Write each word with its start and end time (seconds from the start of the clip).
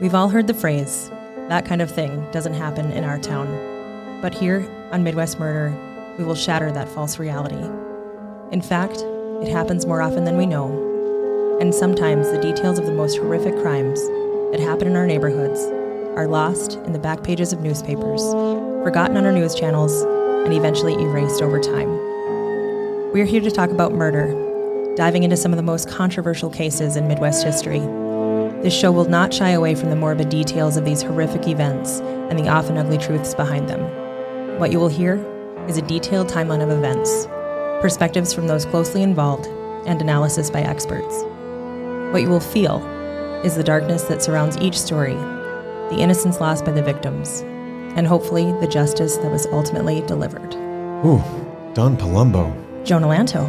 We've 0.00 0.14
all 0.14 0.30
heard 0.30 0.46
the 0.46 0.54
phrase, 0.54 1.10
that 1.48 1.66
kind 1.66 1.82
of 1.82 1.90
thing 1.90 2.26
doesn't 2.32 2.54
happen 2.54 2.90
in 2.92 3.04
our 3.04 3.18
town. 3.18 3.48
But 4.22 4.32
here 4.32 4.66
on 4.92 5.04
Midwest 5.04 5.38
Murder, 5.38 5.76
we 6.16 6.24
will 6.24 6.34
shatter 6.34 6.72
that 6.72 6.88
false 6.88 7.18
reality. 7.18 7.62
In 8.50 8.62
fact, 8.62 9.04
it 9.42 9.48
happens 9.52 9.84
more 9.84 10.00
often 10.00 10.24
than 10.24 10.38
we 10.38 10.46
know. 10.46 11.58
And 11.60 11.74
sometimes 11.74 12.30
the 12.30 12.40
details 12.40 12.78
of 12.78 12.86
the 12.86 12.94
most 12.94 13.18
horrific 13.18 13.54
crimes 13.60 14.00
that 14.52 14.60
happen 14.60 14.88
in 14.88 14.96
our 14.96 15.06
neighborhoods 15.06 15.60
are 16.16 16.26
lost 16.26 16.76
in 16.86 16.94
the 16.94 16.98
back 16.98 17.22
pages 17.22 17.52
of 17.52 17.60
newspapers, 17.60 18.22
forgotten 18.82 19.18
on 19.18 19.26
our 19.26 19.32
news 19.32 19.54
channels, 19.54 20.00
and 20.46 20.54
eventually 20.54 20.94
erased 20.94 21.42
over 21.42 21.60
time. 21.60 21.90
We're 23.12 23.26
here 23.26 23.42
to 23.42 23.50
talk 23.50 23.68
about 23.68 23.92
murder, 23.92 24.94
diving 24.96 25.24
into 25.24 25.36
some 25.36 25.52
of 25.52 25.58
the 25.58 25.62
most 25.62 25.90
controversial 25.90 26.48
cases 26.48 26.96
in 26.96 27.06
Midwest 27.06 27.44
history. 27.44 27.99
This 28.62 28.78
show 28.78 28.92
will 28.92 29.08
not 29.08 29.32
shy 29.32 29.50
away 29.50 29.74
from 29.74 29.88
the 29.88 29.96
morbid 29.96 30.28
details 30.28 30.76
of 30.76 30.84
these 30.84 31.00
horrific 31.00 31.48
events 31.48 32.00
and 32.00 32.38
the 32.38 32.48
often 32.48 32.76
ugly 32.76 32.98
truths 32.98 33.34
behind 33.34 33.70
them. 33.70 33.80
What 34.58 34.70
you 34.70 34.78
will 34.78 34.88
hear 34.88 35.16
is 35.66 35.78
a 35.78 35.82
detailed 35.82 36.28
timeline 36.28 36.62
of 36.62 36.68
events, 36.68 37.26
perspectives 37.80 38.34
from 38.34 38.48
those 38.48 38.66
closely 38.66 39.02
involved, 39.02 39.46
and 39.86 40.02
analysis 40.02 40.50
by 40.50 40.60
experts. 40.60 41.24
What 42.12 42.20
you 42.20 42.28
will 42.28 42.38
feel 42.38 42.84
is 43.42 43.56
the 43.56 43.64
darkness 43.64 44.02
that 44.04 44.22
surrounds 44.22 44.58
each 44.58 44.78
story, 44.78 45.14
the 45.14 45.96
innocence 45.98 46.38
lost 46.38 46.66
by 46.66 46.72
the 46.72 46.82
victims, 46.82 47.40
and 47.96 48.06
hopefully 48.06 48.52
the 48.60 48.68
justice 48.68 49.16
that 49.16 49.32
was 49.32 49.46
ultimately 49.46 50.02
delivered. 50.02 50.54
Ooh, 51.06 51.22
Don 51.72 51.96
Palumbo. 51.96 52.84
Jonah 52.84 53.06
Lanto. 53.06 53.48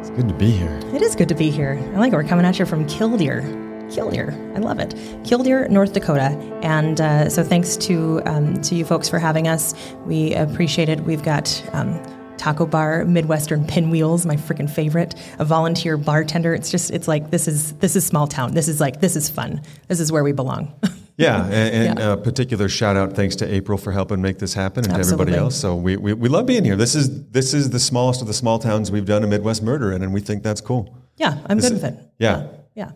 It's 0.00 0.10
good 0.10 0.26
to 0.26 0.34
be 0.34 0.50
here. 0.50 0.80
It 0.92 1.02
is 1.02 1.14
good 1.14 1.28
to 1.28 1.36
be 1.36 1.50
here. 1.50 1.78
I 1.94 1.98
like 1.98 2.12
it. 2.12 2.16
We're 2.16 2.24
coming 2.24 2.44
at 2.44 2.58
you 2.58 2.66
from 2.66 2.84
Killdeer. 2.88 3.68
Killdeer. 3.90 4.32
I 4.54 4.58
love 4.58 4.78
it. 4.78 4.94
Killdeer, 5.24 5.68
North 5.68 5.92
Dakota. 5.92 6.28
And 6.62 7.00
uh, 7.00 7.28
so 7.28 7.42
thanks 7.42 7.76
to, 7.78 8.22
um, 8.26 8.60
to 8.62 8.74
you 8.74 8.84
folks 8.84 9.08
for 9.08 9.18
having 9.18 9.48
us. 9.48 9.74
We 10.06 10.34
appreciate 10.34 10.88
it. 10.88 11.00
We've 11.00 11.22
got 11.22 11.62
um, 11.72 12.00
Taco 12.36 12.66
Bar, 12.66 13.04
Midwestern 13.04 13.66
Pinwheels, 13.66 14.24
my 14.24 14.36
freaking 14.36 14.70
favorite. 14.70 15.14
A 15.38 15.44
volunteer 15.44 15.96
bartender. 15.96 16.54
It's 16.54 16.70
just, 16.70 16.90
it's 16.90 17.08
like, 17.08 17.30
this 17.30 17.46
is, 17.48 17.72
this 17.74 17.96
is 17.96 18.06
small 18.06 18.26
town. 18.26 18.54
This 18.54 18.68
is 18.68 18.80
like, 18.80 19.00
this 19.00 19.16
is 19.16 19.28
fun. 19.28 19.60
This 19.88 20.00
is 20.00 20.10
where 20.12 20.24
we 20.24 20.32
belong. 20.32 20.74
Yeah, 21.16 21.44
and, 21.44 21.54
and 21.88 21.98
Yeah. 21.98 22.12
a 22.12 22.16
particular 22.16 22.66
shout 22.70 22.96
out 22.96 23.12
thanks 23.12 23.36
to 23.36 23.54
April 23.54 23.76
for 23.76 23.92
helping 23.92 24.22
make 24.22 24.38
this 24.38 24.54
happen 24.54 24.84
and 24.86 24.94
to 24.94 24.98
Absolutely. 25.00 25.24
everybody 25.34 25.44
else. 25.44 25.54
So 25.54 25.76
we, 25.76 25.98
we, 25.98 26.14
we 26.14 26.30
love 26.30 26.46
being 26.46 26.64
here. 26.64 26.76
This 26.76 26.94
is 26.94 27.28
this 27.28 27.52
is 27.52 27.68
the 27.68 27.78
smallest 27.78 28.22
of 28.22 28.26
the 28.26 28.32
small 28.32 28.58
towns 28.58 28.90
we've 28.90 29.04
done 29.04 29.22
a 29.22 29.26
Midwest 29.26 29.62
murder 29.62 29.92
in, 29.92 30.02
and 30.02 30.14
we 30.14 30.22
think 30.22 30.42
that's 30.42 30.62
cool. 30.62 30.96
Yeah, 31.18 31.36
I'm 31.44 31.58
This 31.58 31.68
good 31.68 31.76
is- 31.76 31.82
with 31.82 31.92
it. 31.92 31.98
yeah. 32.18 32.46
yeah. 32.74 32.92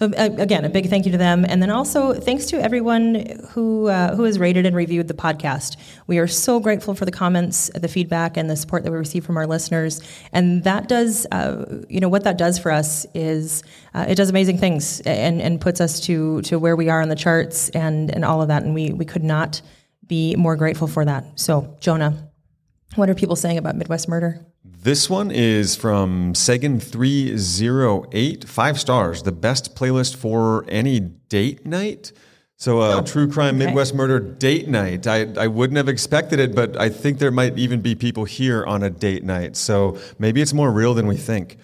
So 0.00 0.06
uh, 0.06 0.30
again, 0.38 0.64
a 0.64 0.70
big 0.70 0.88
thank 0.88 1.04
you 1.04 1.12
to 1.12 1.18
them, 1.18 1.44
and 1.46 1.60
then 1.60 1.68
also 1.68 2.14
thanks 2.14 2.46
to 2.46 2.62
everyone 2.62 3.38
who 3.50 3.88
uh, 3.88 4.16
who 4.16 4.24
has 4.24 4.38
rated 4.38 4.64
and 4.64 4.74
reviewed 4.74 5.08
the 5.08 5.14
podcast. 5.14 5.76
We 6.06 6.18
are 6.18 6.26
so 6.26 6.58
grateful 6.58 6.94
for 6.94 7.04
the 7.04 7.12
comments, 7.12 7.70
the 7.74 7.86
feedback, 7.86 8.38
and 8.38 8.48
the 8.48 8.56
support 8.56 8.82
that 8.84 8.92
we 8.92 8.96
receive 8.96 9.26
from 9.26 9.36
our 9.36 9.46
listeners. 9.46 10.00
And 10.32 10.64
that 10.64 10.88
does, 10.88 11.26
uh, 11.32 11.82
you 11.90 12.00
know, 12.00 12.08
what 12.08 12.24
that 12.24 12.38
does 12.38 12.58
for 12.58 12.72
us 12.72 13.04
is 13.12 13.62
uh, 13.92 14.06
it 14.08 14.14
does 14.14 14.30
amazing 14.30 14.56
things 14.56 15.02
and 15.02 15.42
and 15.42 15.60
puts 15.60 15.82
us 15.82 16.00
to 16.06 16.40
to 16.42 16.58
where 16.58 16.76
we 16.76 16.88
are 16.88 17.02
on 17.02 17.10
the 17.10 17.14
charts 17.14 17.68
and 17.68 18.10
and 18.10 18.24
all 18.24 18.40
of 18.40 18.48
that. 18.48 18.62
And 18.62 18.72
we 18.72 18.94
we 18.94 19.04
could 19.04 19.22
not 19.22 19.60
be 20.06 20.34
more 20.34 20.56
grateful 20.56 20.88
for 20.88 21.04
that. 21.04 21.26
So 21.38 21.76
Jonah, 21.78 22.30
what 22.94 23.10
are 23.10 23.14
people 23.14 23.36
saying 23.36 23.58
about 23.58 23.76
Midwest 23.76 24.08
Murder? 24.08 24.46
This 24.62 25.08
one 25.08 25.30
is 25.30 25.74
from 25.74 26.34
Sagan308, 26.34 28.44
five 28.44 28.78
stars, 28.78 29.22
the 29.22 29.32
best 29.32 29.74
playlist 29.74 30.16
for 30.16 30.66
any 30.68 31.00
date 31.00 31.64
night. 31.64 32.12
So, 32.56 32.80
uh, 32.80 33.00
true 33.00 33.30
crime 33.30 33.56
Midwest 33.56 33.94
murder 33.94 34.20
date 34.20 34.68
night. 34.68 35.06
I, 35.06 35.32
I 35.38 35.46
wouldn't 35.46 35.78
have 35.78 35.88
expected 35.88 36.40
it, 36.40 36.54
but 36.54 36.78
I 36.78 36.90
think 36.90 37.18
there 37.18 37.30
might 37.30 37.58
even 37.58 37.80
be 37.80 37.94
people 37.94 38.26
here 38.26 38.62
on 38.66 38.82
a 38.82 38.90
date 38.90 39.24
night. 39.24 39.56
So 39.56 39.96
maybe 40.18 40.42
it's 40.42 40.52
more 40.52 40.70
real 40.70 40.92
than 40.92 41.06
we 41.06 41.16
think. 41.16 41.56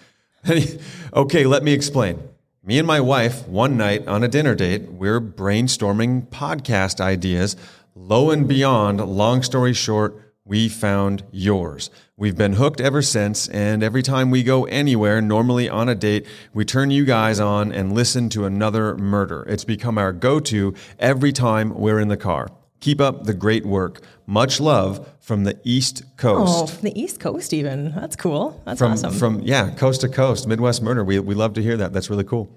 okay, 1.13 1.45
let 1.45 1.61
me 1.61 1.73
explain. 1.73 2.17
Me 2.63 2.79
and 2.79 2.87
my 2.87 2.99
wife, 2.99 3.47
one 3.47 3.77
night 3.77 4.07
on 4.07 4.23
a 4.23 4.27
dinner 4.27 4.55
date, 4.55 4.91
we're 4.91 5.21
brainstorming 5.21 6.29
podcast 6.29 6.99
ideas. 6.99 7.55
Lo 7.93 8.31
and 8.31 8.47
beyond, 8.47 8.99
long 8.99 9.43
story 9.43 9.73
short, 9.73 10.26
we 10.47 10.69
found 10.69 11.23
yours. 11.31 11.89
We've 12.15 12.35
been 12.37 12.53
hooked 12.53 12.79
ever 12.81 13.01
since, 13.01 13.47
and 13.49 13.83
every 13.83 14.01
time 14.01 14.31
we 14.31 14.41
go 14.43 14.65
anywhere, 14.65 15.21
normally 15.21 15.69
on 15.69 15.89
a 15.89 15.95
date, 15.95 16.25
we 16.53 16.65
turn 16.65 16.89
you 16.89 17.05
guys 17.05 17.39
on 17.39 17.71
and 17.71 17.93
listen 17.93 18.29
to 18.29 18.45
another 18.45 18.95
murder. 18.95 19.43
It's 19.47 19.65
become 19.65 19.97
our 19.97 20.13
go 20.13 20.39
to 20.39 20.73
every 20.99 21.31
time 21.31 21.73
we're 21.75 21.99
in 21.99 22.07
the 22.07 22.17
car. 22.17 22.47
Keep 22.79 23.01
up 23.01 23.25
the 23.25 23.33
great 23.33 23.65
work. 23.65 24.01
Much 24.25 24.59
love 24.59 25.07
from 25.19 25.43
the 25.43 25.59
East 25.63 26.03
Coast. 26.15 26.53
Oh, 26.55 26.67
from 26.67 26.83
the 26.83 26.99
East 26.99 27.19
Coast, 27.19 27.53
even. 27.53 27.91
That's 27.93 28.15
cool. 28.15 28.61
That's 28.65 28.79
From, 28.79 28.93
awesome. 28.93 29.13
from 29.13 29.39
yeah, 29.41 29.71
coast 29.71 30.01
to 30.01 30.09
coast, 30.09 30.47
Midwest 30.47 30.81
Murder. 30.81 31.03
We, 31.03 31.19
we 31.19 31.35
love 31.35 31.53
to 31.55 31.61
hear 31.63 31.75
that. 31.77 31.91
That's 31.91 32.09
really 32.09 32.23
cool. 32.23 32.49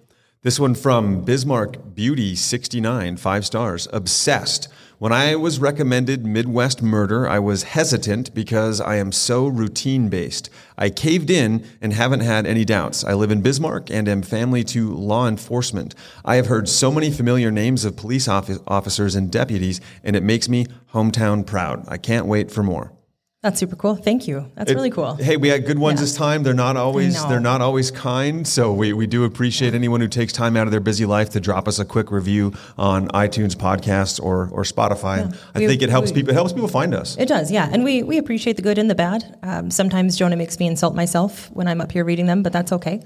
This 0.42 0.58
one 0.58 0.74
from 0.74 1.22
Bismarck 1.22 1.94
Beauty 1.94 2.34
69, 2.34 3.16
five 3.18 3.44
stars. 3.44 3.88
Obsessed. 3.92 4.68
When 5.00 5.14
I 5.14 5.34
was 5.34 5.58
recommended 5.60 6.26
Midwest 6.26 6.82
Murder, 6.82 7.26
I 7.26 7.38
was 7.38 7.62
hesitant 7.62 8.34
because 8.34 8.82
I 8.82 8.96
am 8.96 9.12
so 9.12 9.46
routine 9.46 10.10
based. 10.10 10.50
I 10.76 10.90
caved 10.90 11.30
in 11.30 11.64
and 11.80 11.94
haven't 11.94 12.20
had 12.20 12.44
any 12.44 12.66
doubts. 12.66 13.02
I 13.02 13.14
live 13.14 13.30
in 13.30 13.40
Bismarck 13.40 13.88
and 13.90 14.06
am 14.06 14.20
family 14.20 14.62
to 14.64 14.92
law 14.94 15.26
enforcement. 15.26 15.94
I 16.22 16.36
have 16.36 16.48
heard 16.48 16.68
so 16.68 16.92
many 16.92 17.10
familiar 17.10 17.50
names 17.50 17.86
of 17.86 17.96
police 17.96 18.28
officers 18.28 19.14
and 19.14 19.32
deputies, 19.32 19.80
and 20.04 20.16
it 20.16 20.22
makes 20.22 20.50
me 20.50 20.66
hometown 20.92 21.46
proud. 21.46 21.82
I 21.88 21.96
can't 21.96 22.26
wait 22.26 22.50
for 22.50 22.62
more. 22.62 22.92
That's 23.42 23.58
super 23.58 23.74
cool. 23.74 23.94
Thank 23.96 24.28
you. 24.28 24.52
That's 24.54 24.70
really 24.74 24.90
cool. 24.90 25.14
Hey, 25.14 25.38
we 25.38 25.48
had 25.48 25.64
good 25.64 25.78
ones 25.78 25.98
Yeah. 25.98 26.04
this 26.04 26.14
time. 26.14 26.42
They're 26.42 26.52
not 26.52 26.76
always 26.76 27.24
they're 27.26 27.40
not 27.40 27.62
always 27.62 27.90
kind, 27.90 28.46
so 28.46 28.70
we, 28.70 28.92
we 28.92 29.06
do 29.06 29.24
appreciate 29.24 29.72
anyone 29.72 30.02
who 30.02 30.08
takes 30.08 30.30
time 30.34 30.58
out 30.58 30.66
of 30.66 30.72
their 30.72 30.80
busy 30.80 31.06
life 31.06 31.30
to 31.30 31.40
drop 31.40 31.66
us 31.66 31.78
a 31.78 31.86
quick 31.86 32.10
review 32.10 32.52
on 32.76 33.08
iTunes 33.08 33.54
podcasts 33.56 34.20
or 34.22 34.50
or 34.52 34.62
Spotify. 34.64 35.34
I 35.54 35.58
We- 35.60 35.66
think 35.66 35.80
it 35.80 35.88
helps 35.88 36.10
we- 36.10 36.16
people 36.16 36.32
it 36.32 36.34
helps 36.34 36.52
people 36.52 36.68
find 36.68 36.94
us. 36.94 37.16
It 37.18 37.28
does, 37.28 37.50
yeah. 37.50 37.66
And 37.72 37.82
we, 37.82 38.02
we 38.02 38.18
appreciate 38.18 38.56
the 38.56 38.62
good 38.62 38.76
and 38.76 38.90
the 38.90 38.94
bad. 38.94 39.38
Um, 39.42 39.70
sometimes 39.70 40.16
Jonah 40.18 40.36
makes 40.36 40.58
me 40.60 40.66
insult 40.66 40.94
myself 40.94 41.50
when 41.52 41.66
I'm 41.66 41.80
up 41.80 41.92
here 41.92 42.04
reading 42.04 42.26
them, 42.26 42.42
but 42.42 42.52
that's 42.52 42.72
okay. 42.72 43.00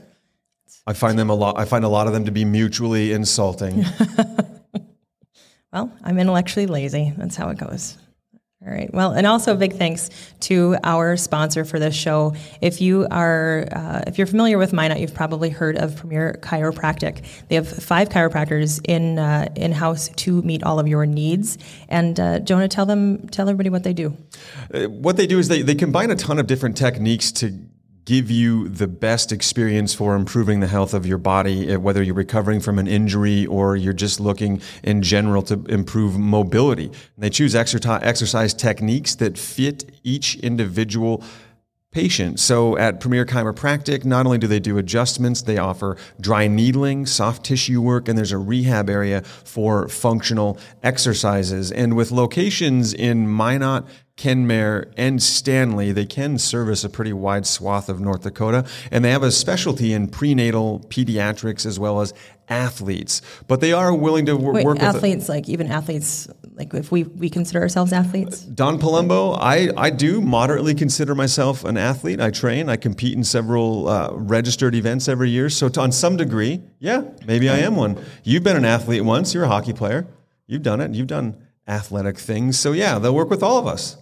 I 0.85 0.95
find 0.95 1.17
them 1.17 1.31
a 1.31 1.35
lot 1.35 1.61
I 1.61 1.65
find 1.65 1.85
a 1.85 1.89
lot 1.89 2.09
of 2.09 2.13
them 2.13 2.25
to 2.25 2.33
be 2.33 2.45
mutually 2.45 3.13
insulting. 3.13 3.85
Well, 5.73 5.91
I'm 6.05 6.21
intellectually 6.21 6.67
lazy. 6.69 7.13
That's 7.19 7.35
how 7.35 7.49
it 7.49 7.59
goes. 7.59 7.99
All 8.67 8.73
right. 8.73 8.93
Well, 8.95 9.13
and 9.13 9.27
also 9.27 9.55
big 9.57 9.75
thanks 9.75 10.09
to 10.41 10.77
our 10.85 11.19
sponsor 11.19 11.67
for 11.67 11.79
this 11.79 11.95
show. 11.95 12.35
If 12.63 12.81
you 12.81 13.07
are, 13.11 13.69
uh, 13.71 14.05
if 14.07 14.17
you're 14.17 14.27
familiar 14.27 14.57
with 14.57 14.73
Minot, 14.73 15.01
you've 15.01 15.13
probably 15.13 15.51
heard 15.51 15.77
of 15.77 15.97
Premier 15.97 16.39
Chiropractic. 16.41 17.27
They 17.49 17.57
have 17.57 17.69
five 17.69 18.09
chiropractors 18.09 18.81
in 18.89 19.19
uh, 19.19 19.53
in 19.55 19.73
house 19.73 20.09
to 20.17 20.41
meet 20.43 20.63
all 20.63 20.79
of 20.79 20.89
your 20.89 21.05
needs. 21.05 21.59
And 21.91 22.19
uh, 22.19 22.39
Jonah, 22.39 22.69
tell 22.69 22.87
them, 22.87 23.29
tell 23.29 23.51
everybody 23.51 23.69
what 23.69 23.85
they 23.85 23.93
do. 23.93 24.17
Uh, 24.73 24.85
what 24.85 25.19
they 25.19 25.27
do 25.27 25.39
is 25.39 25.49
they, 25.49 25.61
they 25.61 25.75
combine 25.75 26.11
a 26.11 26.17
ton 26.17 26.39
of 26.39 26.47
different 26.47 26.79
techniques 26.79 27.33
to 27.33 27.53
give 28.05 28.31
you 28.31 28.69
the 28.69 28.87
best 28.87 29.33
experience 29.33 29.95
for 29.95 30.15
improving 30.15 30.61
the 30.61 30.67
health 30.67 30.93
of 30.93 31.07
your 31.07 31.19
body, 31.19 31.73
uh, 31.73 31.79
whether 31.79 32.03
you're 32.03 32.15
recovering 32.15 32.61
from 32.61 32.79
an 32.79 32.87
injury 32.87 33.47
or 33.47 33.77
you're 33.77 33.93
just 33.93 34.21
looking 34.21 34.61
in 34.83 35.03
general 35.03 35.43
to 35.43 35.65
improve 35.69 36.19
mobility. 36.19 36.87
And 36.87 36.95
they 37.19 37.31
choose 37.31 37.55
exercise 37.55 38.55
techniques 38.55 39.15
that 39.17 39.39
fit 39.39 39.91
each 40.03 40.37
individual 40.37 41.23
patient. 41.95 42.41
So 42.41 42.77
at 42.77 42.99
Premier 42.99 43.25
Chiropractic, 43.25 44.05
not 44.05 44.27
only 44.27 44.37
do 44.37 44.49
they 44.49 44.59
do 44.59 44.77
adjustments, 44.79 45.43
they 45.43 45.59
offer 45.59 45.97
dry 46.21 46.49
needling, 46.49 47.07
soft 47.07 47.45
tissue 47.45 47.81
work, 47.81 48.09
and 48.09 48.19
there's 48.19 48.33
a 48.33 48.39
rehab 48.39 48.91
area 48.91 49.23
for 49.23 49.89
functional 49.89 50.59
exercises. 50.83 51.71
And 51.71 51.97
with 51.97 52.11
locations 52.11 52.93
in 52.93 53.33
Minot, 53.33 53.85
Kenmare, 54.17 54.93
and 54.97 55.21
Stanley, 55.21 55.91
they 55.91 56.07
can 56.07 56.39
service 56.39 56.85
a 56.85 56.89
pretty 56.89 57.13
wide 57.13 57.47
swath 57.47 57.89
of 57.89 58.01
North 58.01 58.23
Dakota. 58.23 58.65
And 58.91 59.05
they 59.05 59.11
have 59.11 59.25
a 59.25 59.33
specialty 59.33 59.93
in 59.93 60.09
prenatal 60.09 60.87
pediatrics 60.89 61.67
as 61.67 61.81
well 61.81 62.01
as 62.01 62.15
athletes. 62.49 63.21
But 63.49 63.61
they 63.61 63.73
are 63.73 63.93
willing 63.93 64.27
to 64.27 64.37
wor- 64.37 64.53
Wait, 64.53 64.65
work 64.65 64.75
with 64.77 64.85
athletes, 64.85 65.29
like 65.29 65.49
even 65.49 65.67
athletes, 65.67 66.29
like 66.55 66.73
if 66.75 66.93
we, 66.93 67.03
we 67.05 67.29
consider 67.29 67.61
ourselves 67.61 67.93
athletes. 67.93 68.41
Don 68.43 68.79
Palumbo, 68.79 69.37
I, 69.41 69.71
I 69.77 69.91
do 69.91 70.21
moderately 70.21 70.75
consider 70.75 71.17
myself 71.17 71.65
an 71.65 71.77
athlete. 71.77 72.21
I 72.21 72.31
train, 72.31 72.69
I 72.69 72.77
compete 72.77 73.17
in 73.17 73.25
several 73.25 73.89
uh, 73.89 74.13
registered 74.13 74.77
events 74.77 75.09
every 75.09 75.31
year. 75.31 75.51
So, 75.51 75.69
to, 75.71 75.81
on 75.81 75.91
some 75.91 76.17
degree, 76.17 76.63
yeah, 76.79 77.03
maybe 77.27 77.49
I 77.49 77.59
am 77.59 77.75
one. 77.75 78.03
You've 78.23 78.45
been 78.45 78.57
an 78.57 78.65
athlete 78.65 79.03
once, 79.05 79.35
you're 79.35 79.45
a 79.45 79.49
hockey 79.49 79.73
player. 79.73 80.07
You've 80.47 80.63
done 80.63 80.81
it, 80.81 80.95
you've 80.95 81.09
done 81.09 81.37
athletic 81.67 82.19
things. 82.19 82.61
So, 82.61 82.73
yeah, 82.73 82.99
they'll 83.01 83.15
work 83.15 83.31
with 83.31 83.43
all 83.43 83.59
of 83.59 83.67
us. 83.67 83.97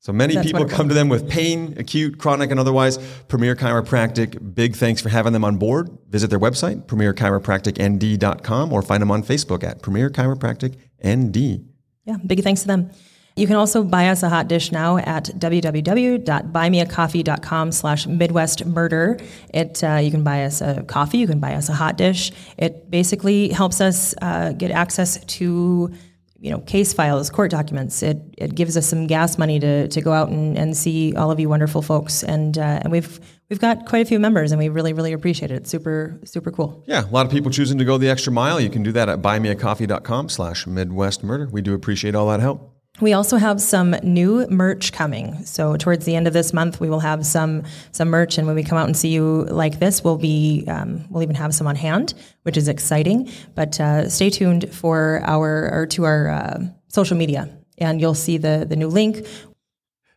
So 0.00 0.12
many 0.12 0.34
That's 0.34 0.46
people 0.46 0.60
wonderful. 0.60 0.76
come 0.76 0.88
to 0.88 0.94
them 0.94 1.08
with 1.08 1.28
pain, 1.28 1.74
acute, 1.78 2.18
chronic, 2.18 2.52
and 2.52 2.60
otherwise. 2.60 2.98
Premier 3.28 3.56
Chiropractic, 3.56 4.54
big 4.54 4.76
thanks 4.76 5.00
for 5.00 5.08
having 5.08 5.32
them 5.32 5.44
on 5.44 5.56
board. 5.56 5.90
Visit 6.10 6.30
their 6.30 6.38
website, 6.38 6.86
premierchiropracticnd.com, 6.86 8.72
or 8.72 8.82
find 8.82 9.02
them 9.02 9.10
on 9.10 9.24
Facebook 9.24 9.64
at 9.64 9.82
Premier 9.82 10.08
Chiropractic 10.08 10.76
ND. 11.04 11.64
Yeah, 12.04 12.18
big 12.24 12.44
thanks 12.44 12.60
to 12.62 12.68
them. 12.68 12.90
You 13.36 13.46
can 13.46 13.54
also 13.56 13.84
buy 13.84 14.08
us 14.08 14.22
a 14.22 14.30
hot 14.30 14.48
dish 14.48 14.72
now 14.72 14.96
at 14.96 15.24
www.buymeacoffee.com 15.24 17.72
slash 17.72 18.06
Midwest 18.06 18.64
Murder. 18.64 19.18
It, 19.52 19.84
uh, 19.84 19.96
you 19.96 20.10
can 20.10 20.24
buy 20.24 20.44
us 20.44 20.62
a 20.62 20.82
coffee, 20.84 21.18
you 21.18 21.26
can 21.26 21.38
buy 21.38 21.54
us 21.54 21.68
a 21.68 21.74
hot 21.74 21.98
dish. 21.98 22.32
It 22.56 22.90
basically 22.90 23.50
helps 23.50 23.82
us 23.82 24.14
uh, 24.22 24.52
get 24.52 24.70
access 24.70 25.22
to 25.22 25.92
you 26.38 26.50
know, 26.50 26.58
case 26.60 26.92
files, 26.92 27.30
court 27.30 27.50
documents. 27.50 28.02
It, 28.02 28.18
it 28.36 28.54
gives 28.54 28.76
us 28.76 28.86
some 28.86 29.06
gas 29.06 29.38
money 29.38 29.58
to, 29.58 29.88
to 29.88 30.00
go 30.00 30.12
out 30.12 30.28
and, 30.28 30.56
and 30.58 30.76
see 30.76 31.14
all 31.16 31.30
of 31.30 31.40
you 31.40 31.48
wonderful 31.48 31.82
folks. 31.82 32.22
And, 32.22 32.58
uh, 32.58 32.80
and 32.82 32.92
we've, 32.92 33.20
we've 33.48 33.60
got 33.60 33.86
quite 33.86 34.00
a 34.00 34.04
few 34.04 34.18
members 34.18 34.52
and 34.52 34.58
we 34.58 34.68
really, 34.68 34.92
really 34.92 35.12
appreciate 35.12 35.50
it. 35.50 35.56
It's 35.56 35.70
super, 35.70 36.20
super 36.24 36.50
cool. 36.50 36.84
Yeah, 36.86 37.04
a 37.04 37.10
lot 37.10 37.26
of 37.26 37.32
people 37.32 37.50
choosing 37.50 37.78
to 37.78 37.84
go 37.84 37.98
the 37.98 38.10
extra 38.10 38.32
mile. 38.32 38.60
You 38.60 38.70
can 38.70 38.82
do 38.82 38.92
that 38.92 39.08
at 39.08 39.22
buymeacoffee.com 39.22 40.28
slash 40.28 40.66
Midwest 40.66 41.24
Murder. 41.24 41.48
We 41.50 41.62
do 41.62 41.74
appreciate 41.74 42.14
all 42.14 42.28
that 42.28 42.40
help. 42.40 42.75
We 43.00 43.12
also 43.12 43.36
have 43.36 43.60
some 43.60 43.90
new 44.02 44.46
merch 44.48 44.92
coming. 44.92 45.44
So 45.44 45.76
towards 45.76 46.06
the 46.06 46.16
end 46.16 46.26
of 46.26 46.32
this 46.32 46.52
month, 46.52 46.80
we 46.80 46.88
will 46.88 47.00
have 47.00 47.26
some 47.26 47.64
some 47.92 48.08
merch, 48.08 48.38
and 48.38 48.46
when 48.46 48.56
we 48.56 48.64
come 48.64 48.78
out 48.78 48.86
and 48.86 48.96
see 48.96 49.10
you 49.10 49.44
like 49.44 49.78
this, 49.80 50.02
we'll 50.02 50.16
be 50.16 50.64
um, 50.66 51.04
we'll 51.10 51.22
even 51.22 51.34
have 51.36 51.54
some 51.54 51.66
on 51.66 51.76
hand, 51.76 52.14
which 52.44 52.56
is 52.56 52.68
exciting. 52.68 53.30
But 53.54 53.78
uh, 53.78 54.08
stay 54.08 54.30
tuned 54.30 54.72
for 54.72 55.20
our 55.24 55.70
or 55.72 55.86
to 55.88 56.04
our 56.04 56.28
uh, 56.28 56.58
social 56.88 57.16
media, 57.16 57.50
and 57.78 58.00
you'll 58.00 58.14
see 58.14 58.38
the 58.38 58.64
the 58.66 58.76
new 58.76 58.88
link. 58.88 59.26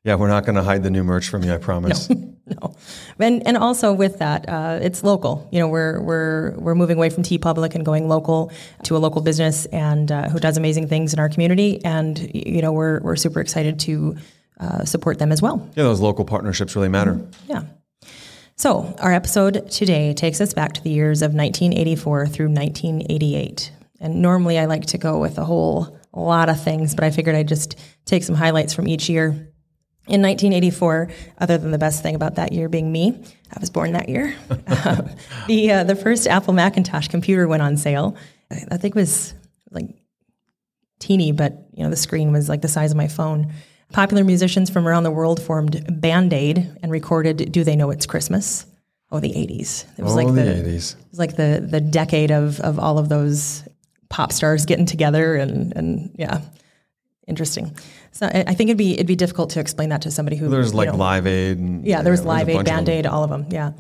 Yeah, 0.06 0.16
we're 0.16 0.30
not 0.30 0.46
going 0.46 0.56
to 0.56 0.64
hide 0.64 0.84
the 0.84 0.90
new 0.90 1.04
merch 1.04 1.28
from 1.28 1.44
you, 1.44 1.54
I 1.54 1.58
promise. 1.58 2.10
No, 2.10 2.34
and 3.20 3.46
and 3.46 3.58
also 3.58 3.94
with 3.94 4.20
that, 4.20 4.48
uh, 4.48 4.80
it's 4.82 5.04
local. 5.04 5.48
You 5.52 5.60
know, 5.60 5.68
we're 5.68 6.02
we're 6.02 6.52
we're 6.58 6.76
moving 6.76 6.98
away 6.98 7.10
from 7.10 7.24
TeePublic 7.24 7.76
and 7.76 7.86
going 7.86 8.08
local 8.08 8.52
to 8.84 8.96
a 8.96 9.00
local 9.00 9.22
business 9.22 9.66
and 9.68 10.12
uh, 10.12 10.30
who 10.30 10.40
does 10.40 10.58
amazing 10.58 10.88
things 10.88 11.14
in 11.14 11.20
our 11.20 11.30
community, 11.30 11.84
and 11.84 12.18
you 12.34 12.62
know, 12.62 12.72
we're 12.72 13.00
we're 13.02 13.16
super 13.16 13.40
excited 13.40 13.80
to 13.82 14.18
uh, 14.60 14.86
support 14.86 15.20
them 15.20 15.32
as 15.32 15.42
well. 15.42 15.70
Yeah, 15.76 15.84
those 15.84 16.00
local 16.00 16.26
partnerships 16.26 16.76
really 16.76 16.90
matter. 16.90 17.20
Yeah. 17.48 17.64
So, 18.56 18.94
our 19.00 19.14
episode 19.14 19.72
today 19.72 20.14
takes 20.14 20.42
us 20.42 20.54
back 20.54 20.74
to 20.74 20.84
the 20.84 20.90
years 20.90 21.22
of 21.22 21.34
1984 21.34 22.28
through 22.28 22.50
1988. 22.50 23.72
And 24.02 24.22
normally 24.22 24.60
I 24.60 24.66
like 24.66 24.88
to 24.88 24.98
go 24.98 25.18
with 25.18 25.38
a 25.38 25.46
whole 25.46 25.98
lot 26.14 26.50
of 26.50 26.62
things, 26.62 26.96
but 26.96 27.04
I 27.04 27.12
figured 27.12 27.36
I'd 27.36 27.48
just 27.48 27.78
take 28.06 28.24
some 28.24 28.36
highlights 28.36 28.74
from 28.74 28.88
each 28.88 29.10
year. 29.10 29.49
In 30.10 30.22
1984, 30.24 31.10
other 31.38 31.58
than 31.60 31.70
the 31.70 31.78
best 31.78 32.02
thing 32.02 32.16
about 32.16 32.36
that 32.36 32.52
year 32.52 32.68
being 32.68 32.92
me, 32.92 33.24
I 33.56 33.60
was 33.60 33.70
born 33.70 33.92
that 33.92 34.10
year. 34.10 34.36
the 35.48 35.72
uh, 35.72 35.84
the 35.84 35.96
first 35.96 36.28
Apple 36.28 36.54
Macintosh 36.54 37.08
computer 37.08 37.48
went 37.48 37.62
on 37.62 37.78
sale. 37.78 38.16
I 38.52 38.66
I 38.72 38.78
think 38.78 38.96
it 38.96 39.00
was 39.00 39.36
like 39.72 39.86
teeny, 41.00 41.32
but 41.32 41.54
you 41.74 41.84
know 41.84 41.90
the 41.90 41.96
screen 41.96 42.32
was 42.32 42.50
like 42.50 42.62
the 42.62 42.68
size 42.68 42.92
of 42.92 42.98
my 42.98 43.08
phone. 43.08 43.54
Popular 43.92 44.24
musicians 44.24 44.70
from 44.70 44.88
around 44.88 45.04
the 45.04 45.12
world 45.12 45.42
formed 45.42 46.02
Band 46.02 46.34
Aid 46.34 46.78
and 46.82 46.92
recorded 46.92 47.52
"Do 47.52 47.64
They 47.64 47.76
Know 47.76 47.92
It's 47.92 48.06
Christmas?" 48.06 48.66
Oh, 49.12 49.20
the 49.20 49.30
'80s. 49.32 49.86
It 49.98 50.04
was 50.04 50.14
Oh, 50.14 50.16
like 50.16 50.28
the 50.28 50.34
the, 50.34 50.42
80s. 50.42 50.96
It 50.96 51.06
was 51.12 51.20
like 51.20 51.36
the 51.36 51.66
the 51.68 51.82
decade 51.82 52.32
of 52.32 52.60
of 52.62 52.80
all 52.80 52.98
of 52.98 53.10
those 53.10 53.64
pop 54.10 54.32
stars 54.32 54.66
getting 54.66 54.86
together 54.88 55.36
and 55.36 55.72
and 55.76 56.12
yeah, 56.18 56.42
interesting. 57.28 57.76
So 58.12 58.26
I 58.28 58.54
think 58.54 58.70
it'd 58.70 58.78
be 58.78 58.94
it'd 58.94 59.08
be 59.08 59.16
difficult 59.16 59.52
to 59.52 59.60
explain 59.60 59.90
that 59.90 60.02
to 60.02 60.12
somebody 60.12 60.36
who 60.36 60.50
There's 60.50 60.74
like 60.74 60.90
know, 60.90 60.98
Live 60.98 61.28
Aid. 61.28 61.58
And, 61.58 61.86
yeah, 61.86 62.02
there 62.02 62.12
was 62.12 62.26
Live 62.26 62.50
Aid, 62.50 62.66
Band. 62.66 62.90
Aid, 62.90 63.06
all 63.06 63.24
of 63.24 63.30
them. 63.30 63.46
Yeah. 63.50 63.74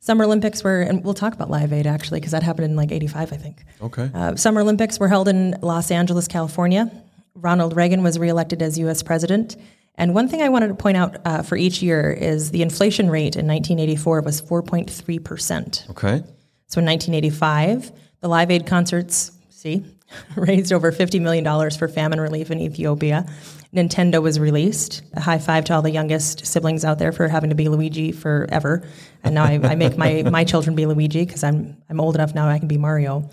Summer 0.00 0.24
Olympics 0.24 0.62
were, 0.62 0.82
and 0.82 1.02
we'll 1.02 1.14
talk 1.14 1.32
about 1.32 1.48
Live 1.48 1.72
Aid 1.72 1.86
actually, 1.86 2.20
because 2.20 2.32
that 2.32 2.42
happened 2.42 2.66
in 2.66 2.76
like 2.76 2.92
85, 2.92 3.32
I 3.32 3.36
think. 3.36 3.64
Okay. 3.80 4.10
Uh, 4.12 4.36
Summer 4.36 4.60
Olympics 4.60 4.98
were 4.98 5.08
held 5.08 5.28
in 5.28 5.56
Los 5.62 5.90
Angeles, 5.90 6.28
California. 6.28 6.90
Ronald 7.34 7.74
Reagan 7.74 8.02
was 8.02 8.18
reelected 8.18 8.62
as 8.62 8.78
U.S. 8.78 9.02
president. 9.02 9.56
And 9.96 10.14
one 10.14 10.28
thing 10.28 10.42
I 10.42 10.48
wanted 10.48 10.68
to 10.68 10.74
point 10.74 10.96
out 10.96 11.16
uh, 11.24 11.42
for 11.42 11.56
each 11.56 11.82
year 11.82 12.10
is 12.10 12.50
the 12.50 12.62
inflation 12.62 13.08
rate 13.08 13.36
in 13.36 13.46
1984 13.46 14.20
was 14.22 14.42
4.3%. 14.42 15.90
Okay. 15.90 16.22
So 16.66 16.80
in 16.80 16.86
1985, 16.86 17.92
the 18.20 18.28
Live 18.28 18.50
Aid 18.50 18.66
concerts, 18.66 19.32
see, 19.50 19.84
raised 20.36 20.72
over 20.72 20.92
$50 20.92 21.20
million 21.20 21.70
for 21.70 21.88
famine 21.88 22.20
relief 22.20 22.50
in 22.50 22.60
Ethiopia. 22.60 23.26
Nintendo 23.74 24.22
was 24.22 24.38
released. 24.38 25.02
A 25.14 25.20
high 25.20 25.38
five 25.38 25.64
to 25.64 25.74
all 25.74 25.82
the 25.82 25.90
youngest 25.90 26.46
siblings 26.46 26.84
out 26.84 26.98
there 26.98 27.12
for 27.12 27.28
having 27.28 27.50
to 27.50 27.56
be 27.56 27.68
Luigi 27.68 28.12
forever. 28.12 28.86
And 29.22 29.34
now 29.34 29.44
I, 29.44 29.60
I 29.62 29.74
make 29.74 29.98
my, 29.98 30.22
my 30.30 30.44
children 30.44 30.76
be 30.76 30.86
Luigi 30.86 31.24
because 31.24 31.42
I'm, 31.42 31.76
I'm 31.90 32.00
old 32.00 32.14
enough 32.14 32.34
now 32.34 32.48
I 32.48 32.58
can 32.58 32.68
be 32.68 32.78
Mario. 32.78 33.28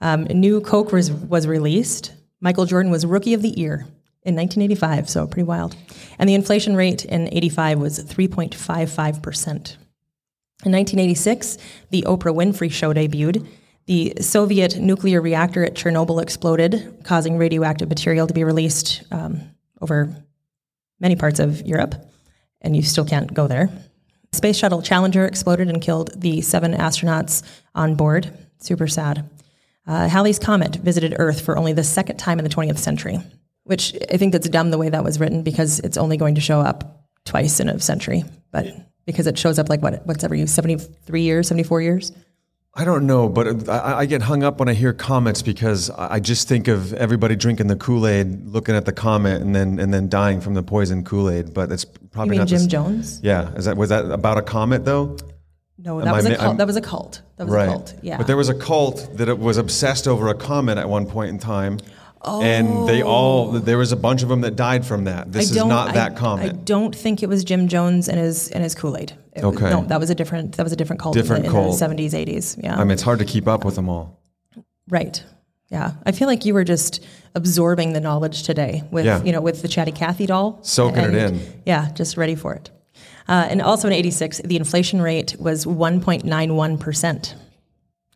Um, 0.00 0.24
new 0.24 0.60
Coke 0.60 0.92
was, 0.92 1.12
was 1.12 1.46
released. 1.46 2.12
Michael 2.40 2.66
Jordan 2.66 2.90
was 2.90 3.06
Rookie 3.06 3.34
of 3.34 3.42
the 3.42 3.48
Year 3.48 3.86
in 4.24 4.34
1985, 4.36 5.08
so 5.08 5.26
pretty 5.26 5.44
wild. 5.44 5.76
And 6.18 6.28
the 6.28 6.34
inflation 6.34 6.76
rate 6.76 7.04
in 7.04 7.28
85 7.32 7.78
was 7.78 8.04
3.55%. 8.04 9.76
In 10.64 10.72
1986, 10.72 11.58
the 11.90 12.02
Oprah 12.02 12.34
Winfrey 12.34 12.72
Show 12.72 12.92
debuted. 12.94 13.46
The 13.86 14.14
Soviet 14.20 14.78
nuclear 14.78 15.20
reactor 15.20 15.62
at 15.62 15.74
Chernobyl 15.74 16.22
exploded, 16.22 17.02
causing 17.04 17.36
radioactive 17.36 17.88
material 17.88 18.26
to 18.26 18.32
be 18.32 18.44
released 18.44 19.02
um, 19.10 19.53
over 19.84 20.16
many 20.98 21.14
parts 21.14 21.38
of 21.38 21.60
Europe, 21.66 21.94
and 22.62 22.74
you 22.74 22.82
still 22.82 23.04
can't 23.04 23.32
go 23.32 23.46
there. 23.46 23.68
Space 24.32 24.56
Shuttle 24.56 24.80
Challenger 24.80 25.26
exploded 25.26 25.68
and 25.68 25.80
killed 25.80 26.10
the 26.20 26.40
seven 26.40 26.72
astronauts 26.72 27.42
on 27.74 27.94
board. 27.94 28.32
Super 28.58 28.88
sad. 28.88 29.28
Uh, 29.86 30.08
Halley's 30.08 30.38
Comet 30.38 30.76
visited 30.76 31.14
Earth 31.18 31.42
for 31.42 31.58
only 31.58 31.74
the 31.74 31.84
second 31.84 32.16
time 32.16 32.38
in 32.38 32.44
the 32.44 32.50
20th 32.50 32.78
century, 32.78 33.18
which 33.64 33.94
I 34.10 34.16
think 34.16 34.32
that's 34.32 34.48
dumb 34.48 34.70
the 34.70 34.78
way 34.78 34.88
that 34.88 35.04
was 35.04 35.20
written 35.20 35.42
because 35.42 35.80
it's 35.80 35.98
only 35.98 36.16
going 36.16 36.36
to 36.36 36.40
show 36.40 36.60
up 36.60 37.04
twice 37.26 37.60
in 37.60 37.68
a 37.68 37.78
century. 37.78 38.24
But 38.50 38.66
because 39.04 39.26
it 39.26 39.38
shows 39.38 39.58
up 39.58 39.68
like 39.68 39.82
what, 39.82 40.06
what's 40.06 40.24
every 40.24 40.46
73 40.46 41.20
years, 41.20 41.48
74 41.48 41.82
years? 41.82 42.12
I 42.76 42.84
don't 42.84 43.06
know, 43.06 43.28
but 43.28 43.68
I, 43.68 43.98
I 44.00 44.06
get 44.06 44.22
hung 44.22 44.42
up 44.42 44.58
when 44.58 44.68
I 44.68 44.74
hear 44.74 44.92
comments 44.92 45.42
because 45.42 45.90
I 45.90 46.14
I 46.14 46.20
just 46.20 46.48
think 46.48 46.66
of 46.66 46.92
everybody 46.94 47.36
drinking 47.36 47.68
the 47.68 47.76
Kool 47.76 48.06
Aid, 48.06 48.48
looking 48.48 48.74
at 48.74 48.84
the 48.84 48.92
comment, 48.92 49.42
and 49.44 49.54
then 49.54 49.78
and 49.78 49.94
then 49.94 50.08
dying 50.08 50.40
from 50.40 50.54
the 50.54 50.62
poison 50.62 51.04
Kool 51.04 51.30
Aid. 51.30 51.54
But 51.54 51.70
it's 51.70 51.84
You 51.84 52.08
probably 52.08 52.30
mean 52.32 52.40
not. 52.40 52.48
Jim 52.48 52.66
Jones? 52.68 53.20
Yeah, 53.22 53.52
is 53.54 53.66
that 53.66 53.76
was 53.76 53.90
that 53.90 54.06
about 54.10 54.38
a 54.38 54.42
comet 54.42 54.84
though? 54.84 55.16
No, 55.78 56.00
that 56.00 56.08
I 56.08 56.12
was 56.12 56.26
a 56.26 56.30
cult. 56.36 56.40
I'm- 56.48 56.56
that 56.56 56.66
was 56.66 56.76
a 56.76 56.80
cult. 56.80 57.22
That 57.36 57.44
was 57.44 57.54
right. 57.54 57.68
a 57.68 57.72
cult. 57.72 57.94
Yeah. 58.02 58.16
But 58.16 58.26
there 58.26 58.36
was 58.36 58.48
a 58.48 58.54
cult 58.54 59.08
that 59.18 59.28
it 59.28 59.38
was 59.38 59.56
obsessed 59.56 60.08
over 60.08 60.28
a 60.28 60.34
comet 60.34 60.78
at 60.78 60.88
one 60.88 61.06
point 61.06 61.30
in 61.30 61.38
time. 61.38 61.78
And 62.26 62.88
they 62.88 63.02
all 63.02 63.52
there 63.52 63.78
was 63.78 63.92
a 63.92 63.96
bunch 63.96 64.22
of 64.22 64.28
them 64.28 64.40
that 64.42 64.56
died 64.56 64.86
from 64.86 65.04
that. 65.04 65.30
This 65.32 65.50
is 65.50 65.56
not 65.56 65.90
I- 65.90 65.92
that 65.92 66.16
common. 66.16 66.46
I 66.48 66.52
don't 66.52 66.94
think 66.94 67.22
it 67.22 67.28
was 67.28 67.44
Jim 67.44 67.68
Jones 67.68 68.08
and 68.08 68.18
his 68.18 68.48
and 68.50 68.62
his 68.62 68.74
Kool 68.74 68.96
Aid. 68.96 69.12
Okay. 69.36 69.70
No, 69.70 69.84
that 69.84 70.00
was 70.00 70.10
a 70.10 70.14
different. 70.14 70.56
That 70.56 70.62
was 70.62 70.72
a 70.72 70.76
different 70.76 71.00
cult. 71.02 71.14
Different 71.14 71.44
in, 71.46 71.50
cult. 71.50 71.72
the 71.72 71.76
seventies, 71.78 72.14
eighties. 72.14 72.56
Yeah. 72.62 72.76
I 72.76 72.84
mean, 72.84 72.92
it's 72.92 73.02
hard 73.02 73.18
to 73.18 73.24
keep 73.24 73.46
up 73.48 73.64
with 73.64 73.74
them 73.74 73.88
all. 73.88 74.20
right. 74.88 75.22
Yeah. 75.70 75.92
I 76.06 76.12
feel 76.12 76.28
like 76.28 76.44
you 76.44 76.54
were 76.54 76.62
just 76.62 77.04
absorbing 77.34 77.94
the 77.94 78.00
knowledge 78.00 78.44
today 78.44 78.84
with 78.92 79.04
Yeah. 79.06 79.22
you 79.24 79.32
know 79.32 79.40
with 79.40 79.62
the 79.62 79.68
Chatty 79.68 79.92
Cathy 79.92 80.26
doll. 80.26 80.58
Soaking 80.62 81.02
it 81.04 81.14
in. 81.14 81.40
Yeah, 81.66 81.90
just 81.94 82.16
ready 82.16 82.34
for 82.36 82.54
it. 82.54 82.70
Uh, 83.26 83.46
and 83.50 83.60
also 83.62 83.88
in 83.88 83.94
'86, 83.94 84.38
the 84.44 84.56
inflation 84.56 85.00
rate 85.02 85.34
was 85.40 85.64
1.91 85.66 86.78
percent. 86.78 87.34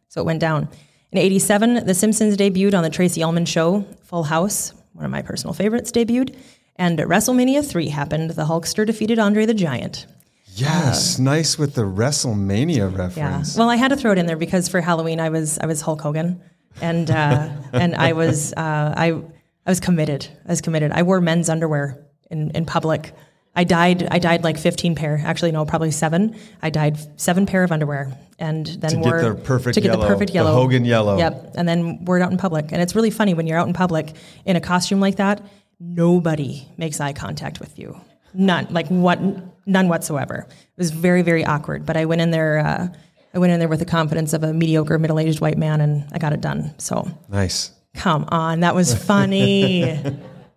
So 0.08 0.20
it 0.20 0.24
went 0.24 0.40
down. 0.40 0.68
In 1.10 1.18
87, 1.18 1.86
The 1.86 1.94
Simpsons 1.94 2.36
debuted 2.36 2.74
on 2.74 2.82
The 2.82 2.90
Tracey 2.90 3.22
Ullman 3.22 3.46
Show. 3.46 3.86
Full 4.04 4.24
House, 4.24 4.72
one 4.92 5.04
of 5.04 5.10
my 5.10 5.22
personal 5.22 5.54
favorites, 5.54 5.90
debuted. 5.90 6.34
And 6.76 6.98
WrestleMania 6.98 7.64
3 7.66 7.88
happened. 7.88 8.30
The 8.32 8.44
Hulkster 8.44 8.86
defeated 8.86 9.18
Andre 9.18 9.46
the 9.46 9.54
Giant. 9.54 10.06
Yes, 10.54 11.18
nice 11.18 11.58
with 11.58 11.74
the 11.74 11.82
WrestleMania 11.82 12.76
Yeah. 12.92 12.96
reference. 12.96 13.56
Well, 13.56 13.70
I 13.70 13.76
had 13.76 13.88
to 13.88 13.96
throw 13.96 14.12
it 14.12 14.18
in 14.18 14.26
there 14.26 14.36
because 14.36 14.68
for 14.68 14.80
Halloween 14.80 15.20
I 15.20 15.28
was 15.28 15.56
I 15.60 15.66
was 15.66 15.80
Hulk 15.80 16.00
Hogan, 16.00 16.40
and 16.80 17.08
uh, 17.10 17.48
and 17.72 17.94
I 17.94 18.12
was 18.12 18.52
uh, 18.54 18.92
I 18.96 19.10
I 19.12 19.70
was 19.70 19.78
committed. 19.78 20.26
I 20.46 20.50
was 20.50 20.60
committed. 20.60 20.90
I 20.92 21.02
wore 21.04 21.20
men's 21.20 21.48
underwear 21.48 22.04
in, 22.30 22.50
in 22.52 22.64
public. 22.64 23.12
I 23.58 23.64
dyed 23.64 24.06
I 24.08 24.20
dyed 24.20 24.44
like 24.44 24.56
15 24.56 24.94
pair. 24.94 25.20
Actually, 25.24 25.50
no, 25.50 25.64
probably 25.64 25.90
seven. 25.90 26.36
I 26.62 26.70
dyed 26.70 26.96
seven 27.20 27.44
pair 27.44 27.64
of 27.64 27.72
underwear, 27.72 28.16
and 28.38 28.64
then 28.64 28.90
To 28.90 28.96
get 28.98 29.04
wore 29.04 29.20
the 29.20 29.34
perfect 29.34 29.74
to 29.74 29.80
get 29.80 29.88
yellow, 29.88 30.02
the 30.02 30.06
perfect 30.06 30.32
the 30.32 30.44
Hogan 30.44 30.84
yellow. 30.84 31.18
Yep, 31.18 31.54
and 31.56 31.68
then 31.68 32.04
wore 32.04 32.16
it 32.16 32.22
out 32.22 32.30
in 32.30 32.38
public. 32.38 32.70
And 32.70 32.80
it's 32.80 32.94
really 32.94 33.10
funny 33.10 33.34
when 33.34 33.48
you're 33.48 33.58
out 33.58 33.66
in 33.66 33.74
public 33.74 34.14
in 34.44 34.54
a 34.54 34.60
costume 34.60 35.00
like 35.00 35.16
that. 35.16 35.44
Nobody 35.80 36.68
makes 36.76 37.00
eye 37.00 37.12
contact 37.12 37.58
with 37.58 37.80
you. 37.80 38.00
None, 38.32 38.68
like 38.70 38.86
what, 38.86 39.18
none 39.66 39.88
whatsoever. 39.88 40.46
It 40.48 40.78
was 40.78 40.92
very, 40.92 41.22
very 41.22 41.44
awkward. 41.44 41.84
But 41.84 41.96
I 41.96 42.04
went 42.04 42.20
in 42.20 42.30
there. 42.30 42.58
Uh, 42.60 42.88
I 43.34 43.38
went 43.40 43.52
in 43.52 43.58
there 43.58 43.68
with 43.68 43.80
the 43.80 43.86
confidence 43.86 44.34
of 44.34 44.44
a 44.44 44.52
mediocre 44.52 45.00
middle-aged 45.00 45.40
white 45.40 45.58
man, 45.58 45.80
and 45.80 46.06
I 46.12 46.18
got 46.18 46.32
it 46.32 46.40
done. 46.40 46.74
So 46.78 47.10
nice. 47.28 47.72
come 47.94 48.24
on, 48.28 48.60
that 48.60 48.76
was 48.76 48.94
funny. 48.94 49.98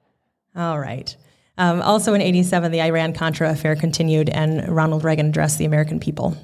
All 0.56 0.80
right. 0.80 1.16
Um, 1.58 1.82
also 1.82 2.14
in 2.14 2.22
87, 2.22 2.72
the 2.72 2.82
Iran 2.82 3.14
Contra 3.14 3.50
affair 3.52 3.76
continued, 3.76 4.30
and 4.30 4.68
Ronald 4.70 5.04
Reagan 5.04 5.28
addressed 5.28 5.58
the 5.58 5.66
American 5.66 6.00
people 6.00 6.38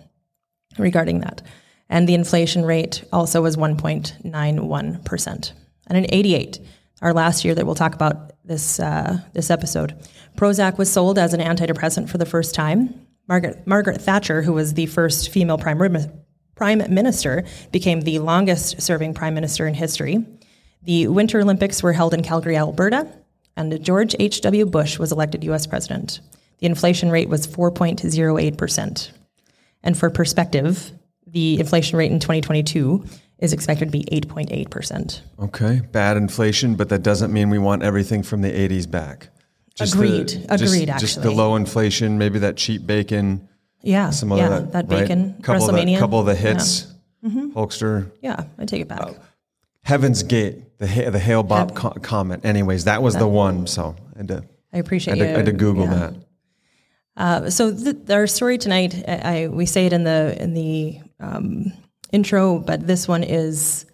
regarding 0.77 1.21
that. 1.21 1.41
And 1.89 2.07
the 2.07 2.13
inflation 2.13 2.65
rate 2.65 3.03
also 3.13 3.41
was 3.41 3.55
1.91%. 3.55 5.51
And 5.87 5.97
in 5.97 6.05
88, 6.09 6.59
our 7.01 7.13
last 7.13 7.45
year 7.45 7.55
that 7.55 7.65
we'll 7.65 7.75
talk 7.75 7.95
about 7.95 8.33
this, 8.43 8.79
uh, 8.79 9.19
this 9.33 9.49
episode, 9.49 9.95
Prozac 10.35 10.77
was 10.77 10.91
sold 10.91 11.17
as 11.17 11.33
an 11.33 11.39
antidepressant 11.39 12.09
for 12.09 12.17
the 12.17 12.25
first 12.25 12.53
time. 12.53 13.07
Margaret, 13.27 13.65
Margaret 13.65 14.01
Thatcher, 14.01 14.41
who 14.41 14.53
was 14.53 14.73
the 14.73 14.85
first 14.85 15.29
female 15.29 15.57
prime, 15.57 15.79
prime 16.55 16.93
minister, 16.93 17.45
became 17.71 18.01
the 18.01 18.19
longest 18.19 18.81
serving 18.81 19.13
prime 19.13 19.33
minister 19.33 19.67
in 19.67 19.73
history. 19.73 20.25
The 20.83 21.07
Winter 21.07 21.41
Olympics 21.41 21.83
were 21.83 21.93
held 21.93 22.13
in 22.13 22.23
Calgary, 22.23 22.57
Alberta, 22.57 23.07
and 23.57 23.83
George 23.83 24.15
H.W. 24.19 24.65
Bush 24.67 24.99
was 24.99 25.11
elected 25.11 25.43
U.S. 25.45 25.67
president. 25.67 26.21
The 26.59 26.67
inflation 26.67 27.09
rate 27.09 27.27
was 27.27 27.47
4.08%. 27.47 29.11
And 29.83 29.97
for 29.97 30.09
perspective, 30.09 30.91
the 31.25 31.59
inflation 31.59 31.97
rate 31.97 32.11
in 32.11 32.19
2022 32.19 33.03
is 33.39 33.53
expected 33.53 33.85
to 33.85 33.91
be 33.91 34.05
8.8%. 34.05 35.21
Okay, 35.39 35.81
bad 35.91 36.17
inflation, 36.17 36.75
but 36.75 36.89
that 36.89 37.03
doesn't 37.03 37.31
mean 37.31 37.49
we 37.49 37.59
want 37.59 37.83
everything 37.83 38.23
from 38.23 38.41
the 38.41 38.51
80s 38.51 38.89
back. 38.89 39.29
Just 39.75 39.93
agreed. 39.93 40.29
The, 40.29 40.53
agreed. 40.53 40.57
Just, 40.57 40.89
actually, 40.89 40.99
just 40.99 41.21
the 41.21 41.31
low 41.31 41.55
inflation, 41.55 42.17
maybe 42.17 42.39
that 42.39 42.57
cheap 42.57 42.87
bacon. 42.87 43.47
Yeah, 43.81 44.09
some 44.09 44.31
yeah, 44.31 44.45
other 44.45 44.65
that, 44.67 44.89
bacon. 44.89 45.33
Right? 45.33 45.43
Couple 45.43 45.67
WrestleMania. 45.67 45.81
Of 45.81 45.87
the, 45.87 45.99
couple 45.99 46.19
of 46.19 46.25
the 46.25 46.35
hits. 46.35 46.87
Yeah. 47.21 47.29
Mm-hmm. 47.29 47.51
Hulkster. 47.51 48.11
Yeah, 48.21 48.43
I 48.57 48.65
take 48.65 48.81
it 48.81 48.87
back. 48.87 49.01
Oh. 49.03 49.15
Heaven's 49.83 50.23
Gate, 50.23 50.63
the 50.77 51.09
the 51.09 51.19
Hale 51.19 51.43
Bopp 51.43 51.75
co- 51.75 51.89
comment. 52.01 52.45
Anyways, 52.45 52.85
that 52.85 53.01
was 53.01 53.13
that, 53.13 53.19
the 53.19 53.27
one. 53.27 53.67
So 53.67 53.95
I 54.15 54.17
had 54.19 54.27
to. 54.29 54.43
I 54.73 54.77
appreciate 54.77 55.13
I 55.13 55.17
had 55.17 55.23
to, 55.23 55.29
you. 55.29 55.33
I 55.33 55.37
had 55.37 55.45
to 55.45 55.51
Google 55.53 55.85
yeah. 55.85 55.93
that. 55.95 56.13
Uh, 57.15 57.49
so 57.49 57.75
th- 57.75 58.09
our 58.11 58.27
story 58.27 58.59
tonight, 58.59 59.03
I, 59.07 59.43
I, 59.43 59.47
we 59.47 59.65
say 59.65 59.87
it 59.87 59.93
in 59.93 60.03
the 60.03 60.37
in 60.39 60.53
the 60.53 60.99
um, 61.19 61.73
intro, 62.11 62.59
but 62.59 62.85
this 62.85 63.07
one 63.07 63.23
is 63.23 63.85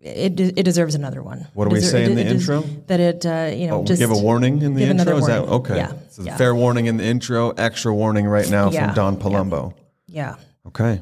it, 0.00 0.38
it 0.40 0.62
deserves 0.62 0.94
another 0.94 1.22
one. 1.22 1.46
What 1.54 1.68
do 1.68 1.74
we 1.74 1.80
say 1.80 2.04
in 2.04 2.14
the 2.14 2.26
intro? 2.26 2.62
That 2.86 3.00
it, 3.00 3.26
uh, 3.26 3.50
you 3.54 3.66
know, 3.66 3.80
oh, 3.80 3.84
just 3.84 4.00
give 4.00 4.10
a 4.10 4.18
warning 4.18 4.62
in 4.62 4.74
the 4.74 4.84
intro. 4.84 5.16
Is 5.16 5.26
that 5.26 5.42
okay? 5.42 5.76
Yeah. 5.76 5.92
So 6.10 6.22
yeah. 6.22 6.36
fair 6.36 6.54
warning 6.54 6.86
in 6.86 6.96
the 6.96 7.04
intro, 7.04 7.50
extra 7.50 7.94
warning 7.94 8.26
right 8.26 8.48
now 8.48 8.70
yeah. 8.70 8.86
from 8.86 8.94
Don 8.94 9.16
Palumbo. 9.16 9.74
Yeah. 10.06 10.36
Okay. 10.66 11.00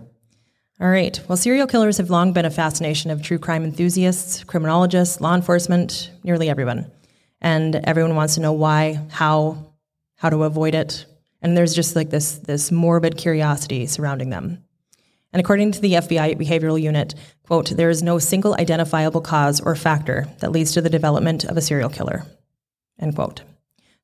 All 0.78 0.88
right. 0.88 1.18
Well, 1.26 1.38
serial 1.38 1.66
killers 1.66 1.96
have 1.96 2.10
long 2.10 2.34
been 2.34 2.44
a 2.44 2.50
fascination 2.50 3.10
of 3.10 3.22
true 3.22 3.38
crime 3.38 3.64
enthusiasts, 3.64 4.44
criminologists, 4.44 5.22
law 5.22 5.34
enforcement, 5.34 6.10
nearly 6.22 6.50
everyone. 6.50 6.90
And 7.40 7.76
everyone 7.76 8.14
wants 8.14 8.34
to 8.34 8.42
know 8.42 8.52
why, 8.52 9.00
how, 9.10 9.72
how 10.16 10.28
to 10.28 10.42
avoid 10.44 10.74
it. 10.74 11.06
And 11.40 11.56
there's 11.56 11.74
just 11.74 11.96
like 11.96 12.10
this, 12.10 12.32
this 12.38 12.70
morbid 12.70 13.16
curiosity 13.16 13.86
surrounding 13.86 14.28
them. 14.28 14.62
And 15.32 15.40
according 15.40 15.72
to 15.72 15.80
the 15.80 15.94
FBI 15.94 16.38
behavioral 16.38 16.80
unit, 16.80 17.14
quote, 17.42 17.70
there 17.70 17.90
is 17.90 18.02
no 18.02 18.18
single 18.18 18.54
identifiable 18.54 19.22
cause 19.22 19.60
or 19.60 19.76
factor 19.76 20.26
that 20.40 20.52
leads 20.52 20.72
to 20.72 20.82
the 20.82 20.90
development 20.90 21.44
of 21.44 21.56
a 21.56 21.62
serial 21.62 21.88
killer, 21.88 22.24
end 22.98 23.14
quote. 23.14 23.40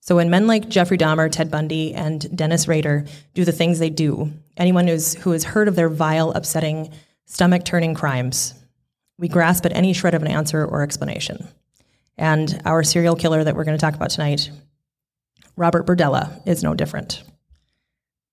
So 0.05 0.17
when 0.17 0.31
men 0.31 0.49
like 0.49 0.69
Jeffrey 0.69 0.99
Dahmer, 0.99 1.31
Ted 1.31 1.49
Bundy, 1.49 1.95
and 1.95 2.37
Dennis 2.37 2.67
Rader 2.67 3.05
do 3.35 3.45
the 3.45 3.53
things 3.53 3.79
they 3.79 3.89
do, 3.89 4.33
anyone 4.57 4.89
who's, 4.89 5.15
who 5.15 5.31
has 5.31 5.45
heard 5.45 5.69
of 5.69 5.77
their 5.77 5.89
vile, 5.89 6.33
upsetting, 6.33 6.93
stomach-turning 7.27 7.95
crimes, 7.95 8.53
we 9.17 9.29
grasp 9.29 9.65
at 9.65 9.73
any 9.73 9.93
shred 9.93 10.15
of 10.15 10.23
an 10.23 10.27
answer 10.27 10.67
or 10.67 10.83
explanation. 10.83 11.47
And 12.19 12.61
our 12.65 12.83
serial 12.83 13.15
killer 13.15 13.45
that 13.45 13.55
we're 13.55 13.63
going 13.63 13.79
to 13.79 13.81
talk 13.81 13.95
about 13.95 14.11
tonight, 14.11 14.51
Robert 15.57 15.87
Berdella, 15.87 16.45
is 16.49 16.65
no 16.65 16.75
different. 16.75 17.23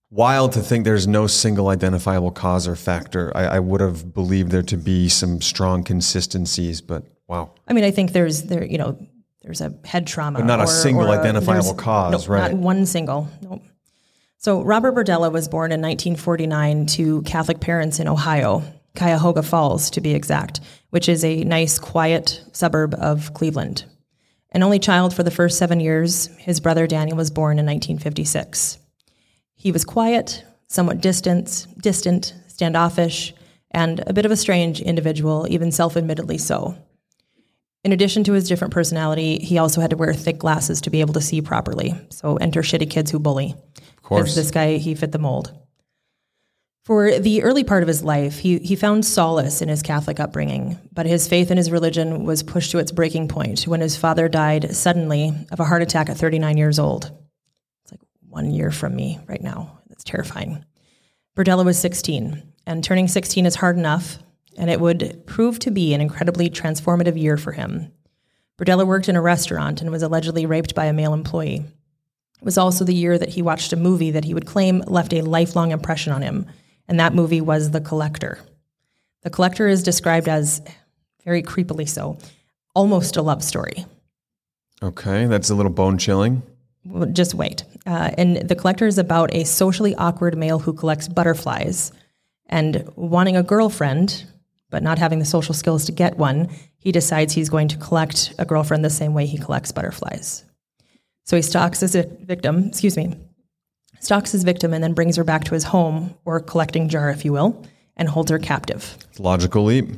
Wild 0.09 0.53
to 0.53 0.61
think 0.61 0.85
there's 0.85 1.05
no 1.05 1.27
single 1.27 1.67
identifiable 1.67 2.31
cause 2.31 2.67
or 2.67 2.75
factor. 2.75 3.31
I, 3.37 3.45
I 3.45 3.59
would 3.59 3.79
have 3.79 4.11
believed 4.11 4.49
there 4.49 4.63
to 4.63 4.75
be 4.75 5.07
some 5.07 5.39
strong 5.39 5.83
consistencies, 5.83 6.81
but 6.81 7.03
wow. 7.27 7.51
I 7.67 7.73
mean, 7.73 7.83
I 7.83 7.91
think 7.91 8.13
there's 8.13 8.41
there, 8.43 8.65
you 8.65 8.79
know, 8.79 8.97
there's 9.49 9.61
a 9.61 9.73
head 9.83 10.05
trauma, 10.05 10.37
but 10.37 10.45
not 10.45 10.59
or, 10.59 10.65
a 10.65 10.67
single 10.67 11.11
a, 11.11 11.19
identifiable 11.19 11.73
cause, 11.73 12.27
no, 12.27 12.35
right? 12.35 12.51
Not 12.51 12.61
one 12.61 12.85
single. 12.85 13.27
Nope. 13.41 13.63
So 14.37 14.61
Robert 14.61 14.93
Berdella 14.93 15.31
was 15.31 15.47
born 15.47 15.71
in 15.71 15.81
1949 15.81 16.85
to 16.85 17.23
Catholic 17.23 17.59
parents 17.59 17.99
in 17.99 18.07
Ohio, 18.07 18.61
Cuyahoga 18.95 19.41
Falls 19.41 19.89
to 19.89 20.01
be 20.01 20.13
exact, 20.13 20.59
which 20.91 21.09
is 21.09 21.25
a 21.25 21.43
nice, 21.45 21.79
quiet 21.79 22.43
suburb 22.51 22.93
of 22.93 23.33
Cleveland. 23.33 23.85
An 24.51 24.61
only 24.61 24.77
child 24.77 25.15
for 25.15 25.23
the 25.23 25.31
first 25.31 25.57
seven 25.57 25.79
years, 25.79 26.27
his 26.37 26.59
brother 26.59 26.85
Daniel 26.85 27.17
was 27.17 27.31
born 27.31 27.57
in 27.57 27.65
1956. 27.65 28.77
He 29.55 29.71
was 29.71 29.83
quiet, 29.83 30.43
somewhat 30.67 31.01
distant, 31.01 31.65
distant, 31.81 32.35
standoffish, 32.47 33.33
and 33.71 34.03
a 34.05 34.13
bit 34.13 34.25
of 34.25 34.31
a 34.31 34.37
strange 34.37 34.79
individual, 34.79 35.47
even 35.49 35.71
self 35.71 35.97
admittedly 35.97 36.37
so. 36.37 36.77
In 37.83 37.93
addition 37.93 38.23
to 38.25 38.33
his 38.33 38.47
different 38.47 38.73
personality, 38.73 39.39
he 39.39 39.57
also 39.57 39.79
had 39.79 39.91
to 39.91 39.97
wear 39.97 40.13
thick 40.13 40.37
glasses 40.37 40.81
to 40.81 40.89
be 40.89 40.99
able 41.01 41.13
to 41.13 41.21
see 41.21 41.41
properly. 41.41 41.95
So 42.09 42.35
enter 42.37 42.61
shitty 42.61 42.89
kids 42.89 43.09
who 43.09 43.19
bully. 43.19 43.55
Of 43.77 44.03
course. 44.03 44.35
This 44.35 44.51
guy, 44.51 44.77
he 44.77 44.95
fit 44.95 45.11
the 45.11 45.19
mold. 45.19 45.53
For 46.83 47.19
the 47.19 47.43
early 47.43 47.63
part 47.63 47.83
of 47.83 47.87
his 47.87 48.03
life, 48.03 48.39
he, 48.39 48.57
he 48.57 48.75
found 48.75 49.05
solace 49.05 49.61
in 49.61 49.69
his 49.69 49.83
Catholic 49.83 50.19
upbringing, 50.19 50.79
but 50.91 51.05
his 51.05 51.27
faith 51.27 51.51
in 51.51 51.57
his 51.57 51.69
religion 51.69 52.23
was 52.23 52.41
pushed 52.41 52.71
to 52.71 52.79
its 52.79 52.91
breaking 52.91 53.27
point 53.27 53.67
when 53.67 53.79
his 53.79 53.95
father 53.95 54.27
died 54.27 54.75
suddenly 54.75 55.31
of 55.51 55.59
a 55.59 55.65
heart 55.65 55.83
attack 55.83 56.09
at 56.09 56.17
39 56.17 56.57
years 56.57 56.79
old 56.79 57.11
It's 57.83 57.91
like 57.91 58.01
one 58.27 58.51
year 58.51 58.71
from 58.71 58.95
me 58.95 59.19
right 59.27 59.41
now. 59.41 59.79
That's 59.87 60.03
terrifying. 60.03 60.65
Berdella 61.37 61.63
was 61.63 61.77
16, 61.77 62.41
and 62.65 62.83
turning 62.83 63.07
16 63.07 63.45
is 63.45 63.55
hard 63.55 63.77
enough, 63.77 64.17
and 64.59 64.69
it 64.69 64.79
would 64.79 65.23
prove 65.25 65.57
to 65.59 65.71
be 65.71 65.93
an 65.93 66.01
incredibly 66.01 66.49
transformative 66.49 67.19
year 67.19 67.37
for 67.37 67.51
him. 67.51 67.91
Berdella 68.59 68.85
worked 68.85 69.09
in 69.09 69.15
a 69.15 69.21
restaurant 69.21 69.81
and 69.81 69.89
was 69.89 70.03
allegedly 70.03 70.45
raped 70.45 70.75
by 70.75 70.85
a 70.85 70.93
male 70.93 71.13
employee. 71.13 71.65
It 72.37 72.45
was 72.45 72.57
also 72.57 72.85
the 72.85 72.93
year 72.93 73.17
that 73.17 73.29
he 73.29 73.41
watched 73.41 73.73
a 73.73 73.77
movie 73.77 74.11
that 74.11 74.25
he 74.25 74.33
would 74.33 74.45
claim 74.45 74.83
left 74.85 75.13
a 75.13 75.21
lifelong 75.21 75.71
impression 75.71 76.13
on 76.13 76.21
him, 76.21 76.45
and 76.87 76.99
that 76.99 77.15
movie 77.15 77.41
was 77.41 77.71
The 77.71 77.81
Collector. 77.81 78.39
The 79.23 79.29
Collector 79.29 79.67
is 79.67 79.81
described 79.81 80.29
as, 80.29 80.61
very 81.25 81.41
creepily 81.41 81.87
so, 81.87 82.17
almost 82.75 83.17
a 83.17 83.21
love 83.21 83.43
story. 83.43 83.85
Okay, 84.83 85.25
that's 85.25 85.49
a 85.49 85.55
little 85.55 85.71
bone 85.71 85.97
chilling 85.97 86.43
just 87.11 87.33
wait. 87.33 87.63
Uh, 87.85 88.11
and 88.17 88.37
the 88.37 88.55
collector 88.55 88.87
is 88.87 88.97
about 88.97 89.33
a 89.33 89.43
socially 89.43 89.95
awkward 89.95 90.37
male 90.37 90.59
who 90.59 90.73
collects 90.73 91.07
butterflies. 91.07 91.91
And 92.47 92.89
wanting 92.95 93.37
a 93.37 93.43
girlfriend, 93.43 94.25
but 94.69 94.83
not 94.83 94.99
having 94.99 95.19
the 95.19 95.25
social 95.25 95.53
skills 95.53 95.85
to 95.85 95.91
get 95.91 96.17
one, 96.17 96.49
he 96.77 96.91
decides 96.91 97.33
he's 97.33 97.49
going 97.49 97.67
to 97.69 97.77
collect 97.77 98.33
a 98.37 98.45
girlfriend 98.45 98.85
the 98.85 98.89
same 98.89 99.13
way 99.13 99.25
he 99.25 99.37
collects 99.37 99.71
butterflies. 99.71 100.43
So 101.25 101.35
he 101.35 101.41
stalks 101.41 101.79
his 101.79 101.95
victim, 101.95 102.67
excuse 102.67 102.97
me, 102.97 103.15
stalks 103.99 104.31
his 104.31 104.43
victim 104.43 104.73
and 104.73 104.83
then 104.83 104.93
brings 104.93 105.15
her 105.15 105.23
back 105.23 105.43
to 105.45 105.53
his 105.53 105.65
home, 105.65 106.15
or 106.25 106.39
collecting 106.39 106.89
jar, 106.89 107.09
if 107.09 107.25
you 107.25 107.33
will, 107.33 107.65
and 107.97 108.07
holds 108.07 108.31
her 108.31 108.39
captive. 108.39 108.97
It's 109.09 109.19
Logical 109.19 109.63
leap. 109.63 109.89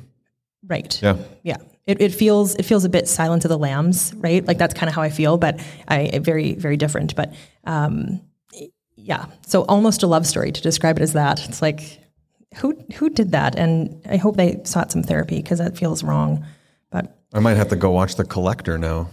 Right. 0.68 1.01
Yeah. 1.01 1.18
Yeah 1.44 1.58
it, 1.86 2.01
it 2.01 2.13
feels 2.13 2.56
it 2.56 2.63
feels 2.63 2.86
a 2.86 2.90
bit 2.90 3.08
Silence 3.08 3.46
of 3.46 3.50
the 3.50 3.58
Lambs, 3.58 4.13
right? 4.16 4.46
Like 4.46 4.58
that's 4.58 4.74
kind 4.74 4.88
of 4.88 4.96
how 4.96 5.01
I 5.01 5.10
feel, 5.10 5.38
but 5.38 5.60
I 5.88 6.20
very 6.20 6.54
very 6.54 6.78
different. 6.78 7.16
But 7.16 7.34
um, 7.66 8.22
yeah, 8.96 9.25
so 9.46 9.63
almost 9.63 10.04
a 10.04 10.08
love 10.08 10.28
story 10.28 10.51
to 10.51 10.62
describe 10.62 10.98
it 10.98 11.01
as 11.01 11.13
that. 11.13 11.48
It's 11.48 11.62
like 11.62 12.00
who 12.55 12.77
who 12.96 13.10
did 13.10 13.31
that? 13.31 13.55
And 13.55 14.01
I 14.10 14.17
hope 14.17 14.38
they 14.38 14.62
sought 14.63 14.91
some 14.91 15.03
therapy 15.03 15.38
because 15.38 15.60
that 15.60 15.77
feels 15.77 16.03
wrong. 16.03 16.46
But 16.89 17.17
I 17.34 17.39
might 17.39 17.58
have 17.58 17.70
to 17.70 17.75
go 17.75 17.91
watch 17.91 18.15
The 18.15 18.25
Collector 18.25 18.77
now. 18.77 19.10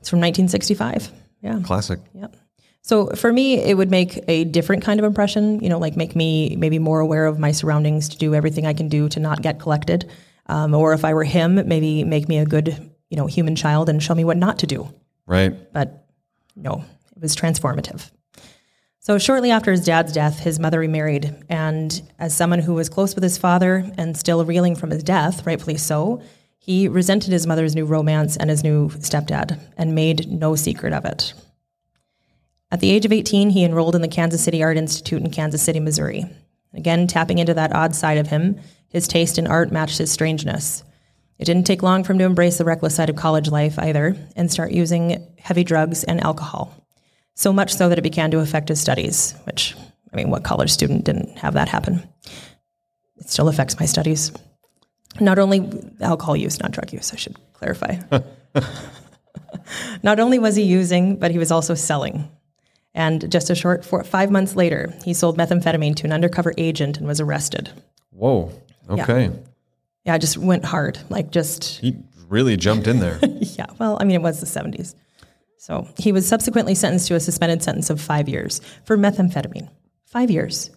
It's 0.00 0.10
from 0.10 0.20
1965. 0.20 1.10
Yeah, 1.42 1.60
classic. 1.62 2.00
Yep. 2.14 2.36
So 2.82 3.08
for 3.08 3.32
me, 3.32 3.58
it 3.58 3.76
would 3.76 3.90
make 3.90 4.20
a 4.28 4.44
different 4.44 4.84
kind 4.84 5.00
of 5.00 5.04
impression. 5.04 5.60
You 5.60 5.68
know, 5.68 5.78
like 5.78 5.96
make 5.96 6.16
me 6.16 6.56
maybe 6.56 6.78
more 6.78 7.00
aware 7.00 7.26
of 7.26 7.38
my 7.38 7.52
surroundings 7.52 8.08
to 8.10 8.18
do 8.18 8.34
everything 8.34 8.66
I 8.66 8.74
can 8.74 8.88
do 8.88 9.08
to 9.10 9.20
not 9.20 9.42
get 9.42 9.60
collected. 9.60 10.10
Um, 10.46 10.74
or 10.74 10.92
if 10.92 11.04
I 11.04 11.14
were 11.14 11.24
him, 11.24 11.56
maybe 11.68 12.04
make 12.04 12.28
me 12.28 12.38
a 12.38 12.46
good, 12.46 12.90
you 13.10 13.16
know, 13.16 13.26
human 13.26 13.56
child 13.56 13.88
and 13.88 14.02
show 14.02 14.14
me 14.14 14.24
what 14.24 14.36
not 14.36 14.60
to 14.60 14.66
do. 14.66 14.88
Right. 15.26 15.72
But 15.72 16.06
no, 16.54 16.84
it 17.16 17.22
was 17.22 17.34
transformative. 17.34 18.10
So 19.06 19.18
shortly 19.18 19.52
after 19.52 19.70
his 19.70 19.84
dad's 19.84 20.12
death, 20.12 20.40
his 20.40 20.58
mother 20.58 20.80
remarried, 20.80 21.32
and 21.48 22.02
as 22.18 22.34
someone 22.34 22.58
who 22.58 22.74
was 22.74 22.88
close 22.88 23.14
with 23.14 23.22
his 23.22 23.38
father 23.38 23.88
and 23.96 24.16
still 24.16 24.44
reeling 24.44 24.74
from 24.74 24.90
his 24.90 25.04
death, 25.04 25.46
rightfully 25.46 25.76
so, 25.76 26.20
he 26.58 26.88
resented 26.88 27.30
his 27.30 27.46
mother's 27.46 27.76
new 27.76 27.84
romance 27.84 28.36
and 28.36 28.50
his 28.50 28.64
new 28.64 28.88
stepdad 28.88 29.60
and 29.76 29.94
made 29.94 30.28
no 30.28 30.56
secret 30.56 30.92
of 30.92 31.04
it. 31.04 31.34
At 32.72 32.80
the 32.80 32.90
age 32.90 33.04
of 33.04 33.12
18, 33.12 33.50
he 33.50 33.62
enrolled 33.62 33.94
in 33.94 34.02
the 34.02 34.08
Kansas 34.08 34.42
City 34.42 34.60
Art 34.60 34.76
Institute 34.76 35.22
in 35.22 35.30
Kansas 35.30 35.62
City, 35.62 35.78
Missouri. 35.78 36.24
Again, 36.74 37.06
tapping 37.06 37.38
into 37.38 37.54
that 37.54 37.72
odd 37.72 37.94
side 37.94 38.18
of 38.18 38.26
him, 38.26 38.58
his 38.88 39.06
taste 39.06 39.38
in 39.38 39.46
art 39.46 39.70
matched 39.70 39.98
his 39.98 40.10
strangeness. 40.10 40.82
It 41.38 41.44
didn't 41.44 41.68
take 41.68 41.84
long 41.84 42.02
for 42.02 42.12
him 42.12 42.18
to 42.18 42.24
embrace 42.24 42.58
the 42.58 42.64
reckless 42.64 42.96
side 42.96 43.08
of 43.08 43.14
college 43.14 43.52
life 43.52 43.78
either 43.78 44.16
and 44.34 44.50
start 44.50 44.72
using 44.72 45.32
heavy 45.38 45.62
drugs 45.62 46.02
and 46.02 46.20
alcohol. 46.24 46.85
So 47.36 47.52
much 47.52 47.74
so 47.74 47.90
that 47.90 47.98
it 47.98 48.02
began 48.02 48.30
to 48.30 48.38
affect 48.40 48.70
his 48.70 48.80
studies, 48.80 49.34
which, 49.44 49.76
I 50.12 50.16
mean, 50.16 50.30
what 50.30 50.42
college 50.42 50.70
student 50.70 51.04
didn't 51.04 51.36
have 51.38 51.52
that 51.52 51.68
happen? 51.68 52.02
It 53.18 53.28
still 53.28 53.48
affects 53.48 53.78
my 53.78 53.84
studies. 53.84 54.32
Not 55.20 55.38
only 55.38 55.70
alcohol 56.00 56.34
use, 56.34 56.58
not 56.60 56.70
drug 56.72 56.92
use, 56.94 57.12
I 57.12 57.16
should 57.16 57.36
clarify. 57.52 57.98
not 60.02 60.18
only 60.18 60.38
was 60.38 60.56
he 60.56 60.62
using, 60.62 61.16
but 61.16 61.30
he 61.30 61.38
was 61.38 61.50
also 61.50 61.74
selling. 61.74 62.26
And 62.94 63.30
just 63.30 63.50
a 63.50 63.54
short 63.54 63.84
four, 63.84 64.02
five 64.02 64.30
months 64.30 64.56
later, 64.56 64.94
he 65.04 65.12
sold 65.12 65.36
methamphetamine 65.36 65.94
to 65.96 66.06
an 66.06 66.12
undercover 66.12 66.54
agent 66.56 66.96
and 66.96 67.06
was 67.06 67.20
arrested. 67.20 67.70
Whoa. 68.12 68.50
Okay. 68.88 69.30
Yeah, 70.06 70.14
it 70.14 70.20
just 70.20 70.38
went 70.38 70.64
hard. 70.64 70.98
Like, 71.10 71.30
just, 71.30 71.80
He 71.80 71.98
really 72.28 72.56
jumped 72.56 72.86
in 72.86 73.00
there. 73.00 73.18
yeah. 73.22 73.66
Well, 73.78 73.98
I 74.00 74.04
mean, 74.04 74.16
it 74.16 74.22
was 74.22 74.40
the 74.40 74.46
70s. 74.46 74.94
So 75.66 75.88
he 75.98 76.12
was 76.12 76.28
subsequently 76.28 76.76
sentenced 76.76 77.08
to 77.08 77.16
a 77.16 77.20
suspended 77.20 77.60
sentence 77.60 77.90
of 77.90 78.00
five 78.00 78.28
years 78.28 78.60
for 78.84 78.96
methamphetamine. 78.96 79.68
Five 80.04 80.30
years. 80.30 80.70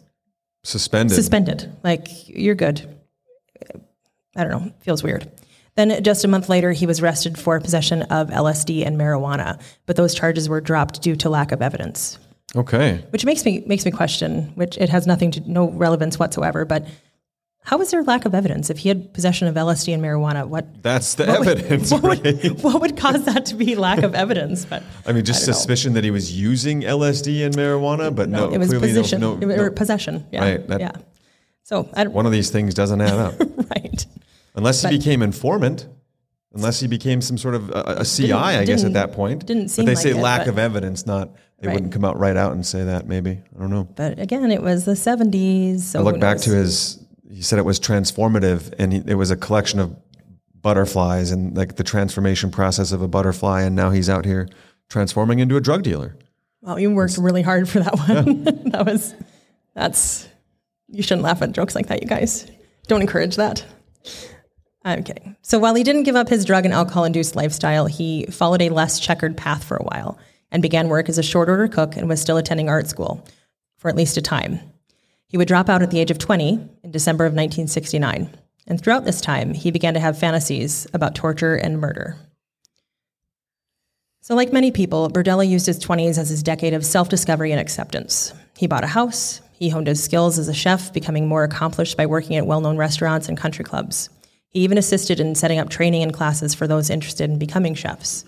Suspended. 0.63 1.15
Suspended. 1.15 1.71
Like, 1.83 2.07
you're 2.27 2.55
good. 2.55 2.97
I 4.35 4.43
don't 4.43 4.49
know. 4.49 4.73
Feels 4.79 5.03
weird. 5.03 5.31
Then, 5.75 6.03
just 6.03 6.25
a 6.25 6.27
month 6.27 6.49
later, 6.49 6.71
he 6.71 6.87
was 6.87 7.01
arrested 7.01 7.37
for 7.37 7.59
possession 7.59 8.01
of 8.03 8.29
LSD 8.29 8.83
and 8.83 8.97
marijuana, 8.99 9.61
but 9.85 9.95
those 9.95 10.15
charges 10.15 10.49
were 10.49 10.59
dropped 10.59 11.03
due 11.03 11.15
to 11.17 11.29
lack 11.29 11.51
of 11.51 11.61
evidence. 11.61 12.17
okay. 12.55 13.05
which 13.11 13.25
makes 13.25 13.45
me 13.45 13.63
makes 13.67 13.85
me 13.85 13.91
question 13.91 14.51
which 14.55 14.75
it 14.79 14.89
has 14.89 15.05
nothing 15.05 15.29
to 15.29 15.39
no 15.41 15.69
relevance 15.69 16.17
whatsoever 16.17 16.65
but 16.65 16.87
how 17.63 17.79
is 17.81 17.91
there 17.91 18.03
lack 18.03 18.25
of 18.25 18.33
evidence 18.33 18.69
if 18.69 18.79
he 18.79 18.89
had 18.89 19.13
possession 19.13 19.47
of 19.47 19.55
LSD 19.55 19.93
and 19.93 20.01
marijuana 20.03 20.47
what 20.47 20.81
That's 20.81 21.15
the 21.15 21.25
what 21.27 21.39
would- 21.39 21.47
evidence, 21.49 21.91
what, 21.91 22.03
right? 22.03 22.23
would, 22.23 22.63
what 22.63 22.81
would 22.81 22.97
cause 22.97 23.25
that 23.25 23.45
to 23.47 23.55
be 23.55 23.75
lack 23.75 23.99
of 24.03 24.15
evidence 24.15 24.65
but 24.65 24.81
I 25.05 25.11
mean, 25.11 25.23
just 25.25 25.43
I 25.43 25.45
don't 25.45 25.47
know. 25.49 25.53
suspicion 25.57 25.93
that 25.93 26.03
he 26.03 26.11
was 26.11 26.37
using 26.39 26.81
LSD 26.81 27.45
and 27.45 27.55
marijuana, 27.55 28.15
but 28.15 28.29
no, 28.29 28.51
it 28.51 28.57
was 28.57 28.69
clearly 28.69 28.87
possession 28.89 29.21
no, 29.21 29.35
no, 29.35 29.47
or 29.55 29.69
no. 29.69 29.71
possession 29.71 30.25
yeah 30.31 30.41
Right, 30.41 30.67
that- 30.67 30.79
yeah 30.79 30.91
so 31.63 31.87
I 31.93 32.03
don't 32.03 32.13
One 32.13 32.25
of 32.25 32.31
these 32.31 32.49
things 32.49 32.73
doesn't 32.73 32.99
add 33.01 33.13
up. 33.13 33.35
right 33.75 34.05
Unless 34.55 34.81
he 34.81 34.87
But- 34.87 34.97
became 34.97 35.21
informant, 35.21 35.87
unless 36.53 36.79
he 36.79 36.87
became 36.87 37.21
some 37.21 37.37
sort 37.37 37.53
of 37.55 37.69
uh, 37.71 37.83
a, 37.85 38.01
a 38.01 38.05
CI, 38.05 38.33
I 38.33 38.65
guess, 38.65 38.83
at 38.83 38.93
that 38.93 39.11
point. 39.13 39.45
didn't 39.45 39.69
seem 39.69 39.85
But 39.85 39.91
they 39.91 39.95
say 39.95 40.13
lack 40.13 40.47
of 40.47 40.57
evidence, 40.57 41.05
not 41.05 41.29
they 41.59 41.67
Right. 41.67 41.75
wouldn't 41.75 41.93
come 41.93 42.03
out 42.03 42.17
right 42.17 42.35
out 42.35 42.53
and 42.53 42.65
say 42.65 42.85
that. 42.85 43.05
Maybe 43.05 43.31
I 43.55 43.59
don't 43.59 43.69
know. 43.69 43.83
but 43.95 44.17
again 44.17 44.49
it 44.51 44.63
was 44.63 44.85
the 44.85 44.93
70s 44.93 45.81
so 45.81 45.99
I 45.99 46.01
look 46.01 46.19
back 46.19 46.39
to 46.39 46.49
his. 46.49 46.98
He 47.31 47.41
said 47.41 47.59
it 47.59 47.65
was 47.65 47.79
transformative, 47.79 48.73
and 48.79 48.93
it 48.93 49.15
was 49.15 49.31
a 49.31 49.37
collection 49.37 49.79
of 49.79 49.95
butterflies 50.61 51.31
and 51.31 51.55
like 51.55 51.75
the 51.75 51.83
transformation 51.83 52.51
process 52.51 52.91
of 52.91 53.01
a 53.01 53.07
butterfly, 53.07 53.61
and 53.61 53.75
now 53.75 53.91
he's 53.91 54.09
out 54.09 54.25
here 54.25 54.49
transforming 54.89 55.39
into 55.39 55.55
a 55.55 55.61
drug 55.61 55.83
dealer. 55.83 56.17
well 56.61 56.79
you 56.79 56.91
worked 56.91 57.17
really 57.17 57.43
hard 57.43 57.69
for 57.69 57.79
that 57.79 57.95
one 57.95 58.43
that 58.71 58.85
was 58.85 59.13
that's 59.75 60.27
you 60.87 61.03
shouldn't 61.03 61.21
laugh 61.21 61.41
at 61.41 61.51
jokes 61.51 61.75
like 61.75 61.87
that 61.87 62.01
you 62.01 62.09
guys 62.09 62.49
don't 62.87 63.01
encourage 63.01 63.35
that 63.35 63.63
Okay. 64.85 65.35
So 65.41 65.59
while 65.59 65.75
he 65.75 65.83
didn't 65.83 66.03
give 66.03 66.15
up 66.15 66.29
his 66.29 66.45
drug 66.45 66.65
and 66.65 66.73
alcohol 66.73 67.03
induced 67.03 67.35
lifestyle, 67.35 67.85
he 67.85 68.25
followed 68.27 68.61
a 68.61 68.69
less 68.69 68.99
checkered 68.99 69.35
path 69.35 69.63
for 69.63 69.77
a 69.77 69.83
while 69.83 70.17
and 70.51 70.61
began 70.61 70.87
work 70.87 71.09
as 71.09 71.17
a 71.17 71.23
short 71.23 71.49
order 71.49 71.67
cook 71.67 71.95
and 71.97 72.07
was 72.07 72.21
still 72.21 72.37
attending 72.37 72.69
art 72.69 72.87
school 72.87 73.25
for 73.77 73.89
at 73.89 73.95
least 73.95 74.17
a 74.17 74.21
time. 74.21 74.59
He 75.27 75.37
would 75.37 75.47
drop 75.47 75.69
out 75.69 75.83
at 75.83 75.91
the 75.91 75.99
age 75.99 76.11
of 76.11 76.17
20 76.17 76.67
in 76.89 76.93
December 76.93 77.25
of 77.25 77.33
1969. 77.33 78.35
And 78.65 78.81
throughout 78.81 79.05
this 79.05 79.21
time, 79.21 79.53
he 79.53 79.69
began 79.69 79.93
to 79.93 79.99
have 79.99 80.17
fantasies 80.17 80.87
about 80.91 81.13
torture 81.13 81.55
and 81.55 81.79
murder. 81.79 82.15
So, 84.21 84.33
like 84.33 84.51
many 84.51 84.71
people, 84.71 85.07
Berdella 85.07 85.47
used 85.47 85.67
his 85.67 85.79
20s 85.79 86.17
as 86.17 86.29
his 86.29 86.41
decade 86.41 86.73
of 86.73 86.83
self 86.83 87.07
discovery 87.07 87.51
and 87.51 87.61
acceptance. 87.61 88.33
He 88.57 88.65
bought 88.65 88.83
a 88.83 88.87
house, 88.87 89.41
he 89.53 89.69
honed 89.69 89.85
his 89.85 90.03
skills 90.03 90.39
as 90.39 90.47
a 90.47 90.53
chef, 90.53 90.91
becoming 90.91 91.27
more 91.27 91.43
accomplished 91.43 91.95
by 91.95 92.07
working 92.07 92.35
at 92.37 92.47
well 92.47 92.59
known 92.59 92.77
restaurants 92.77 93.29
and 93.29 93.37
country 93.37 93.63
clubs. 93.63 94.09
He 94.49 94.61
even 94.61 94.79
assisted 94.79 95.19
in 95.19 95.35
setting 95.35 95.59
up 95.59 95.69
training 95.69 96.01
and 96.01 96.13
classes 96.13 96.55
for 96.55 96.65
those 96.65 96.89
interested 96.89 97.29
in 97.29 97.37
becoming 97.37 97.75
chefs. 97.75 98.25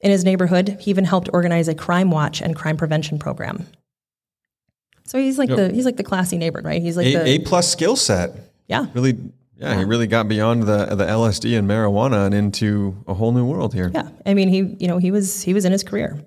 In 0.00 0.10
his 0.10 0.24
neighborhood, 0.24 0.78
he 0.80 0.90
even 0.90 1.04
helped 1.04 1.28
organize 1.34 1.68
a 1.68 1.74
crime 1.74 2.10
watch 2.10 2.40
and 2.40 2.56
crime 2.56 2.78
prevention 2.78 3.18
program. 3.18 3.66
So 5.04 5.18
he's 5.18 5.38
like 5.38 5.48
the 5.48 5.72
he's 5.72 5.84
like 5.84 5.96
the 5.96 6.04
classy 6.04 6.38
neighbor, 6.38 6.60
right? 6.62 6.80
He's 6.80 6.96
like 6.96 7.06
A, 7.06 7.12
the 7.14 7.24
a 7.26 7.38
plus 7.40 7.68
skill 7.70 7.96
set. 7.96 8.30
yeah, 8.68 8.86
Really, 8.94 9.18
yeah, 9.56 9.76
he 9.76 9.84
really 9.84 10.06
got 10.06 10.28
beyond 10.28 10.62
the 10.64 10.86
the 10.94 11.04
LSD 11.04 11.58
and 11.58 11.68
marijuana 11.68 12.26
and 12.26 12.34
into 12.34 12.96
a 13.08 13.14
whole 13.14 13.32
new 13.32 13.44
world 13.44 13.74
here. 13.74 13.90
Yeah, 13.92 14.08
I 14.24 14.34
mean, 14.34 14.48
he 14.48 14.58
you 14.78 14.86
know 14.88 14.98
he 14.98 15.10
was 15.10 15.42
he 15.42 15.52
was 15.52 15.64
in 15.64 15.72
his 15.72 15.82
career, 15.82 16.18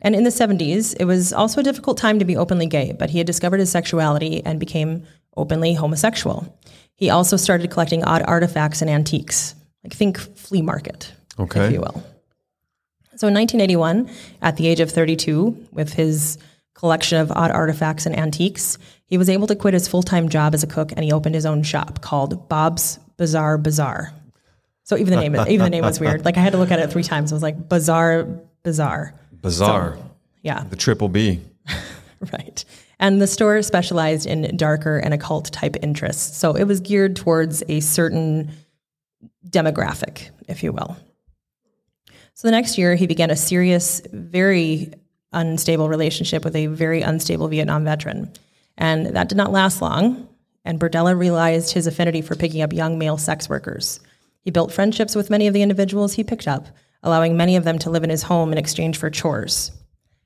and 0.00 0.14
in 0.14 0.22
the 0.24 0.30
'70s, 0.30 0.94
it 1.00 1.04
was 1.06 1.32
also 1.32 1.60
a 1.60 1.64
difficult 1.64 1.98
time 1.98 2.18
to 2.20 2.24
be 2.24 2.36
openly 2.36 2.66
gay. 2.66 2.92
But 2.98 3.10
he 3.10 3.18
had 3.18 3.26
discovered 3.26 3.60
his 3.60 3.70
sexuality 3.70 4.42
and 4.46 4.60
became 4.60 5.02
openly 5.36 5.74
homosexual. 5.74 6.56
He 6.94 7.10
also 7.10 7.36
started 7.36 7.70
collecting 7.70 8.04
odd 8.04 8.22
artifacts 8.26 8.80
and 8.82 8.90
antiques, 8.90 9.54
like 9.82 9.92
think 9.94 10.18
flea 10.18 10.62
market, 10.62 11.12
Okay. 11.38 11.66
if 11.66 11.72
you 11.72 11.80
will. 11.80 12.02
So 13.16 13.26
in 13.28 13.34
1981, 13.34 14.08
at 14.40 14.56
the 14.56 14.66
age 14.68 14.80
of 14.80 14.90
32, 14.90 15.54
with 15.72 15.92
his 15.94 16.38
collection 16.80 17.18
of 17.18 17.30
odd 17.32 17.50
artifacts 17.50 18.06
and 18.06 18.18
antiques, 18.18 18.78
he 19.04 19.18
was 19.18 19.28
able 19.28 19.46
to 19.46 19.54
quit 19.54 19.74
his 19.74 19.86
full 19.86 20.02
time 20.02 20.30
job 20.30 20.54
as 20.54 20.62
a 20.62 20.66
cook 20.66 20.92
and 20.92 21.04
he 21.04 21.12
opened 21.12 21.34
his 21.34 21.44
own 21.44 21.62
shop 21.62 22.00
called 22.00 22.48
Bob's 22.48 22.98
Bazaar 23.18 23.58
Bazaar. 23.58 24.14
So 24.84 24.96
even 24.96 25.14
the 25.14 25.20
name, 25.20 25.36
even 25.48 25.64
the 25.64 25.70
name 25.70 25.84
was 25.84 26.00
weird. 26.00 26.24
Like 26.24 26.38
I 26.38 26.40
had 26.40 26.52
to 26.52 26.58
look 26.58 26.70
at 26.70 26.78
it 26.78 26.90
three 26.90 27.02
times. 27.02 27.30
It 27.30 27.34
was 27.34 27.42
like 27.42 27.68
Bazaar 27.68 28.26
Bazaar. 28.62 29.14
Bizarre. 29.42 29.98
Yeah, 30.42 30.64
the 30.64 30.76
triple 30.76 31.08
B. 31.08 31.40
right. 32.32 32.64
And 32.98 33.20
the 33.20 33.26
store 33.26 33.60
specialized 33.62 34.26
in 34.26 34.56
darker 34.56 34.98
and 34.98 35.12
occult 35.12 35.52
type 35.52 35.76
interests. 35.82 36.36
So 36.36 36.54
it 36.54 36.64
was 36.64 36.80
geared 36.80 37.16
towards 37.16 37.62
a 37.68 37.80
certain 37.80 38.50
demographic, 39.48 40.30
if 40.48 40.62
you 40.62 40.72
will. 40.72 40.96
So 42.34 42.48
the 42.48 42.52
next 42.52 42.78
year, 42.78 42.94
he 42.94 43.06
began 43.06 43.30
a 43.30 43.36
serious, 43.36 44.00
very 44.12 44.94
unstable 45.32 45.88
relationship 45.88 46.44
with 46.44 46.56
a 46.56 46.66
very 46.66 47.02
unstable 47.02 47.48
Vietnam 47.48 47.84
veteran. 47.84 48.32
And 48.76 49.06
that 49.06 49.28
did 49.28 49.36
not 49.36 49.52
last 49.52 49.80
long. 49.82 50.28
And 50.64 50.80
Berdella 50.80 51.18
realized 51.18 51.72
his 51.72 51.86
affinity 51.86 52.22
for 52.22 52.34
picking 52.36 52.62
up 52.62 52.72
young 52.72 52.98
male 52.98 53.18
sex 53.18 53.48
workers. 53.48 54.00
He 54.42 54.50
built 54.50 54.72
friendships 54.72 55.14
with 55.14 55.30
many 55.30 55.46
of 55.46 55.54
the 55.54 55.62
individuals 55.62 56.14
he 56.14 56.24
picked 56.24 56.48
up, 56.48 56.66
allowing 57.02 57.36
many 57.36 57.56
of 57.56 57.64
them 57.64 57.78
to 57.80 57.90
live 57.90 58.04
in 58.04 58.10
his 58.10 58.22
home 58.22 58.52
in 58.52 58.58
exchange 58.58 58.98
for 58.98 59.10
chores. 59.10 59.70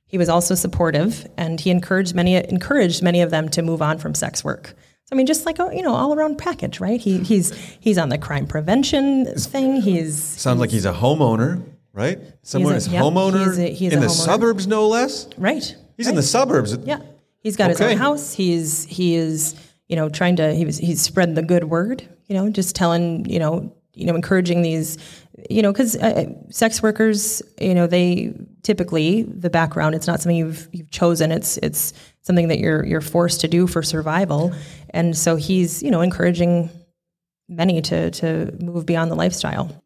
He 0.07 0.17
was 0.17 0.29
also 0.29 0.55
supportive, 0.55 1.27
and 1.37 1.59
he 1.59 1.71
encouraged 1.71 2.15
many 2.15 2.35
encouraged 2.35 3.01
many 3.01 3.21
of 3.21 3.31
them 3.31 3.49
to 3.49 3.61
move 3.61 3.81
on 3.81 3.97
from 3.97 4.15
sex 4.15 4.43
work. 4.43 4.73
So 5.05 5.15
I 5.15 5.17
mean, 5.17 5.25
just 5.25 5.45
like 5.45 5.59
a 5.59 5.69
you 5.73 5.81
know 5.81 5.93
all 5.93 6.13
around 6.13 6.37
package, 6.37 6.79
right? 6.79 6.99
He, 6.99 7.19
he's 7.19 7.53
he's 7.79 7.97
on 7.97 8.09
the 8.09 8.17
crime 8.17 8.47
prevention 8.47 9.25
thing. 9.35 9.81
He's 9.81 10.17
Sounds 10.17 10.59
like 10.59 10.69
he's 10.69 10.85
a 10.85 10.93
homeowner, 10.93 11.63
right? 11.95 12.19
Someone 12.43 12.73
yep, 12.73 12.83
homeowner 12.83 13.45
he's 13.47 13.57
a- 13.57 13.73
he's 13.73 13.93
in 13.93 13.99
the 14.01 14.05
homeowner. 14.07 14.25
suburbs, 14.25 14.67
no 14.67 14.87
less. 14.87 15.27
right. 15.37 15.75
He's 15.97 16.07
in 16.07 16.15
the 16.15 16.21
suburbs. 16.23 16.77
Yeah, 16.83 16.99
he's 17.39 17.55
got 17.55 17.69
his 17.69 17.81
own 17.81 17.97
house. 17.97 18.33
He's 18.33 18.83
he 18.83 19.15
is 19.15 19.55
you 19.87 19.95
know 19.95 20.09
trying 20.09 20.35
to 20.35 20.53
he 20.53 20.65
was 20.65 20.77
he's 20.77 21.01
spreading 21.01 21.33
the 21.35 21.41
good 21.41 21.63
word. 21.63 22.07
You 22.27 22.35
know, 22.35 22.49
just 22.49 22.75
telling 22.75 23.25
you 23.29 23.39
know 23.39 23.73
you 23.93 24.05
know 24.05 24.15
encouraging 24.15 24.61
these 24.61 24.97
you 25.49 25.61
know 25.61 25.71
because 25.71 25.95
uh, 25.95 26.25
sex 26.49 26.83
workers 26.83 27.41
you 27.59 27.73
know 27.73 27.87
they 27.87 28.33
typically 28.63 29.23
the 29.23 29.49
background 29.49 29.95
it's 29.95 30.07
not 30.07 30.19
something 30.19 30.35
you've 30.35 30.67
you've 30.73 30.91
chosen. 30.91 31.31
It's 31.31 31.57
it's 31.57 31.93
something 32.23 32.49
that 32.49 32.59
you're 32.59 32.85
you're 32.85 32.99
forced 33.01 33.39
to 33.41 33.47
do 33.47 33.67
for 33.67 33.81
survival. 33.81 34.53
And 34.89 35.17
so 35.17 35.37
he's 35.37 35.81
you 35.81 35.91
know 35.91 36.01
encouraging 36.01 36.69
many 37.47 37.81
to 37.83 38.11
to 38.11 38.53
move 38.61 38.85
beyond 38.85 39.11
the 39.11 39.15
lifestyle. 39.15 39.81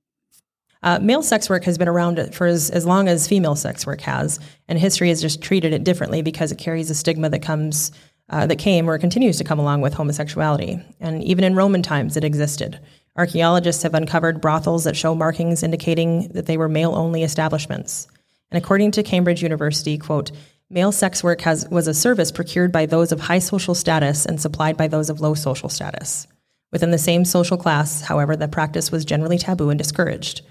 Uh, 0.82 0.98
male 1.00 1.22
sex 1.22 1.50
work 1.50 1.66
has 1.66 1.78
been 1.78 1.90
around 1.90 2.34
for 2.34 2.48
as, 2.48 2.70
as 2.70 2.86
long 2.86 3.08
as 3.08 3.28
female 3.28 3.56
sex 3.56 3.86
work 3.86 4.02
has, 4.02 4.40
and 4.68 4.80
history 4.80 5.10
has 5.10 5.22
just 5.22 5.42
treated 5.42 5.74
it 5.74 5.84
differently 5.84 6.22
because 6.22 6.52
it 6.52 6.58
carries 6.58 6.90
a 6.90 6.96
stigma 6.96 7.30
that 7.30 7.42
comes 7.42 7.92
uh, 8.30 8.46
that 8.46 8.58
came 8.60 8.90
or 8.90 8.98
continues 8.98 9.38
to 9.38 9.44
come 9.44 9.60
along 9.60 9.82
with 9.82 9.94
homosexuality. 9.94 10.80
And 11.00 11.24
even 11.24 11.44
in 11.44 11.56
Roman 11.56 11.82
times, 11.82 12.16
it 12.16 12.24
existed. 12.24 12.80
Archaeologists 13.16 13.84
have 13.84 13.96
uncovered 13.96 14.40
brothels 14.40 14.84
that 14.84 14.96
show 14.96 15.16
markings 15.16 15.64
indicating 15.64 16.30
that 16.30 16.46
they 16.46 16.56
were 16.56 16.70
male-only 16.70 17.24
establishments. 17.24 18.08
And 18.52 18.64
according 18.64 18.92
to 18.92 19.04
Cambridge 19.04 19.42
University, 19.42 19.98
quote, 19.98 20.32
male 20.70 20.92
sex 20.92 21.24
work 21.24 21.42
has, 21.42 21.68
was 21.70 21.88
a 21.88 21.94
service 21.94 22.32
procured 22.32 22.72
by 22.72 22.86
those 22.86 23.12
of 23.12 23.20
high 23.20 23.40
social 23.40 23.74
status 23.74 24.26
and 24.26 24.40
supplied 24.40 24.78
by 24.78 24.88
those 24.88 25.10
of 25.10 25.20
low 25.20 25.34
social 25.34 25.68
status. 25.68 26.28
Within 26.72 26.92
the 26.92 27.00
same 27.00 27.26
social 27.26 27.58
class, 27.58 28.02
however, 28.02 28.36
the 28.36 28.48
practice 28.48 28.92
was 28.92 29.04
generally 29.04 29.40
taboo 29.40 29.72
and 29.72 29.78
discouraged. 29.78 30.44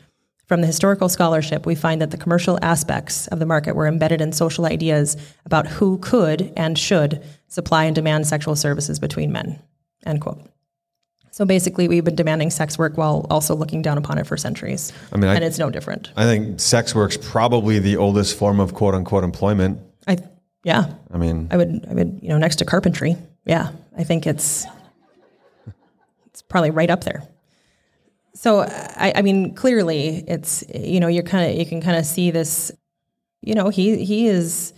From 0.49 0.63
the 0.63 0.67
historical 0.67 1.11
scholarship, 1.11 1.67
we 1.67 1.75
find 1.75 2.01
that 2.01 2.11
the 2.11 2.17
commercial 2.17 2.59
aspects 2.63 3.27
of 3.27 3.39
the 3.39 3.45
market 3.45 3.77
were 3.77 3.87
embedded 3.87 4.23
in 4.23 4.33
social 4.33 4.65
ideas 4.65 5.15
about 5.45 5.67
who 5.67 5.99
could 5.99 6.53
and 6.57 6.79
should 6.79 7.23
supply 7.49 7.85
and 7.85 7.95
demand 7.95 8.27
sexual 8.27 8.57
services 8.57 8.99
between 8.99 9.31
men. 9.31 9.61
End 10.07 10.23
quote. 10.23 10.41
So 11.33 11.45
basically, 11.45 11.87
we've 11.87 12.03
been 12.03 12.17
demanding 12.17 12.49
sex 12.51 12.79
work 12.79 12.97
while 12.97 13.27
also 13.29 13.55
looking 13.55 13.83
down 13.83 13.99
upon 13.99 14.17
it 14.17 14.27
for 14.27 14.39
centuries. 14.39 14.91
I 15.13 15.19
mean, 15.19 15.29
I- 15.31 15.35
and 15.35 15.45
it's 15.45 15.59
no 15.59 15.69
different. 15.69 16.11
I 16.17 16.25
think 16.25 16.59
sex 16.61 16.95
work's 16.95 17.19
probably 17.19 17.79
the 17.79 17.99
oldest 17.99 18.37
form 18.39 18.59
of 18.59 18.73
quote 18.73 18.95
unquote 18.95 19.25
employment. 19.25 19.79
I, 20.07 20.17
yeah, 20.65 20.95
I 21.13 21.19
mean, 21.19 21.49
I 21.51 21.59
would, 21.59 21.87
I 21.91 21.93
would, 21.93 22.21
you 22.23 22.31
know, 22.31 22.39
next 22.39 22.57
to 22.57 22.65
carpentry. 22.65 23.17
Yeah, 23.45 23.69
I 23.99 24.03
think 24.05 24.27
it's, 24.27 24.65
it's 26.27 26.41
probably 26.41 26.71
right 26.71 26.89
up 26.91 27.05
there. 27.05 27.23
So, 28.39 28.61
I, 28.61 29.15
I 29.17 29.23
mean, 29.23 29.53
clearly, 29.53 30.23
it's 30.29 30.63
you 30.73 31.01
know, 31.01 31.09
you're 31.09 31.25
kind 31.25 31.51
of, 31.51 31.59
you 31.59 31.67
can 31.67 31.81
kind 31.83 31.97
of 31.97 32.07
see 32.07 32.31
this. 32.31 32.71
You 33.43 33.55
know, 33.55 33.69
he 33.69 34.05
he 34.05 34.29
is. 34.29 34.73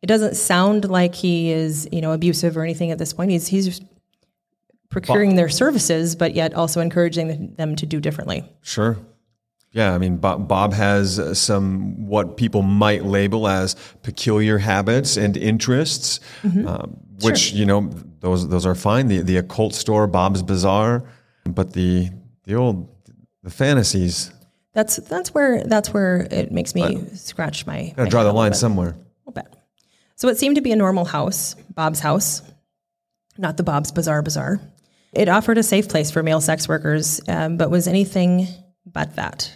It 0.00 0.06
doesn't 0.06 0.36
sound 0.36 0.88
like 0.88 1.16
he 1.16 1.50
is, 1.50 1.88
you 1.90 2.00
know, 2.00 2.12
abusive 2.12 2.56
or 2.56 2.62
anything 2.62 2.92
at 2.92 2.98
this 2.98 3.12
point. 3.12 3.32
He's 3.32 3.48
he's 3.48 3.80
procuring 4.90 5.34
their 5.34 5.48
services, 5.48 6.14
but 6.14 6.36
yet 6.36 6.54
also 6.54 6.80
encouraging 6.80 7.52
them 7.56 7.74
to 7.74 7.84
do 7.84 8.00
differently. 8.00 8.48
Sure. 8.62 8.96
Yeah, 9.72 9.92
I 9.92 9.98
mean, 9.98 10.18
Bob, 10.18 10.46
Bob 10.46 10.72
has 10.72 11.18
uh, 11.18 11.34
some 11.34 12.06
what 12.06 12.36
people 12.36 12.62
might 12.62 13.04
label 13.04 13.48
as 13.48 13.74
peculiar 14.04 14.58
habits 14.58 15.16
and 15.16 15.36
interests, 15.36 16.20
um, 16.44 16.96
which 17.22 17.52
you 17.54 17.66
know 17.66 17.90
those 18.20 18.48
those 18.48 18.64
are 18.64 18.76
fine. 18.76 19.08
The 19.08 19.22
the 19.22 19.36
occult 19.36 19.74
store, 19.74 20.06
Bob's 20.06 20.44
Bazaar, 20.44 21.02
but 21.44 21.72
the 21.72 22.10
the 22.48 22.54
old 22.54 22.88
the 23.42 23.50
fantasies. 23.50 24.32
That's 24.72 24.96
that's 24.96 25.32
where 25.34 25.62
that's 25.64 25.92
where 25.92 26.26
it 26.30 26.50
makes 26.50 26.74
me 26.74 27.04
scratch 27.14 27.66
my. 27.66 27.92
Gotta 27.96 28.04
my 28.04 28.08
draw 28.08 28.24
the 28.24 28.32
line 28.32 28.54
somewhere. 28.54 28.96
little 29.26 29.32
bit. 29.34 29.54
So 30.16 30.28
it 30.28 30.38
seemed 30.38 30.56
to 30.56 30.62
be 30.62 30.72
a 30.72 30.76
normal 30.76 31.04
house, 31.04 31.54
Bob's 31.74 32.00
house, 32.00 32.42
not 33.36 33.56
the 33.56 33.62
Bob's 33.62 33.92
Bazaar 33.92 34.22
Bazaar. 34.22 34.60
It 35.12 35.28
offered 35.28 35.58
a 35.58 35.62
safe 35.62 35.88
place 35.88 36.10
for 36.10 36.22
male 36.22 36.40
sex 36.40 36.68
workers, 36.68 37.20
um, 37.28 37.56
but 37.56 37.70
was 37.70 37.86
anything 37.86 38.48
but 38.84 39.16
that. 39.16 39.54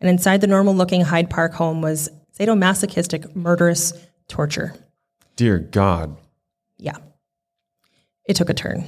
And 0.00 0.08
inside 0.08 0.40
the 0.40 0.46
normal 0.46 0.74
looking 0.74 1.02
Hyde 1.02 1.30
Park 1.30 1.52
home 1.52 1.82
was 1.82 2.08
sadomasochistic, 2.38 3.36
murderous 3.36 3.92
torture. 4.28 4.74
Dear 5.36 5.58
God, 5.58 6.16
Yeah. 6.78 6.96
It 8.26 8.34
took 8.36 8.48
a 8.50 8.54
turn. 8.54 8.78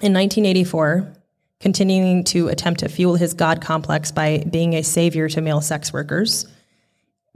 In 0.00 0.12
1984, 0.14 1.12
continuing 1.60 2.24
to 2.24 2.48
attempt 2.48 2.80
to 2.80 2.88
fuel 2.88 3.16
his 3.16 3.34
God 3.34 3.60
complex 3.60 4.12
by 4.12 4.44
being 4.50 4.74
a 4.74 4.82
savior 4.82 5.28
to 5.28 5.40
male 5.40 5.60
sex 5.60 5.92
workers, 5.92 6.46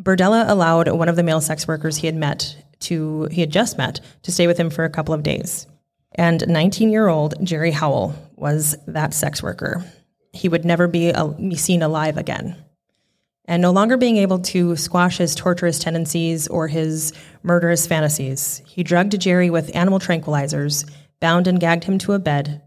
Berdella 0.00 0.48
allowed 0.48 0.88
one 0.88 1.08
of 1.08 1.16
the 1.16 1.22
male 1.22 1.40
sex 1.40 1.66
workers 1.66 1.96
he 1.96 2.06
had 2.06 2.16
met 2.16 2.56
to 2.80 3.28
he 3.30 3.40
had 3.40 3.50
just 3.50 3.78
met 3.78 4.00
to 4.22 4.32
stay 4.32 4.46
with 4.46 4.58
him 4.58 4.70
for 4.70 4.84
a 4.84 4.90
couple 4.90 5.14
of 5.14 5.22
days. 5.22 5.66
And 6.14 6.40
19-year-old 6.42 7.34
Jerry 7.44 7.70
Howell 7.70 8.14
was 8.36 8.76
that 8.86 9.14
sex 9.14 9.42
worker. 9.42 9.84
He 10.32 10.48
would 10.48 10.64
never 10.64 10.88
be, 10.88 11.12
seen 11.54 11.82
alive 11.82 12.16
again. 12.16 12.56
And 13.46 13.62
no 13.62 13.70
longer 13.70 13.96
being 13.96 14.18
able 14.18 14.38
to 14.40 14.76
squash 14.76 15.18
his 15.18 15.34
torturous 15.34 15.78
tendencies 15.78 16.48
or 16.48 16.68
his 16.68 17.12
murderous 17.42 17.86
fantasies, 17.86 18.62
he 18.66 18.82
drugged 18.82 19.18
Jerry 19.20 19.50
with 19.50 19.74
animal 19.74 19.98
tranquilizers, 19.98 20.88
bound 21.20 21.46
and 21.46 21.60
gagged 21.60 21.84
him 21.84 21.98
to 21.98 22.12
a 22.12 22.18
bed, 22.18 22.62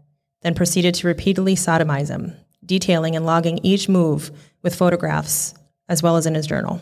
then 0.46 0.54
proceeded 0.54 0.94
to 0.94 1.08
repeatedly 1.08 1.56
sodomize 1.56 2.08
him, 2.08 2.32
detailing 2.64 3.16
and 3.16 3.26
logging 3.26 3.58
each 3.64 3.88
move 3.88 4.30
with 4.62 4.76
photographs 4.76 5.52
as 5.88 6.04
well 6.04 6.16
as 6.16 6.24
in 6.24 6.36
his 6.36 6.46
journal. 6.46 6.80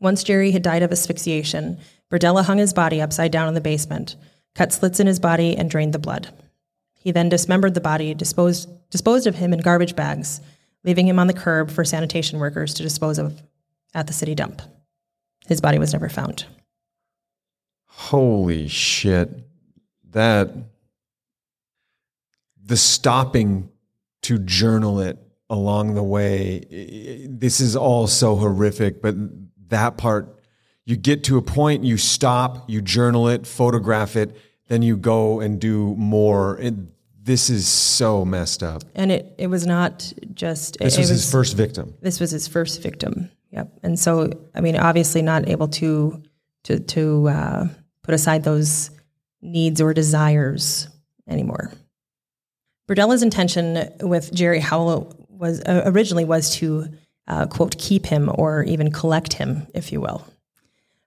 Once 0.00 0.24
Jerry 0.24 0.50
had 0.50 0.60
died 0.60 0.82
of 0.82 0.90
asphyxiation, 0.90 1.78
Berdella 2.10 2.42
hung 2.42 2.58
his 2.58 2.74
body 2.74 3.00
upside 3.00 3.30
down 3.30 3.46
in 3.46 3.54
the 3.54 3.60
basement, 3.60 4.16
cut 4.56 4.72
slits 4.72 4.98
in 4.98 5.06
his 5.06 5.20
body, 5.20 5.56
and 5.56 5.70
drained 5.70 5.94
the 5.94 6.00
blood. 6.00 6.30
He 6.94 7.12
then 7.12 7.28
dismembered 7.28 7.74
the 7.74 7.80
body, 7.80 8.12
disposed, 8.12 8.68
disposed 8.90 9.28
of 9.28 9.36
him 9.36 9.52
in 9.52 9.60
garbage 9.60 9.94
bags, 9.94 10.40
leaving 10.82 11.06
him 11.06 11.20
on 11.20 11.28
the 11.28 11.32
curb 11.32 11.70
for 11.70 11.84
sanitation 11.84 12.40
workers 12.40 12.74
to 12.74 12.82
dispose 12.82 13.20
of 13.20 13.40
at 13.94 14.08
the 14.08 14.12
city 14.12 14.34
dump. 14.34 14.62
His 15.46 15.60
body 15.60 15.78
was 15.78 15.92
never 15.92 16.08
found. 16.08 16.46
holy 17.86 18.66
shit! 18.66 19.30
That 20.10 20.50
the 22.72 22.76
stopping 22.78 23.68
to 24.22 24.38
journal 24.38 24.98
it 24.98 25.18
along 25.50 25.92
the 25.92 26.02
way. 26.02 27.26
This 27.28 27.60
is 27.60 27.76
all 27.76 28.06
so 28.06 28.34
horrific, 28.36 29.02
but 29.02 29.14
that 29.68 29.98
part, 29.98 30.40
you 30.86 30.96
get 30.96 31.22
to 31.24 31.36
a 31.36 31.42
point, 31.42 31.84
you 31.84 31.98
stop, 31.98 32.70
you 32.70 32.80
journal 32.80 33.28
it, 33.28 33.46
photograph 33.46 34.16
it, 34.16 34.34
then 34.68 34.80
you 34.80 34.96
go 34.96 35.40
and 35.40 35.60
do 35.60 35.94
more. 35.96 36.58
It, 36.60 36.72
this 37.22 37.50
is 37.50 37.68
so 37.68 38.24
messed 38.24 38.62
up. 38.62 38.84
And 38.94 39.12
it, 39.12 39.34
it 39.36 39.48
was 39.48 39.66
not 39.66 40.10
just 40.32 40.78
This 40.78 40.96
it, 40.96 41.00
was 41.00 41.10
it 41.10 41.12
his 41.12 41.30
first 41.30 41.54
victim. 41.54 41.92
this 42.00 42.20
was 42.20 42.30
his 42.30 42.48
first 42.48 42.82
victim. 42.82 43.30
Yep. 43.50 43.70
And 43.82 43.98
so, 43.98 44.30
I 44.54 44.62
mean, 44.62 44.76
obviously 44.76 45.20
not 45.20 45.46
able 45.46 45.68
to 45.68 46.22
to 46.62 46.80
to 46.80 47.28
uh, 47.28 47.68
put 48.02 48.14
aside 48.14 48.44
those 48.44 48.90
needs 49.42 49.78
or 49.82 49.92
desires 49.92 50.88
anymore. 51.28 51.70
Berdella's 52.92 53.22
intention 53.22 53.88
with 54.00 54.32
Jerry 54.34 54.60
Howell 54.60 55.16
was 55.28 55.60
uh, 55.62 55.82
originally 55.86 56.24
was 56.24 56.54
to 56.56 56.88
uh, 57.26 57.46
quote 57.46 57.78
keep 57.78 58.04
him 58.04 58.30
or 58.34 58.64
even 58.64 58.92
collect 58.92 59.32
him, 59.32 59.66
if 59.74 59.92
you 59.92 60.00
will. 60.00 60.26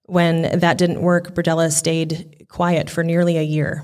When 0.06 0.60
that 0.60 0.78
didn't 0.78 1.02
work, 1.02 1.36
Berdella 1.36 1.72
stayed 1.72 2.46
quiet 2.50 2.90
for 2.90 3.04
nearly 3.04 3.38
a 3.38 3.44
year. 3.44 3.84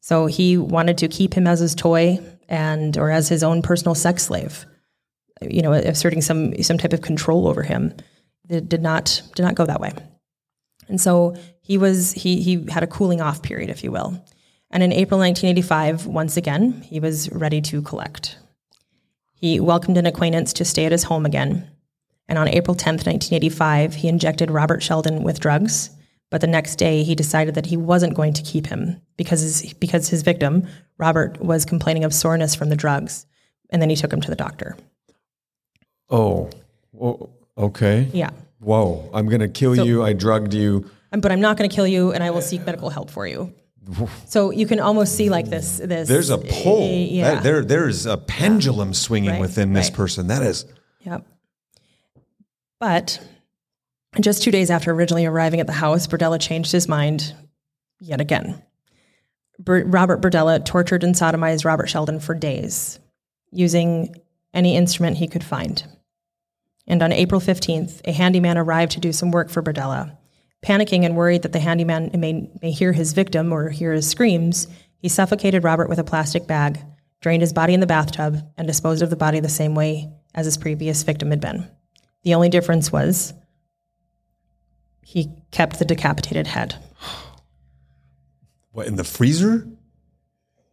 So 0.00 0.26
he 0.26 0.56
wanted 0.56 0.98
to 0.98 1.08
keep 1.08 1.34
him 1.34 1.46
as 1.46 1.60
his 1.60 1.74
toy 1.74 2.20
and 2.48 2.96
or 2.96 3.10
as 3.10 3.28
his 3.28 3.42
own 3.42 3.62
personal 3.62 3.94
sex 3.94 4.24
slave 4.24 4.66
you 5.42 5.62
know, 5.62 5.72
asserting 5.72 6.20
some 6.20 6.60
some 6.62 6.78
type 6.78 6.92
of 6.92 7.02
control 7.02 7.48
over 7.48 7.62
him. 7.62 7.94
It 8.48 8.68
did 8.68 8.82
not 8.82 9.22
did 9.34 9.42
not 9.42 9.54
go 9.54 9.66
that 9.66 9.80
way. 9.80 9.92
And 10.88 11.00
so 11.00 11.36
he 11.62 11.78
was 11.78 12.12
he 12.12 12.42
he 12.42 12.66
had 12.70 12.82
a 12.82 12.86
cooling 12.86 13.20
off 13.20 13.42
period, 13.42 13.70
if 13.70 13.84
you 13.84 13.92
will. 13.92 14.22
And 14.70 14.82
in 14.82 14.92
April 14.92 15.18
1985, 15.18 16.06
once 16.06 16.36
again, 16.36 16.82
he 16.82 17.00
was 17.00 17.30
ready 17.32 17.60
to 17.62 17.82
collect. 17.82 18.38
He 19.34 19.58
welcomed 19.58 19.96
an 19.96 20.06
acquaintance 20.06 20.52
to 20.54 20.64
stay 20.64 20.84
at 20.84 20.92
his 20.92 21.04
home 21.04 21.26
again. 21.26 21.68
And 22.28 22.38
on 22.38 22.46
April 22.46 22.76
10th, 22.76 23.06
1985, 23.06 23.94
he 23.94 24.08
injected 24.08 24.50
Robert 24.50 24.82
Sheldon 24.82 25.24
with 25.24 25.40
drugs. 25.40 25.90
But 26.30 26.40
the 26.40 26.46
next 26.46 26.76
day, 26.76 27.02
he 27.02 27.16
decided 27.16 27.56
that 27.56 27.66
he 27.66 27.76
wasn't 27.76 28.14
going 28.14 28.32
to 28.34 28.42
keep 28.42 28.66
him 28.66 29.00
because 29.16 29.40
his, 29.40 29.72
because 29.74 30.08
his 30.08 30.22
victim, 30.22 30.68
Robert, 30.98 31.40
was 31.40 31.64
complaining 31.64 32.04
of 32.04 32.14
soreness 32.14 32.54
from 32.54 32.68
the 32.68 32.76
drugs. 32.76 33.26
And 33.70 33.82
then 33.82 33.90
he 33.90 33.96
took 33.96 34.12
him 34.12 34.20
to 34.20 34.30
the 34.30 34.36
doctor. 34.36 34.76
Oh, 36.08 36.50
oh 37.00 37.30
okay. 37.58 38.08
Yeah. 38.12 38.30
Whoa, 38.60 39.10
I'm 39.12 39.26
going 39.26 39.40
to 39.40 39.48
kill 39.48 39.74
you. 39.74 40.04
I 40.04 40.12
drugged 40.12 40.54
you. 40.54 40.88
But 41.10 41.32
I'm 41.32 41.40
not 41.40 41.56
going 41.56 41.68
to 41.68 41.74
kill 41.74 41.86
you, 41.86 42.12
and 42.12 42.22
I 42.22 42.30
will 42.30 42.42
seek 42.42 42.64
medical 42.64 42.90
help 42.90 43.10
for 43.10 43.26
you. 43.26 43.52
So 44.26 44.50
you 44.50 44.66
can 44.66 44.80
almost 44.80 45.16
see 45.16 45.30
like 45.30 45.48
this. 45.50 45.78
This 45.78 46.08
There's 46.08 46.30
a 46.30 46.38
pull. 46.38 46.84
uh, 46.84 46.86
yeah. 46.86 47.34
That- 47.34 47.42
there, 47.42 47.64
there's 47.64 48.06
a 48.06 48.16
pendulum 48.16 48.94
swinging 48.94 49.30
Right, 49.30 49.40
within 49.40 49.72
this 49.72 49.88
right. 49.88 49.96
person. 49.96 50.26
That 50.28 50.42
is. 50.42 50.64
Yep. 51.00 51.26
But 52.78 53.20
just 54.20 54.42
two 54.42 54.50
days 54.50 54.70
after 54.70 54.90
originally 54.92 55.26
arriving 55.26 55.60
at 55.60 55.66
the 55.66 55.72
house, 55.72 56.06
Berdella 56.06 56.40
changed 56.40 56.72
his 56.72 56.88
mind 56.88 57.34
yet 58.00 58.20
again. 58.20 58.62
Ber- 59.58 59.84
Robert 59.84 60.20
Berdella 60.22 60.64
tortured 60.64 61.04
and 61.04 61.14
sodomized 61.14 61.64
Robert 61.64 61.88
Sheldon 61.88 62.20
for 62.20 62.34
days, 62.34 62.98
using 63.52 64.14
any 64.54 64.76
instrument 64.76 65.18
he 65.18 65.28
could 65.28 65.44
find. 65.44 65.84
And 66.86 67.02
on 67.02 67.12
April 67.12 67.40
15th, 67.40 68.00
a 68.06 68.12
handyman 68.12 68.56
arrived 68.58 68.92
to 68.92 69.00
do 69.00 69.12
some 69.12 69.30
work 69.30 69.50
for 69.50 69.62
Berdella. 69.62 70.16
Panicking 70.62 71.04
and 71.04 71.16
worried 71.16 71.42
that 71.42 71.52
the 71.52 71.58
handyman 71.58 72.10
may, 72.12 72.50
may 72.60 72.70
hear 72.70 72.92
his 72.92 73.14
victim 73.14 73.52
or 73.52 73.70
hear 73.70 73.92
his 73.92 74.08
screams, 74.08 74.66
he 74.98 75.08
suffocated 75.08 75.64
Robert 75.64 75.88
with 75.88 75.98
a 75.98 76.04
plastic 76.04 76.46
bag, 76.46 76.78
drained 77.22 77.40
his 77.40 77.54
body 77.54 77.72
in 77.72 77.80
the 77.80 77.86
bathtub, 77.86 78.36
and 78.58 78.66
disposed 78.66 79.02
of 79.02 79.08
the 79.08 79.16
body 79.16 79.40
the 79.40 79.48
same 79.48 79.74
way 79.74 80.10
as 80.34 80.44
his 80.44 80.58
previous 80.58 81.02
victim 81.02 81.30
had 81.30 81.40
been. 81.40 81.66
The 82.24 82.34
only 82.34 82.50
difference 82.50 82.92
was 82.92 83.32
he 85.02 85.30
kept 85.50 85.78
the 85.78 85.86
decapitated 85.86 86.46
head. 86.46 86.76
What 88.72 88.86
in 88.86 88.96
the 88.96 89.04
freezer? 89.04 89.66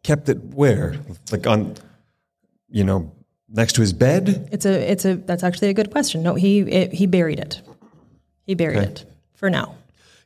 Kept 0.04 0.28
it 0.28 0.43
where? 0.54 0.97
Like 1.32 1.47
on, 1.47 1.76
you 2.69 2.84
know, 2.84 3.13
next 3.50 3.73
to 3.73 3.82
his 3.82 3.93
bed? 3.93 4.50
It's 4.52 4.65
a 4.65 4.91
it's 4.91 5.06
a 5.06 5.15
that's 5.15 5.43
actually 5.43 5.69
a 5.69 5.73
good 5.73 5.91
question. 5.91 6.23
No, 6.23 6.36
he 6.36 6.60
it, 6.60 6.93
he 6.93 7.08
buried 7.08 7.39
it. 7.39 7.62
He 8.45 8.54
buried 8.54 8.80
it 8.80 9.06
for 9.38 9.50
now. 9.50 9.76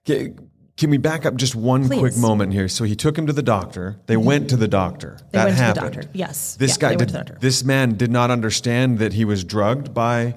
Ca- 0.08 0.34
Can 0.78 0.90
we 0.90 0.98
back 0.98 1.26
up 1.28 1.36
just 1.36 1.54
one 1.56 1.86
quick 1.88 2.00
Please. 2.00 2.14
Mm-hmm. 2.14 2.22
moment 2.22 2.54
here? 2.54 2.68
So 2.68 2.84
he 2.86 2.96
took 2.96 3.16
him 3.18 3.28
to 3.28 3.34
the 3.34 3.44
doctor. 3.44 3.98
They 4.08 4.18
went 4.18 4.50
to 4.50 4.58
the 4.58 4.68
doctor. 4.68 5.18
They 5.32 5.38
that 5.38 5.46
went 5.46 5.58
to 5.58 5.60
the 5.62 5.66
happened. 5.68 5.94
doctor. 5.96 6.10
Yes. 6.14 6.56
This 6.56 6.72
Yeah, 6.72 6.82
guy 6.82 6.90
did. 6.90 6.98
went 7.00 7.10
to 7.10 7.14
the 7.14 7.20
doctor. 7.26 7.38
This 7.40 7.64
man 7.64 7.96
did 7.96 8.10
not 8.12 8.32
understand 8.32 8.98
that 9.00 9.14
he 9.14 9.24
was 9.26 9.44
drugged 9.44 9.94
by. 9.94 10.36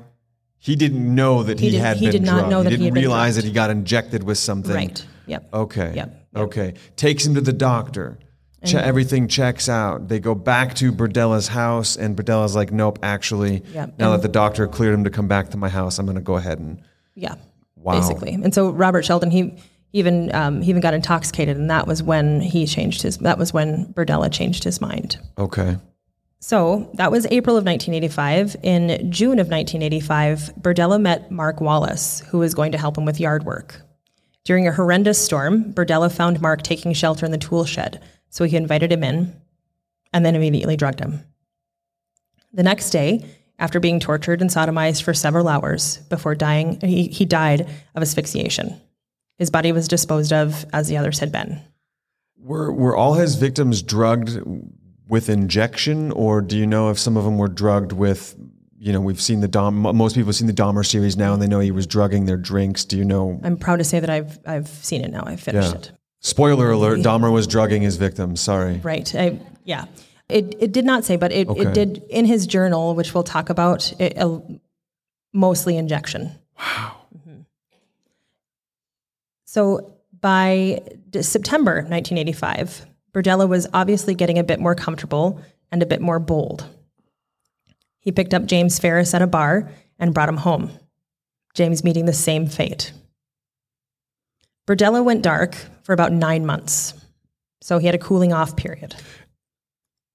He 0.59 0.77
didn't 0.77 1.15
know 1.15 1.43
that 1.45 1.61
he, 1.61 1.67
He 1.67 1.73
did- 1.73 1.81
had 1.81 1.97
he 1.97 2.07
been 2.07 2.13
did 2.13 2.23
not 2.23 2.35
drugged. 2.35 2.51
know 2.51 2.63
that 2.63 2.71
he 2.71 2.77
didn't 2.77 2.85
had 2.89 2.95
been 2.95 3.03
realize 3.03 3.37
that 3.37 3.45
he 3.45 3.53
got 3.53 3.71
injected 3.71 4.23
with 4.23 4.37
something. 4.39 4.75
Right. 4.75 5.07
Yep. 5.27 5.49
Okay. 5.55 5.93
Yep. 5.95 6.27
Okay. 6.37 6.75
Takes 6.97 7.25
him 7.27 7.35
to 7.37 7.41
the 7.41 7.53
doctor. 7.53 8.19
Che- 8.67 8.79
everything 8.79 9.29
checks 9.29 9.69
out. 9.69 10.09
They 10.09 10.19
go 10.21 10.35
back 10.35 10.75
to 10.77 10.91
Berdella's 10.91 11.49
house, 11.49 11.97
and 11.97 12.17
Berdella's 12.17 12.55
like, 12.57 12.73
"Nope, 12.73 12.99
actually, 13.03 13.63
Yep. 13.75 13.99
now 13.99 14.13
that 14.13 14.23
the 14.23 14.29
doctor 14.29 14.67
cleared 14.67 14.95
him 14.95 15.05
to 15.05 15.11
come 15.11 15.29
back 15.29 15.51
to 15.51 15.59
my 15.59 15.69
house, 15.69 15.99
I'm 15.99 16.07
going 16.07 16.17
to 16.17 16.23
go 16.23 16.37
ahead 16.37 16.59
and." 16.59 16.81
Yeah. 17.15 17.35
Wow. 17.85 18.01
Basically. 18.01 18.33
And 18.33 18.55
so 18.55 18.71
Robert 18.71 19.05
Sheldon, 19.05 19.31
he 19.31 19.55
even 19.93 20.35
um, 20.35 20.63
he 20.63 20.71
even 20.71 20.83
got 20.83 20.95
intoxicated, 20.95 21.57
and 21.57 21.71
that 21.71 21.87
was 21.87 22.03
when 22.03 22.41
he 22.41 22.67
changed 22.67 23.03
his. 23.03 23.19
That 23.19 23.39
was 23.39 23.53
when 23.53 23.93
Berdella 23.93 24.33
changed 24.33 24.65
his 24.65 24.81
mind. 24.81 25.19
Okay. 25.39 25.77
So 26.41 26.91
that 26.95 27.11
was 27.11 27.27
April 27.27 27.57
of 27.57 27.65
1985. 27.65 28.57
In 28.63 29.11
June 29.11 29.39
of 29.39 29.49
1985, 29.49 30.53
Berdella 30.61 31.01
met 31.01 31.31
Mark 31.31 31.61
Wallace, 31.61 32.21
who 32.29 32.39
was 32.39 32.55
going 32.55 32.73
to 32.73 32.79
help 32.79 32.99
him 32.99 33.05
with 33.05 33.21
yard 33.21 33.45
work. 33.45 33.81
During 34.45 34.67
a 34.67 34.73
horrendous 34.73 35.23
storm, 35.23 35.73
Berdella 35.73 36.13
found 36.13 36.43
Mark 36.43 36.63
taking 36.63 36.93
shelter 36.93 37.25
in 37.25 37.33
the 37.33 37.39
tool 37.39 37.65
shed, 37.65 38.03
so 38.29 38.45
he 38.45 38.57
invited 38.57 38.93
him 38.93 39.05
in 39.05 39.35
and 40.13 40.25
then 40.25 40.35
immediately 40.35 40.77
drugged 40.77 41.01
him. 41.01 41.25
The 42.53 42.63
next 42.63 42.91
day, 42.91 43.25
after 43.59 43.81
being 43.81 44.01
tortured 44.01 44.41
and 44.41 44.51
sodomized 44.51 45.03
for 45.03 45.15
several 45.15 45.49
hours 45.49 45.99
before 46.09 46.35
dying, 46.35 46.81
he, 46.81 47.09
he 47.09 47.25
died 47.25 47.69
of 47.95 48.03
asphyxiation. 48.03 48.81
His 49.39 49.51
body 49.51 49.73
was 49.73 49.89
disposed 49.89 50.33
of 50.33 50.65
as 50.73 50.89
the 50.89 50.97
others 50.97 51.19
had 51.19 51.33
been. 51.33 51.61
Were 52.39 52.73
were 52.73 52.95
all 52.97 53.15
his 53.15 53.37
victims 53.37 53.83
drugged 53.83 54.39
with 55.09 55.29
injection, 55.29 56.13
or 56.13 56.41
do 56.41 56.57
you 56.59 56.67
know 56.67 56.91
if 56.91 56.99
some 56.99 57.17
of 57.17 57.25
them 57.25 57.39
were 57.39 57.49
drugged 57.49 57.93
with? 57.93 58.37
You 58.79 58.93
know, 58.93 59.01
we've 59.01 59.21
seen 59.21 59.41
the 59.41 59.49
Dom. 59.49 59.77
Most 59.77 60.15
people 60.15 60.27
have 60.29 60.37
seen 60.37 60.47
the 60.47 60.53
Dahmer 60.53 60.85
series 60.85 61.17
now, 61.17 61.33
and 61.33 61.41
they 61.41 61.47
know 61.47 61.61
he 61.61 61.71
was 61.71 61.87
drugging 61.87 62.27
their 62.27 62.37
drinks. 62.37 62.85
Do 62.85 62.99
you 62.99 63.05
know? 63.05 63.41
I'm 63.43 63.57
proud 63.57 63.77
to 63.79 63.85
say 63.85 63.99
that 63.99 64.11
I've 64.11 64.39
I've 64.47 64.69
seen 64.69 65.03
it 65.03 65.11
now. 65.11 65.23
I've 65.27 65.41
finished 65.41 65.71
Yeah. 65.73 65.79
it. 65.79 65.93
Spoiler 66.21 66.71
alert: 66.71 67.01
Dahmer 67.01 67.33
was 67.33 67.47
drugging 67.47 67.81
his 67.83 67.97
victims. 67.97 68.41
Sorry. 68.43 68.81
Right. 68.83 69.15
I, 69.15 69.41
yeah. 69.65 69.87
It, 70.35 70.57
it 70.59 70.73
did 70.73 70.85
not 70.85 71.05
say, 71.05 71.15
but 71.17 71.31
it, 71.33 71.49
Okay. 71.49 71.63
it 71.63 71.75
did 71.75 72.03
in 72.11 72.25
his 72.25 72.47
journal, 72.49 72.95
which 72.97 73.15
we'll 73.15 73.23
talk 73.23 73.51
about, 73.51 73.93
it, 74.01 74.19
uh, 74.19 74.41
mostly 75.33 75.77
injection. 75.77 76.33
Wow. 76.59 76.97
So 79.45 79.95
by 80.21 80.83
d- 81.11 81.23
September 81.23 81.75
1985, 81.77 82.87
Berdella 83.13 83.49
was 83.49 83.69
obviously 83.73 84.15
getting 84.15 84.39
a 84.39 84.45
bit 84.45 84.59
more 84.59 84.75
comfortable 84.75 85.41
and 85.71 85.83
a 85.83 85.87
bit 85.87 86.01
more 86.01 86.19
bold. 86.19 86.67
He 88.01 88.11
picked 88.11 88.35
up 88.35 88.47
James 88.47 88.79
Ferris 88.79 89.15
at 89.15 89.23
a 89.23 89.27
bar 89.29 89.71
and 89.99 90.13
brought 90.13 90.29
him 90.29 90.39
home. 90.39 90.71
James 91.55 91.85
meeting 91.85 92.07
the 92.07 92.13
same 92.13 92.47
fate. 92.49 92.93
Berdella 94.67 95.05
went 95.05 95.23
dark 95.23 95.55
for 95.85 95.93
about 95.93 96.11
nine 96.13 96.45
months, 96.45 96.95
so 97.61 97.79
he 97.79 97.87
had 97.87 97.95
a 97.95 97.99
cooling 97.99 98.33
off 98.33 98.57
period. 98.57 98.97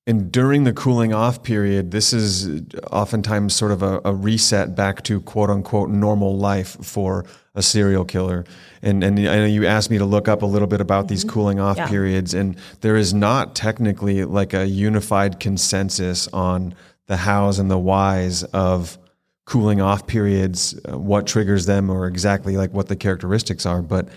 And 0.09 0.31
during 0.31 0.63
the 0.63 0.73
cooling 0.73 1.13
off 1.13 1.43
period, 1.43 1.91
this 1.91 2.13
is 2.13 2.63
oftentimes 2.91 3.53
sort 3.53 3.71
of 3.71 3.83
a, 3.83 4.01
a 4.03 4.11
reset 4.11 4.75
back 4.75 5.03
to 5.03 5.21
quote 5.21 5.51
unquote 5.51 5.91
normal 5.91 6.35
life 6.35 6.75
for 6.83 7.25
a 7.53 7.61
serial 7.61 8.05
killer. 8.05 8.43
And, 8.81 9.03
and 9.03 9.19
I 9.19 9.35
know 9.37 9.45
you 9.45 9.67
asked 9.67 9.91
me 9.91 9.99
to 9.99 10.05
look 10.05 10.27
up 10.27 10.41
a 10.41 10.47
little 10.47 10.67
bit 10.67 10.81
about 10.81 11.09
these 11.09 11.23
cooling 11.23 11.59
off 11.59 11.77
Mm-hmm. 11.77 11.85
Yeah. 11.85 11.89
periods, 11.89 12.33
and 12.33 12.57
there 12.81 12.95
is 12.95 13.13
not 13.13 13.53
technically 13.53 14.25
like 14.25 14.55
a 14.55 14.65
unified 14.65 15.39
consensus 15.39 16.27
on 16.29 16.73
the 17.05 17.17
hows 17.17 17.59
and 17.59 17.69
the 17.69 17.77
whys 17.77 18.43
of 18.45 18.97
cooling 19.45 19.79
off 19.79 20.07
periods, 20.07 20.79
uh, 20.91 20.97
what 20.97 21.27
triggers 21.27 21.67
them, 21.67 21.89
or 21.89 22.07
exactly 22.07 22.57
like 22.57 22.73
what 22.73 22.87
the 22.87 22.95
characteristics 22.95 23.65
are. 23.65 23.83
But 23.83 24.09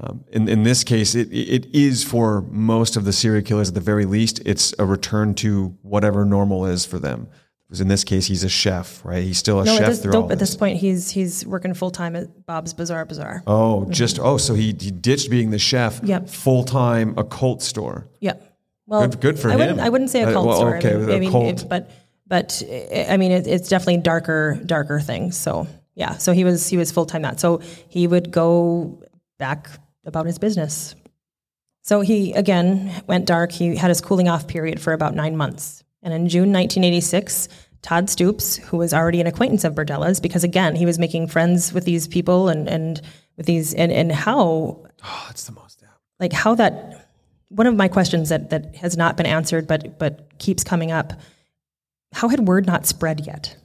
um, 0.00 0.24
in, 0.30 0.48
in 0.48 0.62
this 0.62 0.84
case, 0.84 1.14
it, 1.14 1.28
it 1.32 1.66
is 1.74 2.04
for 2.04 2.42
most 2.50 2.96
of 2.96 3.04
the 3.04 3.12
serial 3.12 3.42
killers 3.44 3.68
at 3.68 3.74
the 3.74 3.80
very 3.80 4.04
least, 4.04 4.40
it's 4.46 4.74
a 4.78 4.84
return 4.86 5.34
to 5.36 5.76
whatever 5.82 6.24
normal 6.24 6.66
is 6.66 6.84
for 6.86 6.98
them. 6.98 7.28
Because 7.66 7.80
in 7.80 7.86
this 7.88 8.02
case, 8.02 8.26
he's 8.26 8.42
a 8.42 8.48
chef, 8.48 9.04
right? 9.04 9.22
He's 9.22 9.38
still 9.38 9.60
a 9.60 9.64
No, 9.64 9.76
chef 9.76 9.86
this, 9.88 10.02
through 10.02 10.12
nope, 10.12 10.24
all 10.24 10.32
at 10.32 10.38
this. 10.40 10.50
this 10.50 10.56
point, 10.56 10.78
he's 10.78 11.08
he's 11.10 11.46
working 11.46 11.72
full 11.72 11.92
time 11.92 12.16
at 12.16 12.44
Bob's 12.44 12.74
Bazaar 12.74 13.04
Bazaar. 13.04 13.44
Oh, 13.46 13.84
just 13.90 14.18
oh, 14.18 14.38
so 14.38 14.54
he, 14.54 14.74
he 14.80 14.90
ditched 14.90 15.30
being 15.30 15.50
the 15.50 15.58
chef, 15.58 16.00
Yep. 16.02 16.28
full 16.28 16.64
time 16.64 17.16
occult 17.16 17.62
store. 17.62 18.08
Yep. 18.20 18.42
Well, 18.88 19.06
Good- 19.06 19.20
good 19.20 19.38
for 19.38 19.50
I 19.52 19.56
Wouldn't, 19.56 19.78
him. 19.78 19.84
I 19.86 19.88
wouldn't 19.88 20.10
say 20.10 20.22
a 20.22 20.28
Uh, 20.30 20.32
cult 20.32 20.46
well, 20.48 20.56
store. 20.56 20.76
okay, 20.78 20.94
I 20.94 20.96
mean, 20.96 21.10
a 21.10 21.14
I 21.14 21.20
mean, 21.20 21.30
cult. 21.30 21.62
it- 21.62 21.68
but 21.68 21.90
but 22.26 22.60
uh, 22.68 23.04
I 23.12 23.16
mean, 23.16 23.30
it, 23.30 23.46
it's 23.46 23.68
definitely 23.68 23.98
darker, 23.98 24.58
darker 24.66 24.98
things. 24.98 25.36
So 25.36 25.68
yeah, 25.94 26.16
so 26.16 26.32
he 26.32 26.42
was 26.42 26.66
he 26.68 26.76
was 26.76 26.90
full 26.90 27.06
time 27.06 27.22
that. 27.22 27.38
So 27.38 27.60
he 27.88 28.08
would 28.08 28.32
go 28.32 29.00
back 29.40 29.68
about 30.04 30.26
his 30.26 30.38
business. 30.38 30.94
So 31.82 32.02
he 32.02 32.32
again 32.34 32.92
went 33.08 33.26
dark. 33.26 33.50
He 33.50 33.74
had 33.74 33.88
his 33.88 34.00
cooling 34.00 34.28
off 34.28 34.46
period 34.46 34.80
for 34.80 34.92
about 34.92 35.14
nine 35.14 35.36
months, 35.36 35.82
and 36.02 36.14
in 36.14 36.28
June 36.28 36.52
1986. 36.52 37.48
Todd 37.82 38.10
Stoops, 38.10 38.56
who 38.56 38.76
was 38.76 38.92
already 38.92 39.22
an 39.22 39.26
acquaintance 39.26 39.64
of 39.64 39.74
Berdella's, 39.74 40.20
because 40.20 40.44
again 40.44 40.76
he 40.76 40.84
was 40.84 40.98
making 40.98 41.28
friends 41.28 41.72
with 41.72 41.86
these 41.86 42.06
people 42.06 42.50
and, 42.50 42.68
and 42.68 43.00
with 43.38 43.46
these 43.46 43.72
and, 43.72 43.90
and 43.90 44.12
how 44.12 44.84
Oh, 45.02 45.24
that's 45.28 45.46
the 45.46 45.52
most. 45.52 45.78
Yeah. 45.80 45.88
like 46.18 46.34
how 46.34 46.54
that 46.56 47.08
one 47.48 47.66
of 47.66 47.74
my 47.74 47.88
questions 47.88 48.28
that 48.28 48.50
that 48.50 48.76
has 48.76 48.98
not 48.98 49.16
been 49.16 49.24
answered 49.24 49.66
but 49.66 49.98
but 49.98 50.38
keeps 50.38 50.62
coming 50.62 50.92
up 50.92 51.14
how 52.12 52.28
had 52.28 52.40
word 52.46 52.66
not 52.66 52.84
spread 52.84 53.26
yet 53.26 53.56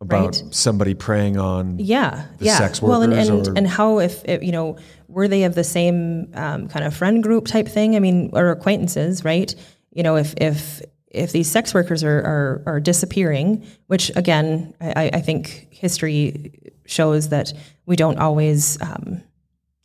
About 0.00 0.34
Right. 0.42 0.42
somebody 0.52 0.94
preying 0.94 1.36
on. 1.38 1.78
yeah 1.78 2.26
yeah 2.40 2.58
sex 2.58 2.82
well 2.82 3.02
and 3.02 3.12
workers 3.12 3.28
and, 3.28 3.46
or- 3.46 3.54
and 3.58 3.68
how 3.68 4.00
if 4.00 4.24
it, 4.24 4.42
you 4.42 4.50
know 4.50 4.76
were 5.16 5.26
they 5.26 5.44
of 5.44 5.54
the 5.54 5.64
same 5.64 6.28
um, 6.34 6.68
kind 6.68 6.84
of 6.84 6.94
friend 6.94 7.22
group 7.22 7.46
type 7.46 7.66
thing 7.66 7.96
i 7.96 7.98
mean 7.98 8.30
or 8.34 8.50
acquaintances 8.50 9.24
right 9.24 9.54
you 9.90 10.02
know 10.02 10.14
if 10.16 10.34
if 10.36 10.82
if 11.10 11.32
these 11.32 11.50
sex 11.50 11.72
workers 11.72 12.04
are 12.04 12.18
are, 12.18 12.62
are 12.66 12.80
disappearing 12.80 13.66
which 13.86 14.12
again 14.14 14.74
I, 14.80 15.10
I 15.14 15.20
think 15.20 15.68
history 15.70 16.72
shows 16.84 17.30
that 17.30 17.52
we 17.86 17.96
don't 17.96 18.18
always 18.18 18.80
um, 18.82 19.22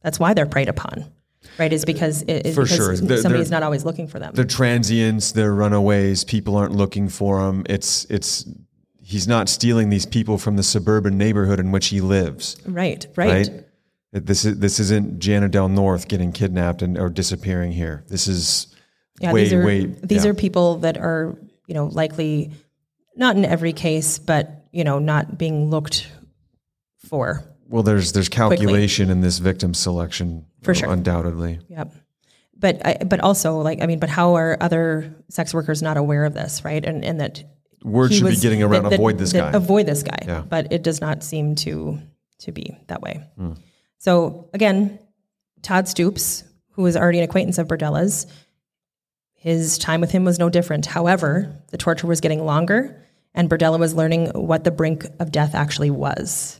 that's 0.03 0.19
why 0.19 0.33
they're 0.33 0.45
preyed 0.45 0.69
upon 0.69 1.05
right 1.57 1.71
is 1.71 1.85
because 1.85 2.23
it, 2.23 2.45
is 2.47 2.55
For 2.55 2.63
because 2.63 2.75
sure. 2.77 2.95
They're- 2.97 3.17
somebody's 3.17 3.49
they're- 3.49 3.59
not 3.59 3.63
always 3.63 3.85
looking 3.85 4.07
for 4.07 4.19
them 4.19 4.33
They're 4.35 4.45
transients. 4.45 5.31
They're 5.31 5.53
runaways. 5.53 6.23
People 6.25 6.55
aren't 6.57 6.73
looking 6.73 7.09
for 7.09 7.41
them. 7.41 7.63
It's 7.69 8.05
it's. 8.09 8.45
He's 9.01 9.27
not 9.27 9.49
stealing 9.49 9.89
these 9.89 10.05
people 10.05 10.37
from 10.37 10.55
the 10.55 10.63
suburban 10.63 11.17
neighborhood 11.17 11.59
in 11.59 11.71
which 11.71 11.87
he 11.87 11.99
lives. 11.99 12.57
Right, 12.65 13.05
right. 13.15 13.47
right? 13.47 13.65
This 14.13 14.43
is 14.45 14.59
this 14.59 14.79
isn't 14.79 15.19
Jana 15.19 15.47
Del 15.47 15.69
North 15.69 16.07
getting 16.07 16.31
kidnapped 16.31 16.81
and 16.81 16.97
or 16.97 17.09
disappearing 17.09 17.71
here. 17.71 18.03
This 18.07 18.27
is 18.27 18.67
Yeah, 19.19 19.31
way 19.31 19.43
these 19.43 19.53
are 19.53 19.65
way 19.65 19.85
these 19.85 20.25
yeah. 20.25 20.31
are 20.31 20.33
people 20.33 20.77
that 20.79 20.97
are, 20.97 21.37
you 21.67 21.73
know, 21.73 21.85
likely 21.85 22.51
not 23.15 23.37
in 23.37 23.45
every 23.45 23.71
case, 23.73 24.19
but 24.19 24.65
you 24.71 24.83
know, 24.83 24.99
not 24.99 25.37
being 25.37 25.69
looked 25.69 26.07
for. 27.07 27.43
well. 27.69 27.83
There's 27.83 28.11
there's 28.11 28.29
calculation 28.29 29.09
in 29.09 29.21
this 29.21 29.37
victim 29.39 29.73
selection 29.73 30.45
For 30.63 30.73
sure. 30.75 30.91
undoubtedly. 30.91 31.59
Yep. 31.69 31.93
But 32.57 32.85
I, 32.85 32.97
but 33.05 33.21
also 33.21 33.59
like 33.59 33.81
I 33.81 33.85
mean, 33.87 33.99
but 33.99 34.09
how 34.09 34.35
are 34.35 34.57
other 34.59 35.15
sex 35.29 35.53
workers 35.53 35.81
not 35.81 35.97
aware 35.97 36.25
of 36.25 36.33
this, 36.33 36.63
right? 36.65 36.83
And 36.85 37.03
and 37.05 37.19
that 37.21 37.43
Word 37.83 38.13
should 38.13 38.27
be 38.29 38.35
getting 38.35 38.61
around. 38.61 38.83
that- 38.83 38.89
that- 38.91 38.95
avoid 38.99 39.17
this 39.17 39.33
guy. 39.33 39.51
Avoid 39.51 39.85
this 39.87 40.03
guy. 40.03 40.19
Yeah. 40.27 40.43
But 40.47 40.71
it 40.71 40.83
does 40.83 40.99
not 41.01 41.23
seem 41.23 41.55
to 41.55 41.97
to 42.39 42.51
be 42.51 42.77
that 42.87 43.01
way. 43.01 43.23
Hmm. 43.37 43.53
So 44.01 44.49
again, 44.51 44.97
Todd 45.61 45.87
Stoops, 45.87 46.43
who 46.71 46.81
was 46.81 46.97
already 46.97 47.19
an 47.19 47.23
acquaintance 47.23 47.59
of 47.59 47.67
Berdella's, 47.67 48.25
his 49.35 49.77
time 49.77 50.01
with 50.01 50.09
him 50.09 50.23
was 50.23 50.39
no 50.39 50.49
different. 50.49 50.87
However, 50.87 51.55
the 51.69 51.77
torture 51.77 52.07
was 52.07 52.19
getting 52.19 52.43
longer, 52.43 52.99
and 53.35 53.47
Berdella 53.47 53.77
was 53.77 53.93
learning 53.93 54.29
what 54.29 54.63
the 54.63 54.71
brink 54.71 55.05
of 55.19 55.31
death 55.31 55.53
actually 55.53 55.91
was. 55.91 56.59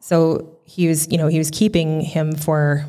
So 0.00 0.58
he 0.64 0.88
was, 0.88 1.06
you 1.12 1.16
know, 1.16 1.28
he 1.28 1.38
was 1.38 1.52
keeping 1.52 2.00
him 2.00 2.34
for 2.34 2.86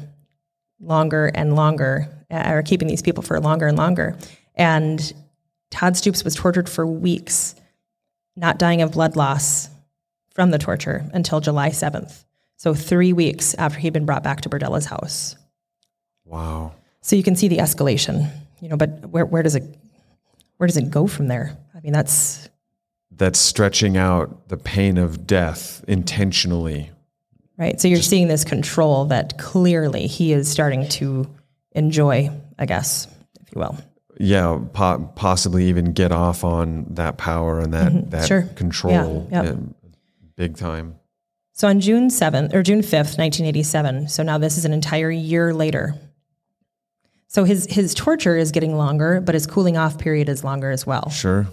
longer 0.80 1.28
and 1.28 1.56
longer, 1.56 2.26
uh, 2.32 2.50
or 2.50 2.64
keeping 2.64 2.88
these 2.88 3.04
people 3.04 3.22
for 3.22 3.40
longer 3.40 3.68
and 3.68 3.78
longer. 3.78 4.18
And 4.56 5.14
Todd 5.70 5.96
Stoops 5.96 6.24
was 6.24 6.34
tortured 6.34 6.68
for 6.68 6.88
weeks, 6.88 7.54
not 8.36 8.58
dying 8.58 8.82
of 8.82 8.94
blood 8.94 9.16
loss 9.16 9.70
from 10.34 10.50
the 10.50 10.58
torture 10.58 11.08
until 11.14 11.40
July 11.40 11.70
7th. 11.70 12.24
So 12.62 12.76
three 12.76 13.12
weeks 13.12 13.56
after 13.56 13.80
he'd 13.80 13.92
been 13.92 14.06
brought 14.06 14.22
back 14.24 14.42
to 14.42 14.50
Berdella's 14.50 14.86
house. 14.86 15.36
wow. 16.26 16.74
So 17.02 17.16
you 17.16 17.24
can 17.24 17.36
see 17.36 17.48
the 17.48 17.58
escalation, 17.58 18.30
you 18.62 18.70
know, 18.70 18.78
but 18.78 19.08
where, 19.10 19.26
where 19.26 19.42
does 19.42 19.56
it 19.56 19.64
where 20.58 20.68
does 20.68 20.78
it 20.78 20.92
go 20.92 21.08
from 21.08 21.28
there? 21.28 21.58
I 21.76 21.80
mean, 21.80 21.92
that's 21.92 22.48
That's 23.10 23.40
stretching 23.40 23.98
out 23.98 24.48
the 24.48 24.58
pain 24.58 25.00
of 25.00 25.26
death 25.26 25.84
intentionally. 25.88 26.92
right. 27.58 27.82
So 27.82 27.88
you're 27.88 28.04
seeing 28.04 28.28
this 28.28 28.44
control 28.44 29.06
that 29.06 29.40
clearly 29.40 30.06
he 30.06 30.32
is 30.32 30.48
starting 30.48 30.88
to 31.00 31.28
enjoy, 31.72 32.30
I 32.60 32.68
guess, 32.68 33.08
if 33.42 33.56
you 33.56 33.62
will. 33.62 33.76
Yeah, 34.20 34.60
po- 34.72 35.12
possibly 35.16 35.66
even 35.70 35.94
get 35.94 36.12
off 36.12 36.44
on 36.44 36.86
that 36.92 37.18
power 37.18 37.60
and 37.60 37.74
that 37.74 38.12
that 38.12 38.18
Mm-hmm. 38.18 38.26
Sure. 38.28 38.44
control. 38.54 39.28
Yeah, 39.32 39.56
big 40.36 40.56
time. 40.58 40.98
So 41.62 41.68
on 41.68 41.80
June 41.80 42.08
7th 42.08 42.56
or 42.56 42.64
June 42.64 42.82
5th, 42.82 43.20
1987, 43.20 44.08
so 44.08 44.24
now 44.24 44.40
this 44.40 44.58
is 44.58 44.66
an 44.66 44.74
entire 44.74 45.12
year 45.12 45.54
later. 45.54 45.94
So 47.28 47.44
his 47.44 47.68
his 47.68 47.94
torture 47.94 48.36
is 48.36 48.52
getting 48.52 48.76
longer, 48.76 49.22
but 49.22 49.36
his 49.36 49.46
cooling 49.46 49.78
off 49.78 50.00
period 50.00 50.28
is 50.28 50.44
longer 50.44 50.72
as 50.72 50.88
well. 50.88 51.12
Sure. 51.12 51.46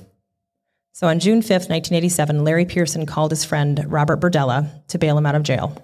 So 0.93 1.09
on 1.09 1.19
June 1.19 1.43
5th, 1.43 1.69
1987, 1.69 2.43
Larry 2.43 2.65
Pearson 2.65 3.05
called 3.05 3.33
his 3.33 3.45
friend 3.45 3.85
Robert 3.87 4.19
Berdella 4.19 4.71
to 4.87 4.99
bail 4.99 5.19
him 5.19 5.27
out 5.27 5.35
of 5.35 5.43
jail. 5.43 5.77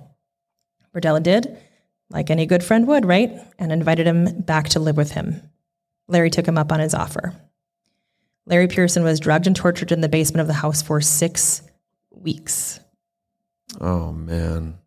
Berdella 0.94 1.22
did, 1.22 1.58
like 2.08 2.30
any 2.30 2.46
good 2.46 2.64
friend 2.64 2.86
would, 2.86 3.04
right? 3.04 3.30
And 3.58 3.72
invited 3.72 4.06
him 4.06 4.40
back 4.40 4.70
to 4.70 4.80
live 4.80 4.96
with 4.96 5.10
him. 5.10 5.42
Larry 6.08 6.30
took 6.30 6.48
him 6.48 6.56
up 6.56 6.72
on 6.72 6.80
his 6.80 6.94
offer. 6.94 7.34
Larry 8.46 8.68
Pearson 8.68 9.04
was 9.04 9.20
drugged 9.20 9.46
and 9.46 9.54
tortured 9.54 9.92
in 9.92 10.00
the 10.00 10.08
basement 10.08 10.40
of 10.40 10.46
the 10.46 10.54
house 10.54 10.80
for 10.80 11.02
six 11.02 11.60
weeks. 12.10 12.80
Oh 13.80 14.12
man. 14.12 14.78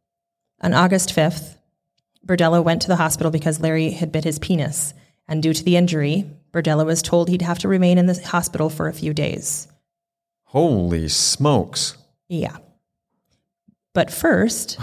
On 0.61 0.73
August 0.73 1.15
5th, 1.15 1.55
Berdella 2.25 2.63
went 2.63 2.81
to 2.81 2.87
the 2.87 2.95
hospital 2.95 3.31
because 3.31 3.59
Larry 3.59 3.91
had 3.91 4.11
bit 4.11 4.23
his 4.23 4.39
penis, 4.39 4.93
and 5.27 5.41
due 5.43 5.53
to 5.53 5.63
the 5.63 5.77
injury, 5.77 6.29
Berdella 6.51 6.85
was 6.85 7.01
told 7.01 7.29
he'd 7.29 7.41
have 7.41 7.59
to 7.59 7.67
remain 7.67 7.97
in 7.97 8.05
the 8.05 8.21
hospital 8.25 8.69
for 8.69 8.87
a 8.87 8.93
few 8.93 9.13
days. 9.13 9.67
Holy 10.43 11.07
smokes. 11.07 11.97
Yeah. 12.27 12.57
But 13.93 14.11
first, 14.11 14.79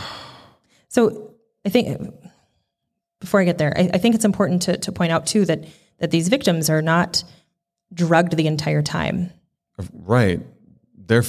so 0.89 1.35
I 1.65 1.69
think 1.69 2.15
before 3.21 3.41
I 3.41 3.45
get 3.45 3.59
there, 3.59 3.73
I, 3.77 3.91
I 3.95 3.99
think 3.99 4.15
it's 4.15 4.25
important 4.25 4.63
to, 4.63 4.77
to 4.77 4.93
point 4.93 5.13
out 5.13 5.27
too 5.27 5.45
that 5.47 5.65
that 5.99 6.11
these 6.11 6.29
victims 6.29 6.69
are 6.69 6.83
not 6.83 7.25
drugged 7.93 8.37
the 8.37 8.47
entire 8.47 8.83
time. 8.83 9.31
Right. 9.93 10.41
They're 10.97 11.25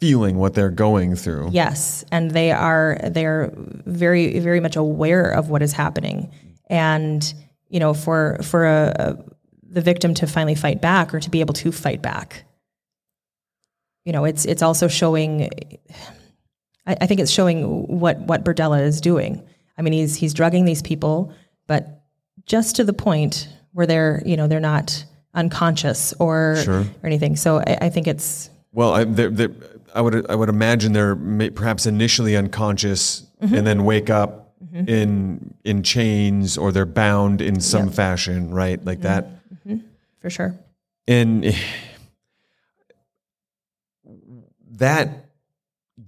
feeling 0.00 0.36
what 0.36 0.54
they're 0.54 0.70
going 0.70 1.16
through. 1.16 1.48
Yes, 1.52 2.04
and 2.12 2.30
they 2.30 2.52
are 2.52 2.98
they're 3.04 3.52
very 3.56 4.38
very 4.40 4.60
much 4.60 4.76
aware 4.76 5.30
of 5.30 5.48
what 5.50 5.62
is 5.62 5.72
happening, 5.72 6.30
and 6.68 7.32
you 7.68 7.80
know 7.80 7.94
for 7.94 8.38
for 8.42 8.66
a, 8.66 8.94
a 8.98 9.24
the 9.68 9.80
victim 9.80 10.14
to 10.14 10.26
finally 10.26 10.54
fight 10.54 10.80
back 10.80 11.12
or 11.14 11.20
to 11.20 11.28
be 11.30 11.40
able 11.40 11.54
to 11.54 11.72
fight 11.72 12.00
back. 12.02 12.44
You 14.04 14.12
know, 14.12 14.24
it's 14.24 14.44
it's 14.44 14.62
also 14.62 14.88
showing. 14.88 15.50
I, 16.86 16.96
I 17.00 17.06
think 17.06 17.20
it's 17.20 17.30
showing 17.32 17.86
what 17.88 18.18
what 18.20 18.44
Berdella 18.44 18.82
is 18.82 19.00
doing. 19.00 19.42
I 19.76 19.82
mean, 19.82 19.92
he's 19.92 20.14
he's 20.16 20.32
drugging 20.34 20.64
these 20.64 20.82
people, 20.82 21.32
but 21.66 22.04
just 22.46 22.76
to 22.76 22.84
the 22.84 22.92
point 22.92 23.48
where 23.72 23.86
they're 23.86 24.22
you 24.24 24.36
know 24.36 24.46
they're 24.46 24.60
not 24.60 25.04
unconscious 25.34 26.14
or 26.18 26.56
Sure. 26.64 26.80
or 26.80 27.06
anything. 27.06 27.36
So 27.36 27.58
I, 27.58 27.78
I 27.82 27.88
think 27.90 28.06
it's 28.06 28.48
Well, 28.72 28.92
I, 28.94 29.04
they're, 29.04 29.28
they're, 29.28 29.52
I 29.96 30.00
would 30.00 30.30
I 30.30 30.34
would 30.34 30.48
imagine 30.48 30.92
they're 30.92 31.16
may, 31.16 31.50
perhaps 31.50 31.86
initially 31.86 32.36
unconscious 32.36 33.22
Mm-hmm. 33.42 33.54
and 33.54 33.66
then 33.66 33.84
wake 33.84 34.08
up 34.08 34.54
in 34.72 35.54
in 35.62 35.82
chains 35.82 36.56
or 36.56 36.72
they're 36.72 36.86
bound 36.86 37.42
in 37.42 37.60
some 37.60 37.90
fashion, 37.90 38.50
right? 38.50 38.82
Like 38.82 39.02
that. 39.02 39.28
for 40.22 40.30
sure. 40.30 40.54
And 41.06 41.54
that 44.78 45.26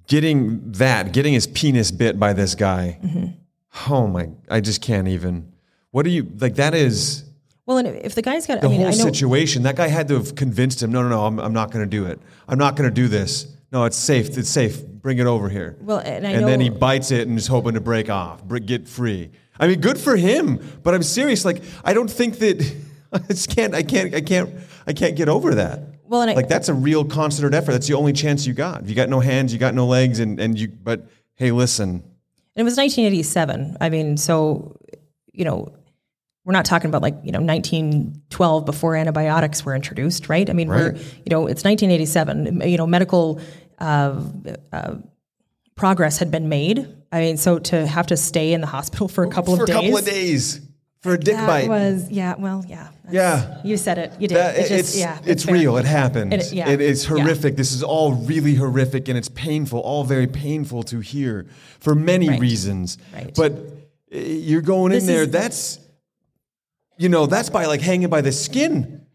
getting 0.07 0.73
that 0.73 1.13
getting 1.13 1.35
his 1.35 1.47
penis 1.47 1.91
bit 1.91 2.19
by 2.19 2.33
this 2.33 2.55
guy. 2.55 2.99
Mm-hmm. 3.05 3.93
Oh 3.93 4.07
my! 4.07 4.31
I 4.51 4.61
just 4.61 4.81
can't 4.83 5.09
even. 5.09 5.53
What 5.91 6.05
do 6.05 6.11
you 6.11 6.27
like? 6.39 6.55
That 6.57 6.75
is 6.75 7.25
Well, 7.67 7.79
and 7.79 7.89
if 7.89 8.15
the 8.15 8.23
guy's 8.23 8.47
got, 8.47 8.61
the 8.61 8.67
I 8.67 8.71
mean, 8.71 8.81
whole 8.81 8.89
I 8.89 8.93
know, 8.97 9.05
situation. 9.05 9.63
That 9.65 9.77
guy 9.77 9.89
had 9.89 10.09
to 10.09 10.15
have 10.15 10.35
convinced 10.35 10.83
him. 10.83 10.91
No, 10.93 11.03
no, 11.03 11.09
no. 11.11 11.27
I'm, 11.27 11.39
I'm 11.39 11.53
not 11.53 11.71
going 11.71 11.85
to 11.85 11.91
do 11.91 12.07
it. 12.07 12.19
I'm 12.49 12.59
not 12.59 12.75
going 12.77 12.89
to 12.89 12.95
do 12.95 13.09
this. 13.09 13.47
No, 13.71 13.85
it's 13.85 13.97
safe. 13.97 14.37
It's 14.39 14.49
safe. 14.49 14.83
Bring 14.85 15.19
it 15.19 15.27
over 15.27 15.49
here. 15.49 15.77
Well, 15.81 15.99
and 15.99 16.27
I 16.27 16.31
and 16.31 16.47
then 16.47 16.61
he 16.61 16.71
bites 16.71 17.11
it 17.11 17.29
and 17.29 17.37
is 17.37 17.47
hoping 17.47 17.75
to 17.75 17.81
break 17.81 18.09
off, 18.09 18.43
get 18.65 18.89
free. 18.89 19.31
I 19.61 19.67
mean, 19.67 19.81
good 19.81 19.99
for 19.99 20.17
him. 20.17 20.61
But 20.83 20.95
I'm 20.95 21.03
serious. 21.03 21.45
Like, 21.45 21.63
I 21.85 21.93
don't 21.93 22.11
think 22.11 22.39
that 22.39 22.77
I 23.13 23.19
just 23.19 23.55
can't. 23.55 23.75
I 23.75 23.83
can't. 23.83 24.15
I 24.15 24.21
can't. 24.21 24.51
I 24.87 24.93
can't 24.93 25.17
get 25.17 25.29
over 25.29 25.55
that. 25.57 25.81
Well, 26.05 26.23
and 26.23 26.31
I- 26.31 26.35
like 26.35 26.49
that's 26.49 26.69
a 26.69 26.75
real 26.75 27.05
concerted 27.05 27.55
effort. 27.55 27.73
That's 27.73 27.87
the 27.87 27.95
only 27.95 28.13
chance 28.13 28.47
you 28.47 28.55
got. 28.55 28.83
If 28.83 28.89
You 28.89 28.95
got 28.95 29.09
no 29.09 29.21
hands. 29.21 29.53
You 29.53 29.59
got 29.59 29.75
no 29.75 29.87
legs. 29.87 30.19
And 30.21 30.41
and 30.41 30.59
you. 30.59 30.69
But 30.69 31.07
hey, 31.35 31.51
listen. 31.51 32.03
it 32.57 32.63
was 32.63 32.77
1987. 32.77 33.77
I 33.81 33.91
mean, 33.91 34.17
so 34.17 34.77
you 35.33 35.45
know, 35.45 35.73
we're 36.49 36.53
not 36.55 36.65
talking 36.65 36.89
about 36.89 37.03
like 37.03 37.15
you 37.23 37.31
know 37.31 37.41
1912 37.41 38.65
before 38.65 38.97
antibiotics 38.97 39.67
were 39.67 39.75
introduced, 39.77 40.31
right? 40.31 40.49
I 40.49 40.55
mean, 40.55 40.69
we're 40.69 40.95
you 40.95 41.31
know 41.31 41.47
it's 41.47 41.63
1987. 41.63 42.63
You 42.67 42.79
know, 42.79 42.87
medical 42.87 43.39
uh, 43.79 44.19
uh, 44.73 44.95
progress 45.77 46.17
had 46.19 46.31
been 46.31 46.49
made. 46.49 46.89
I 47.13 47.21
mean, 47.21 47.37
so 47.37 47.59
to 47.59 47.87
have 47.87 48.07
to 48.07 48.17
stay 48.17 48.55
in 48.55 48.63
the 48.63 48.67
hospital 48.67 49.09
for 49.09 49.25
a 49.25 49.29
couple 49.31 49.57
for 49.57 49.65
of 49.65 49.69
a 49.69 49.73
days. 49.73 49.83
couple 49.83 49.99
of 49.99 50.05
days 50.07 50.61
for 51.03 51.13
a 51.13 51.19
dick 51.19 51.35
That 51.37 51.47
bite. 51.47 51.69
was 51.69 52.11
yeah. 52.11 52.35
Well, 52.39 52.65
yeah. 52.67 52.89
Yeah. 53.11 53.61
You 53.63 53.77
said 53.77 53.99
it. 53.99 54.13
You 54.19 54.29
did. 54.29 54.37
That- 54.39 54.57
it's 54.57 54.71
it's 54.71 54.89
just, 54.93 54.99
yeah. 54.99 55.19
it's 55.27 55.45
fair. 55.45 55.55
real. 55.55 55.77
It 55.77 55.85
happened. 55.85 56.33
It- 56.33 56.51
yeah. 56.53 56.71
It 56.71 56.81
is 56.81 57.05
Yeah. 57.05 57.11
horrific. 57.23 57.57
This 57.57 57.73
is 57.73 57.83
all 57.83 58.13
really 58.15 58.55
horrific 58.55 59.09
and 59.09 59.19
it's 59.19 59.29
painful. 59.29 59.81
All 59.81 60.03
very 60.05 60.27
painful 60.27 60.83
to 60.85 61.01
hear 61.01 61.45
for 61.79 61.95
many 61.95 62.29
Right. 62.31 62.41
reasons. 62.41 62.97
Right. 63.15 63.35
But 63.35 63.53
uh, 64.15 64.19
you're 64.19 64.63
going 64.63 64.93
in 64.93 64.99
This 65.01 65.07
there. 65.07 65.23
is- 65.25 65.31
that's 65.31 65.79
you 66.99 67.09
know 67.09 67.27
that's 67.27 67.49
by 67.49 67.67
like 67.67 67.81
hanging 67.81 68.09
by 68.09 68.21
the 68.21 68.33
skin. 68.33 69.07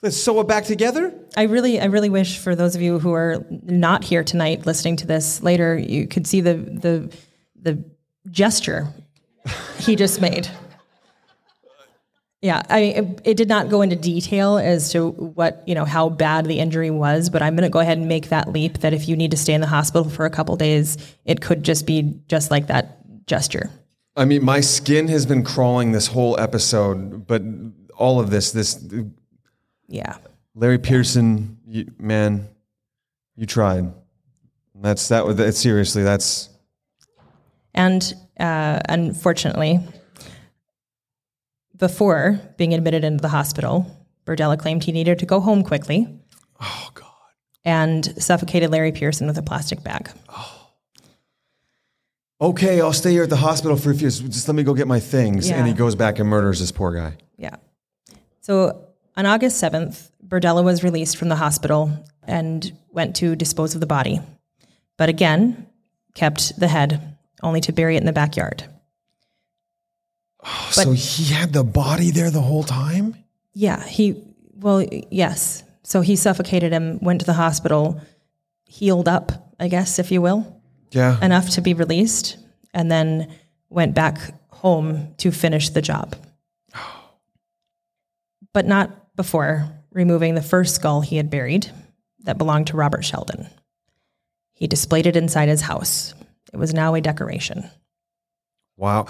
Let's 0.00 0.16
sew 0.16 0.40
it 0.40 0.46
back 0.46 0.64
together. 0.64 1.12
I 1.36 1.44
really, 1.44 1.80
I 1.80 1.86
really 1.86 2.08
wish 2.08 2.38
for 2.38 2.54
those 2.54 2.76
of 2.76 2.82
you 2.82 3.00
who 3.00 3.12
are 3.14 3.44
not 3.64 4.04
here 4.04 4.22
tonight, 4.22 4.64
listening 4.64 4.94
to 4.96 5.06
this 5.08 5.42
later, 5.42 5.76
you 5.76 6.06
could 6.06 6.26
see 6.26 6.40
the 6.40 6.54
the 6.54 7.16
the 7.60 7.84
gesture 8.30 8.88
he 9.78 9.96
just 9.96 10.20
made. 10.20 10.48
Yeah, 12.40 12.62
I 12.70 12.78
it, 12.78 13.20
it 13.24 13.36
did 13.36 13.48
not 13.48 13.68
go 13.68 13.82
into 13.82 13.96
detail 13.96 14.58
as 14.58 14.92
to 14.92 15.08
what 15.10 15.64
you 15.66 15.74
know 15.74 15.84
how 15.84 16.08
bad 16.08 16.46
the 16.46 16.60
injury 16.60 16.90
was, 16.90 17.28
but 17.28 17.42
I'm 17.42 17.56
going 17.56 17.64
to 17.64 17.68
go 17.68 17.80
ahead 17.80 17.98
and 17.98 18.06
make 18.06 18.28
that 18.28 18.52
leap 18.52 18.78
that 18.78 18.94
if 18.94 19.08
you 19.08 19.16
need 19.16 19.32
to 19.32 19.36
stay 19.36 19.52
in 19.52 19.60
the 19.60 19.66
hospital 19.66 20.08
for 20.08 20.24
a 20.24 20.30
couple 20.30 20.54
days, 20.54 20.96
it 21.24 21.40
could 21.40 21.64
just 21.64 21.86
be 21.86 22.20
just 22.28 22.52
like 22.52 22.68
that 22.68 23.26
gesture. 23.26 23.68
I 24.18 24.24
mean, 24.24 24.44
my 24.44 24.60
skin 24.60 25.06
has 25.08 25.26
been 25.26 25.44
crawling 25.44 25.92
this 25.92 26.08
whole 26.08 26.38
episode, 26.40 27.26
but 27.26 27.40
all 27.96 28.18
of 28.18 28.30
this, 28.30 28.50
this 28.50 28.84
Yeah, 29.86 30.16
Larry 30.56 30.78
Pearson, 30.78 31.58
you, 31.66 31.92
man, 31.98 32.48
you 33.36 33.46
tried. 33.46 33.92
That's 34.74 35.08
that. 35.08 35.24
was 35.24 35.36
That's 35.36 35.58
seriously. 35.58 36.02
That's 36.02 36.48
And 37.74 38.12
uh, 38.40 38.80
unfortunately, 38.88 39.80
before 41.76 42.40
being 42.56 42.74
admitted 42.74 43.04
into 43.04 43.22
the 43.22 43.28
hospital, 43.28 43.86
Berdella 44.26 44.58
claimed 44.58 44.82
he 44.82 44.92
needed 44.92 45.20
to 45.20 45.26
go 45.26 45.38
home 45.40 45.62
quickly 45.62 46.08
oh 46.60 46.90
god. 46.94 47.06
and 47.64 48.04
suffocated 48.22 48.70
Larry 48.70 48.92
Pearson 48.92 49.28
with 49.28 49.38
a 49.38 49.42
plastic 49.42 49.84
bag. 49.84 50.10
Okay, 52.40 52.80
I'll 52.80 52.92
stay 52.92 53.12
here 53.12 53.24
at 53.24 53.30
the 53.30 53.36
hospital 53.36 53.76
for 53.76 53.90
a 53.90 53.94
few. 53.94 54.08
Just 54.10 54.48
let 54.48 54.54
me 54.54 54.62
go 54.62 54.74
get 54.74 54.86
my 54.86 55.00
things. 55.00 55.48
Yeah. 55.48 55.56
And 55.56 55.66
he 55.66 55.74
goes 55.74 55.94
back 55.94 56.18
and 56.18 56.28
murders 56.28 56.60
this 56.60 56.72
poor 56.72 56.92
guy. 56.94 57.16
Yeah. 57.36 57.56
So 58.40 58.88
on 59.16 59.26
August 59.26 59.62
7th, 59.62 60.10
Berdella 60.26 60.62
was 60.64 60.84
released 60.84 61.16
from 61.16 61.28
the 61.28 61.36
hospital 61.36 62.04
and 62.22 62.72
went 62.90 63.16
to 63.16 63.34
dispose 63.34 63.74
of 63.74 63.80
the 63.80 63.86
body. 63.86 64.20
But 64.96 65.08
again, 65.08 65.66
kept 66.14 66.58
the 66.58 66.68
head, 66.68 67.16
only 67.42 67.60
to 67.62 67.72
bury 67.72 67.96
it 67.96 68.00
in 68.00 68.06
the 68.06 68.12
backyard. 68.12 68.64
so 70.70 70.92
he 70.92 71.32
had 71.32 71.52
the 71.52 71.64
body 71.64 72.10
there 72.10 72.30
the 72.30 72.40
whole 72.40 72.64
time? 72.64 73.16
Yeah, 73.54 73.84
he, 73.84 74.22
well, 74.54 74.84
yes. 75.10 75.64
So 75.82 76.00
he 76.00 76.16
suffocated 76.16 76.72
him, 76.72 76.98
went 77.00 77.20
to 77.20 77.26
the 77.26 77.32
hospital, 77.32 78.00
healed 78.64 79.08
up, 79.08 79.54
I 79.58 79.68
guess, 79.68 79.98
if 79.98 80.12
you 80.12 80.20
will, 80.20 80.57
Yeah. 80.90 81.22
enough 81.24 81.50
to 81.50 81.60
be 81.60 81.74
released, 81.74 82.36
and 82.72 82.90
then 82.90 83.30
went 83.68 83.94
back 83.94 84.34
home 84.50 85.14
to 85.18 85.30
finish 85.30 85.70
the 85.70 85.82
job. 85.82 86.16
But 88.54 88.66
not 88.66 89.14
before 89.14 89.68
removing 89.92 90.34
the 90.34 90.42
first 90.42 90.74
skull 90.74 91.00
he 91.00 91.16
had 91.16 91.30
buried 91.30 91.70
that 92.24 92.38
belonged 92.38 92.66
to 92.68 92.76
Robert 92.76 93.04
Sheldon. 93.04 93.46
He 94.54 94.66
displayed 94.66 95.06
it 95.06 95.16
inside 95.16 95.48
his 95.48 95.60
house. 95.60 96.14
It 96.52 96.56
was 96.56 96.72
now 96.74 96.94
a 96.94 97.00
decoration. 97.00 97.70
wow. 98.76 99.06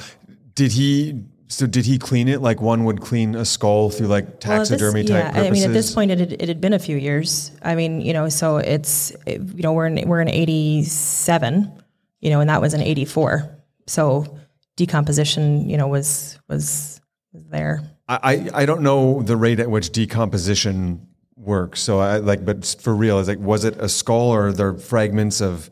Did 0.55 0.73
he 0.73 1.23
so 1.49 1.67
did 1.67 1.87
he 1.87 1.99
clean 1.99 2.29
it 2.29 2.41
like 2.43 2.61
one 2.61 2.85
would 2.85 3.01
clean 3.01 3.35
a 3.35 3.45
skull 3.45 3.91
through 3.91 4.07
like 4.09 4.25
Well, 4.25 4.59
this- 4.61 4.69
taxidermy 4.69 5.05
type 5.05 5.25
yeah, 5.25 5.31
purposes? 5.33 5.47
I 5.47 5.51
mean, 5.51 5.63
at 5.65 5.73
this 5.73 5.95
point, 5.95 6.11
it 6.11 6.19
had, 6.21 6.33
it 6.33 6.49
had 6.49 6.61
been 6.61 6.75
a 6.75 6.79
few 6.79 6.97
years. 6.97 7.51
I 7.63 7.75
mean, 7.75 8.01
you 8.01 8.13
know, 8.13 8.29
so 8.29 8.59
it's 8.59 9.11
it- 9.27 9.41
you 9.57 9.63
know 9.63 9.73
we're 9.73 9.87
in 9.87 10.09
we're 10.09 10.21
in 10.21 10.29
'87, 10.29 11.73
you 12.21 12.31
know, 12.31 12.41
and 12.41 12.49
that 12.51 12.61
was 12.61 12.75
in 12.75 12.83
'84. 12.83 13.49
So 13.87 14.39
decomposition, 14.77 15.69
you 15.69 15.77
know, 15.77 15.89
was 15.89 16.39
was 16.49 17.01
was 17.33 17.45
there. 17.51 17.83
I, 18.11 18.49
I 18.55 18.65
don't 18.65 18.81
know 18.81 19.23
the 19.23 19.37
rate 19.37 19.61
at 19.61 19.71
which 19.71 19.91
decomposition 19.91 21.07
works. 21.37 21.81
So 21.81 21.99
I 21.99 22.17
like, 22.19 22.43
but 22.45 22.65
for 22.81 22.95
real, 22.95 23.19
is 23.19 23.29
like, 23.29 23.39
was 23.39 23.65
it 23.65 23.77
a 23.79 23.89
skull 23.89 24.31
or 24.31 24.47
are 24.49 24.53
there 24.53 24.73
fragments 24.75 25.43
of 25.43 25.67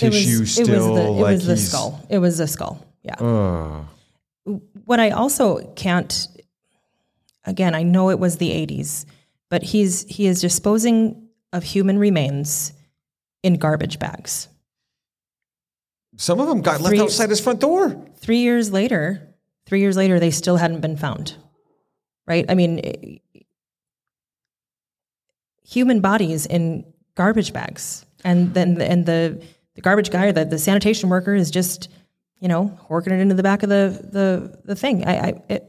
It 0.00 0.06
was, 0.06 0.14
tissue 0.24 0.42
it 0.42 0.46
still? 0.46 0.92
was 0.92 0.98
the, 1.00 1.06
it 1.06 1.10
like 1.10 1.32
was 1.34 1.46
the 1.46 1.56
skull. 1.58 2.06
It 2.08 2.18
was 2.18 2.38
the 2.38 2.46
skull. 2.46 2.86
Yeah. 3.02 3.16
What 4.84 5.00
I 5.00 5.10
also 5.10 5.72
can't, 5.74 6.28
again, 7.44 7.74
I 7.74 7.82
know 7.82 8.10
it 8.10 8.18
was 8.18 8.36
the 8.36 8.50
80s, 8.50 9.04
but 9.50 9.62
he's 9.62 10.04
he 10.04 10.26
is 10.26 10.40
disposing 10.40 11.28
of 11.52 11.62
human 11.62 11.98
remains 11.98 12.72
in 13.42 13.56
garbage 13.56 13.98
bags. 13.98 14.48
Some 16.16 16.40
of 16.40 16.46
them 16.46 16.62
got 16.62 16.78
Three- 16.80 16.98
left 16.98 17.10
outside 17.10 17.30
his 17.30 17.40
front 17.40 17.60
door. 17.60 18.06
Three 18.16 18.38
years 18.38 18.70
later, 18.70 19.34
three 19.66 19.80
years 19.80 19.96
later, 19.96 20.20
they 20.20 20.30
still 20.30 20.56
hadn't 20.56 20.80
been 20.80 20.96
found. 20.96 21.36
Right? 22.26 22.44
I 22.48 22.54
mean, 22.54 23.20
human 25.66 26.00
bodies 26.00 26.46
in 26.46 26.84
garbage 27.14 27.52
bags, 27.52 28.06
and 28.24 28.54
then 28.54 28.80
and 28.80 29.06
the 29.06 29.42
the 29.74 29.80
garbage 29.80 30.10
guy 30.10 30.26
or 30.26 30.32
the, 30.32 30.44
the 30.44 30.58
sanitation 30.58 31.08
worker 31.08 31.34
is 31.34 31.50
just, 31.50 31.88
you 32.42 32.48
know, 32.48 32.76
working 32.88 33.12
it 33.12 33.20
into 33.20 33.36
the 33.36 33.42
back 33.44 33.62
of 33.62 33.68
the 33.70 33.98
the 34.12 34.58
the 34.64 34.74
thing. 34.74 35.06
I, 35.06 35.16
I 35.28 35.42
it, 35.48 35.64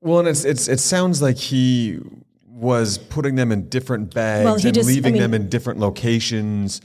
Well, 0.00 0.20
and 0.20 0.28
it's 0.28 0.44
it's 0.44 0.68
it 0.68 0.78
sounds 0.78 1.20
like 1.20 1.36
he 1.36 1.98
was 2.46 2.98
putting 2.98 3.34
them 3.34 3.50
in 3.52 3.68
different 3.68 4.14
bags 4.14 4.44
Well, 4.44 4.54
and 4.54 4.62
just- 4.62 4.88
I 4.88 4.92
leaving 4.92 5.14
them 5.16 5.34
in 5.34 5.48
different 5.48 5.80
locations, 5.80 6.80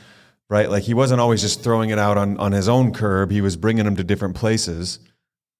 right? 0.49 0.69
Like 0.69 0.81
he 0.83 0.93
wasn't 0.95 1.21
always 1.21 1.41
just 1.41 1.61
throwing 1.63 1.91
it 1.91 1.99
out 1.99 2.17
on 2.17 2.37
on 2.39 2.51
his 2.53 2.67
own 2.67 2.91
curb. 2.91 3.29
He 3.29 3.41
was 3.41 3.55
bringing 3.55 3.85
them 3.85 3.95
to 3.97 4.03
different 4.03 4.35
places, 4.35 4.99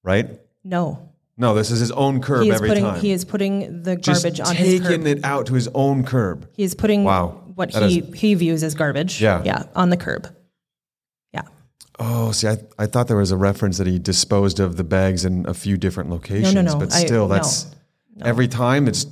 right? 0.02 0.28
no, 0.66 1.10
No, 1.36 1.54
this 1.54 1.70
is 1.70 1.78
his 1.78 1.90
own 1.92 2.20
curb 2.22 2.46
is 2.46 2.54
every 2.54 2.68
putting 2.70 2.84
time. 2.84 2.98
he 3.00 3.12
is 3.12 3.24
putting 3.24 3.82
the 3.82 3.94
just 3.96 4.22
garbage 4.24 4.40
on 4.40 4.56
his 4.56 4.80
curb. 4.80 4.88
taking 4.88 5.06
it 5.06 5.24
out 5.24 5.46
to 5.46 5.54
his 5.54 5.68
own 5.74 6.04
curb. 6.04 6.48
He 6.54 6.62
is 6.64 6.74
putting 6.74 7.04
Wow. 7.04 7.40
what 7.54 7.70
That 7.72 7.88
he 7.90 8.00
he 8.00 8.34
views 8.34 8.62
as 8.64 8.74
garbage. 8.74 9.20
Yeah. 9.20 9.42
yeah, 9.44 9.64
on 9.76 9.90
the 9.90 9.96
curb. 9.98 10.26
Yeah, 12.00 12.06
Oh, 12.06 12.32
see, 12.32 12.48
I, 12.48 12.58
I 12.78 12.86
thought 12.86 13.08
there 13.08 13.16
was 13.16 13.30
a 13.30 13.36
reference 13.36 13.78
that 13.78 13.86
he 13.86 13.98
disposed 13.98 14.60
of 14.60 14.76
the 14.76 14.84
bags 14.84 15.24
in 15.24 15.46
a 15.48 15.54
few 15.54 15.76
different 15.76 16.10
locations, 16.10 16.54
no. 16.54 16.62
no, 16.62 16.78
but 16.78 16.92
I- 16.92 17.04
still, 17.04 17.28
no. 17.28 17.34
that's 17.34 17.66
every 18.22 18.48
time 18.48 18.88
it's 18.88 19.06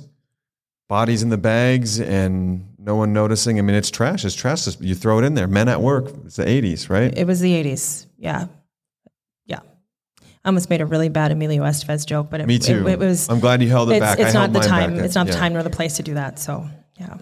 bodies 0.89 1.23
in 1.23 1.29
the 1.29 1.37
bags 1.37 1.99
and 1.99 2.67
no 2.77 2.95
one 2.95 3.13
noticing. 3.13 3.57
I 3.57 3.61
mean, 3.61 3.75
it's 3.75 3.89
trash. 3.89 4.25
It's 4.25 4.35
trash. 4.35 4.67
You 4.79 4.95
throw 4.95 5.19
it 5.19 5.23
in 5.25 5.33
there. 5.33 5.47
Men 5.47 5.69
at 5.69 5.81
work. 5.81 6.09
It's 6.25 6.35
the 6.35 6.45
'80s, 6.45 6.89
right? 6.89 7.17
it 7.17 7.25
was 7.25 7.39
the 7.39 7.51
'80s. 7.51 8.05
Yeah, 8.17 8.47
yeah. 9.45 9.59
I 10.21 10.49
almost 10.49 10.69
made 10.69 10.81
a 10.81 10.85
really 10.85 11.09
bad 11.09 11.31
Emilio 11.31 11.63
Estevez 11.63 12.05
joke, 12.05 12.29
but 12.29 12.41
it, 12.41 12.47
Me 12.47 12.59
too. 12.59 12.85
It, 12.87 12.93
it 12.93 12.99
was. 12.99 13.29
I'm 13.29 13.39
glad 13.39 13.61
you 13.61 13.69
held 13.69 13.89
it 13.91 13.95
it's, 13.95 13.99
back. 14.01 14.19
it's 14.19 14.35
I 14.35 14.45
not 14.45 14.53
the 14.53 14.59
time. 14.59 14.99
It's 14.99 15.15
not 15.15 15.27
the 15.27 15.33
time 15.33 15.53
nor 15.53 15.63
the 15.63 15.69
place 15.69 15.95
to 15.97 16.03
do 16.03 16.15
that. 16.15 16.37
So 16.39 16.67
yeah. 16.99 17.17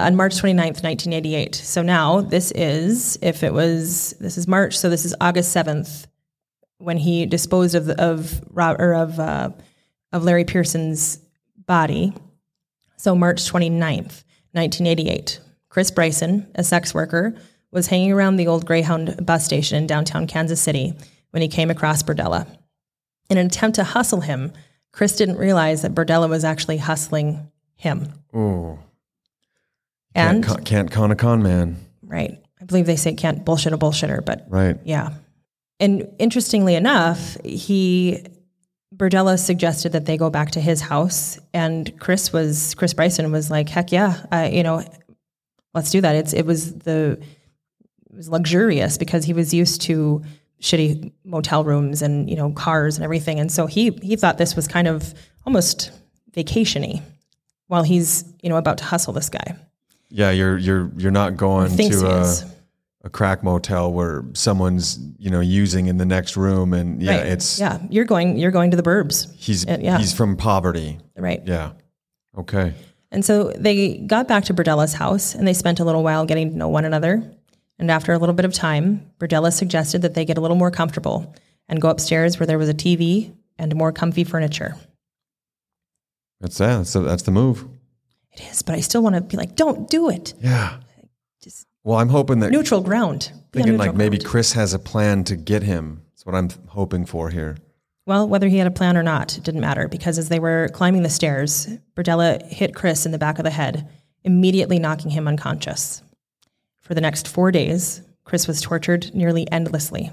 On 0.00 0.16
March 0.16 0.34
29th, 0.34 0.82
1988. 0.82 1.54
So 1.54 1.82
now 1.82 2.20
this 2.20 2.50
is, 2.52 3.18
if 3.22 3.42
it 3.42 3.52
was, 3.52 4.14
this 4.20 4.38
is 4.38 4.48
March, 4.48 4.78
so 4.78 4.88
this 4.88 5.04
is 5.04 5.14
August 5.20 5.54
7th 5.54 6.06
when 6.78 6.96
he 6.96 7.26
disposed 7.26 7.74
of 7.74 7.88
of 7.90 8.42
Rob, 8.50 8.80
or 8.80 8.94
of 8.94 9.20
uh, 9.20 9.50
of 10.12 10.24
Larry 10.24 10.44
Pearson's 10.44 11.20
body. 11.66 12.12
So 12.96 13.14
March 13.14 13.42
29th, 13.50 14.24
1988. 14.52 15.40
Chris 15.68 15.90
Bryson, 15.90 16.50
a 16.56 16.64
sex 16.64 16.92
worker, 16.92 17.36
was 17.70 17.86
hanging 17.86 18.12
around 18.12 18.36
the 18.36 18.48
old 18.48 18.66
Greyhound 18.66 19.24
bus 19.24 19.44
station 19.44 19.78
in 19.78 19.86
downtown 19.86 20.26
Kansas 20.26 20.60
City 20.60 20.94
when 21.30 21.42
he 21.42 21.48
came 21.48 21.70
across 21.70 22.02
Berdella. 22.02 22.46
In 23.28 23.38
an 23.38 23.46
attempt 23.46 23.76
to 23.76 23.84
hustle 23.84 24.22
him, 24.22 24.52
Chris 24.92 25.14
didn't 25.14 25.38
realize 25.38 25.82
that 25.82 25.94
Berdella 25.94 26.28
was 26.28 26.44
actually 26.44 26.78
hustling 26.78 27.48
him. 27.76 28.12
Ooh, 28.34 28.78
And 30.14 30.44
can't, 30.44 30.56
con, 30.56 30.64
can't 30.64 30.90
con 30.90 31.10
a 31.10 31.16
con 31.16 31.42
man, 31.42 31.76
right, 32.02 32.42
I 32.60 32.64
believe 32.64 32.86
they 32.86 32.96
say 32.96 33.14
can't 33.14 33.44
bullshit 33.44 33.72
a 33.72 33.78
bullshitter, 33.78 34.24
but 34.24 34.46
right? 34.48 34.78
yeah. 34.84 35.10
And 35.78 36.08
interestingly 36.18 36.74
enough, 36.74 37.38
he 37.42 38.22
Berdella 38.94 39.38
suggested 39.38 39.92
that 39.92 40.04
they 40.04 40.16
go 40.16 40.28
back 40.28 40.50
to 40.52 40.60
his 40.60 40.80
house, 40.80 41.38
and 41.54 41.98
Chris 42.00 42.32
was 42.32 42.74
Chris 42.74 42.92
Bryson 42.92 43.30
was 43.32 43.50
like, 43.50 43.68
"Heck 43.68 43.92
yeah, 43.92 44.26
I, 44.30 44.48
you 44.48 44.62
know, 44.62 44.84
let's 45.74 45.90
do 45.90 46.00
that." 46.00 46.16
It's 46.16 46.32
it 46.32 46.44
was 46.44 46.74
the 46.74 47.18
it 48.10 48.16
was 48.16 48.28
luxurious 48.28 48.98
because 48.98 49.24
he 49.24 49.32
was 49.32 49.54
used 49.54 49.80
to 49.82 50.22
shitty 50.60 51.12
motel 51.24 51.64
rooms 51.64 52.02
and 52.02 52.28
you 52.28 52.36
know 52.36 52.50
cars 52.50 52.96
and 52.96 53.04
everything, 53.04 53.40
and 53.40 53.50
so 53.50 53.66
he 53.66 53.90
he 54.02 54.16
thought 54.16 54.38
this 54.38 54.56
was 54.56 54.68
kind 54.68 54.86
of 54.86 55.14
almost 55.46 55.92
vacationy 56.32 57.00
while 57.68 57.84
he's 57.84 58.24
you 58.42 58.50
know 58.50 58.56
about 58.56 58.78
to 58.78 58.84
hustle 58.84 59.12
this 59.12 59.30
guy. 59.30 59.56
Yeah, 60.10 60.30
you're 60.30 60.58
you're 60.58 60.90
you're 60.96 61.10
not 61.10 61.36
going 61.36 61.70
Thinks 61.70 62.00
to 62.00 62.06
a, 62.10 62.36
a 63.04 63.10
crack 63.10 63.42
motel 63.42 63.92
where 63.92 64.24
someone's 64.34 64.98
you 65.18 65.30
know 65.30 65.40
using 65.40 65.86
in 65.86 65.96
the 65.98 66.04
next 66.06 66.36
room, 66.36 66.72
and 66.74 67.02
yeah, 67.02 67.16
Right. 67.18 67.26
it's 67.26 67.58
yeah, 67.58 67.78
you're 67.90 68.04
going 68.04 68.36
you're 68.36 68.50
going 68.50 68.70
to 68.72 68.76
the 68.76 68.82
burbs, 68.82 69.32
he's 69.36 69.66
Uh, 69.66 69.78
yeah. 69.80 69.98
he's 69.98 70.12
from 70.12 70.36
poverty. 70.36 70.98
right? 71.16 71.42
Yeah. 71.46 71.72
Okay. 72.36 72.74
And 73.12 73.24
so 73.24 73.50
they 73.52 73.98
got 73.98 74.28
back 74.28 74.44
to 74.44 74.54
Berdella's 74.54 74.92
house 74.94 75.34
and 75.34 75.46
they 75.46 75.52
spent 75.52 75.80
a 75.80 75.84
little 75.84 76.02
while 76.04 76.24
getting 76.26 76.50
to 76.52 76.56
know 76.56 76.68
one 76.68 76.84
another. 76.84 77.22
And 77.78 77.90
after 77.90 78.12
a 78.12 78.18
little 78.18 78.34
bit 78.34 78.44
of 78.44 78.52
time, 78.54 79.10
Berdella 79.18 79.52
suggested 79.52 80.02
that 80.02 80.14
they 80.14 80.24
get 80.24 80.38
a 80.38 80.40
little 80.40 80.56
more 80.56 80.70
comfortable 80.70 81.34
and 81.68 81.80
go 81.80 81.88
upstairs 81.88 82.38
where 82.38 82.46
there 82.46 82.58
was 82.58 82.68
a 82.68 82.74
TV 82.74 83.32
and 83.58 83.74
more 83.74 83.90
comfy 83.90 84.22
furniture. 84.22 84.76
That's 86.40 86.58
that. 86.58 86.86
The, 86.86 87.00
that's 87.00 87.22
the 87.22 87.32
move. 87.32 87.66
It 88.32 88.42
is, 88.50 88.62
but 88.62 88.74
I 88.74 88.80
still 88.80 89.02
want 89.02 89.16
to 89.16 89.20
be 89.20 89.36
like, 89.36 89.56
don't 89.56 89.88
do 89.88 90.08
it. 90.08 90.34
Yeah. 90.40 90.78
Just 91.42 91.66
Well, 91.84 91.98
I'm 91.98 92.08
hoping 92.08 92.40
that 92.40 92.50
neutral 92.50 92.80
ground. 92.80 93.32
Thinking 93.52 93.76
like 93.76 93.86
neutral 93.86 93.96
maybe 93.96 94.18
ground. 94.18 94.30
Chris 94.30 94.52
has 94.52 94.72
a 94.72 94.78
plan 94.78 95.24
to 95.24 95.36
get 95.36 95.62
him. 95.62 96.02
That's 96.12 96.24
what 96.24 96.34
I'm 96.34 96.50
hoping 96.68 97.06
for 97.06 97.30
here. 97.30 97.56
Well, 98.06 98.28
whether 98.28 98.48
he 98.48 98.58
had 98.58 98.66
a 98.66 98.72
plan 98.72 98.96
or 98.96 99.02
not, 99.02 99.36
it 99.36 99.44
didn't 99.44 99.60
matter 99.60 99.88
because 99.88 100.18
as 100.18 100.28
they 100.28 100.38
were 100.38 100.68
climbing 100.72 101.02
the 101.02 101.10
stairs, 101.10 101.68
Berdella 101.94 102.44
hit 102.46 102.74
Chris 102.74 103.06
in 103.06 103.12
the 103.12 103.18
back 103.18 103.38
of 103.38 103.44
the 103.44 103.50
head, 103.50 103.88
immediately 104.24 104.78
knocking 104.78 105.10
him 105.10 105.28
unconscious. 105.28 106.02
For 106.80 106.94
the 106.94 107.00
next 107.00 107.28
four 107.28 107.52
days, 107.52 108.02
Chris 108.24 108.48
was 108.48 108.60
tortured 108.60 109.14
nearly 109.14 109.50
endlessly. 109.52 110.10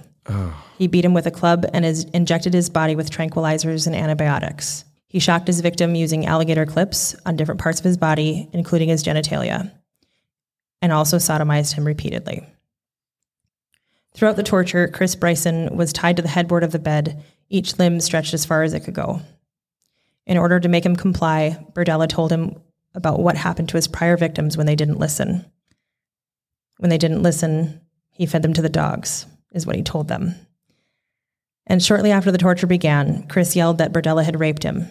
He 0.77 0.87
beat 0.87 1.05
him 1.05 1.13
with 1.13 1.25
a 1.25 1.31
club 1.31 1.65
and 1.73 1.85
is, 1.85 2.03
injected 2.13 2.53
his 2.53 2.69
body 2.69 2.95
with 2.95 3.09
tranquilizers 3.09 3.87
and 3.87 3.95
antibiotics. 3.95 4.83
He 5.09 5.19
shocked 5.19 5.47
his 5.47 5.61
victim 5.61 5.95
using 5.95 6.25
alligator 6.25 6.65
clips 6.65 7.15
on 7.25 7.35
different 7.35 7.61
parts 7.61 7.79
of 7.79 7.85
his 7.85 7.97
body, 7.97 8.49
including 8.51 8.89
his 8.89 9.03
genitalia, 9.03 9.71
and 10.81 10.91
also 10.91 11.17
sodomized 11.17 11.73
him 11.73 11.85
repeatedly. 11.85 12.45
Throughout 14.13 14.35
the 14.35 14.43
torture, 14.43 14.87
Chris 14.87 15.15
Bryson 15.15 15.77
was 15.77 15.93
tied 15.93 16.15
to 16.17 16.21
the 16.21 16.27
headboard 16.27 16.63
of 16.63 16.71
the 16.71 16.79
bed, 16.79 17.23
each 17.49 17.77
limb 17.77 18.01
stretched 18.01 18.33
as 18.33 18.45
far 18.45 18.63
as 18.63 18.73
it 18.73 18.81
could 18.81 18.95
go. 18.95 19.21
In 20.25 20.37
order 20.37 20.59
to 20.59 20.67
make 20.67 20.85
him 20.85 20.95
comply, 20.95 21.63
Berdella 21.73 22.09
told 22.09 22.31
him 22.31 22.61
about 22.93 23.19
what 23.19 23.37
happened 23.37 23.69
to 23.69 23.77
his 23.77 23.87
prior 23.87 24.17
victims 24.17 24.57
when 24.57 24.65
they 24.65 24.75
didn't 24.75 24.99
listen. 24.99 25.45
When 26.77 26.89
they 26.89 26.97
didn't 26.97 27.23
listen, 27.23 27.81
he 28.11 28.25
fed 28.25 28.41
them 28.41 28.53
to 28.53 28.61
the 28.61 28.69
dogs, 28.69 29.25
is 29.53 29.65
what 29.65 29.75
he 29.75 29.83
told 29.83 30.07
them. 30.07 30.35
And 31.67 31.83
shortly 31.83 32.11
after 32.11 32.31
the 32.31 32.37
torture 32.37 32.65
began, 32.65 33.27
Chris 33.27 33.55
yelled 33.55 33.77
that 33.77 33.93
Berdella 33.93 34.23
had 34.23 34.39
raped 34.39 34.63
him. 34.63 34.87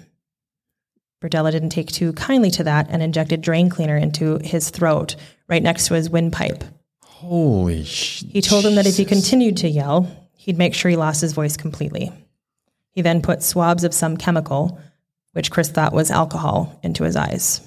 Berdella 1.22 1.51
didn't 1.51 1.70
take 1.70 1.91
too 1.91 2.12
kindly 2.12 2.51
to 2.53 2.64
that 2.64 2.87
and 2.91 3.03
injected 3.03 3.41
drain 3.41 3.70
cleaner 3.70 3.97
into 3.97 4.39
his 4.45 4.70
throat, 4.70 5.16
right 5.49 5.62
next 5.62 5.87
to 5.87 5.95
his 5.95 6.11
windpipe. 6.11 6.62
Holy 7.03 7.85
sh! 7.85 8.22
He 8.29 8.43
told 8.43 8.66
him 8.66 8.74
that 8.74 8.87
if 8.87 8.99
he 8.99 9.07
continued 9.07 9.57
to 9.59 9.68
yell, 9.68 10.07
he'd 10.37 10.59
make 10.59 10.74
sure 10.74 10.91
he 10.91 10.97
lost 10.97 11.22
his 11.22 11.33
voice 11.33 11.57
completely. 11.57 12.12
He 12.93 13.01
then 13.01 13.22
put 13.22 13.43
swabs 13.43 13.85
of 13.85 13.95
some 13.95 14.18
chemical, 14.18 14.79
which 15.33 15.51
Chris 15.51 15.70
thought 15.70 15.95
was 15.95 16.11
alcohol, 16.11 16.79
into 16.83 17.05
his 17.05 17.16
eyes. 17.16 17.62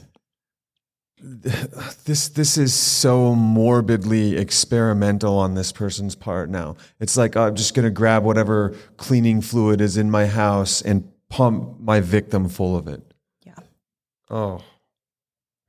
This 1.22 2.30
this 2.30 2.58
is 2.58 2.74
so 2.74 3.36
morbidly 3.36 4.38
experimental 4.38 5.38
on 5.38 5.54
this 5.54 5.72
person's 5.72 6.16
part. 6.16 6.50
Now 6.50 6.78
it's 7.00 7.18
like 7.18 7.36
oh, 7.36 7.48
I'm 7.48 7.56
just 7.56 7.74
gonna 7.74 7.90
grab 7.90 8.24
whatever 8.24 8.76
cleaning 8.98 9.42
fluid 9.42 9.82
is 9.82 9.98
in 9.98 10.10
my 10.10 10.28
house 10.28 10.82
and 10.82 11.10
pump 11.30 11.80
my 11.80 12.00
victim 12.00 12.48
full 12.48 12.76
of 12.76 12.88
it. 12.88 13.02
Yeah. 13.46 13.56
Oh, 14.30 14.62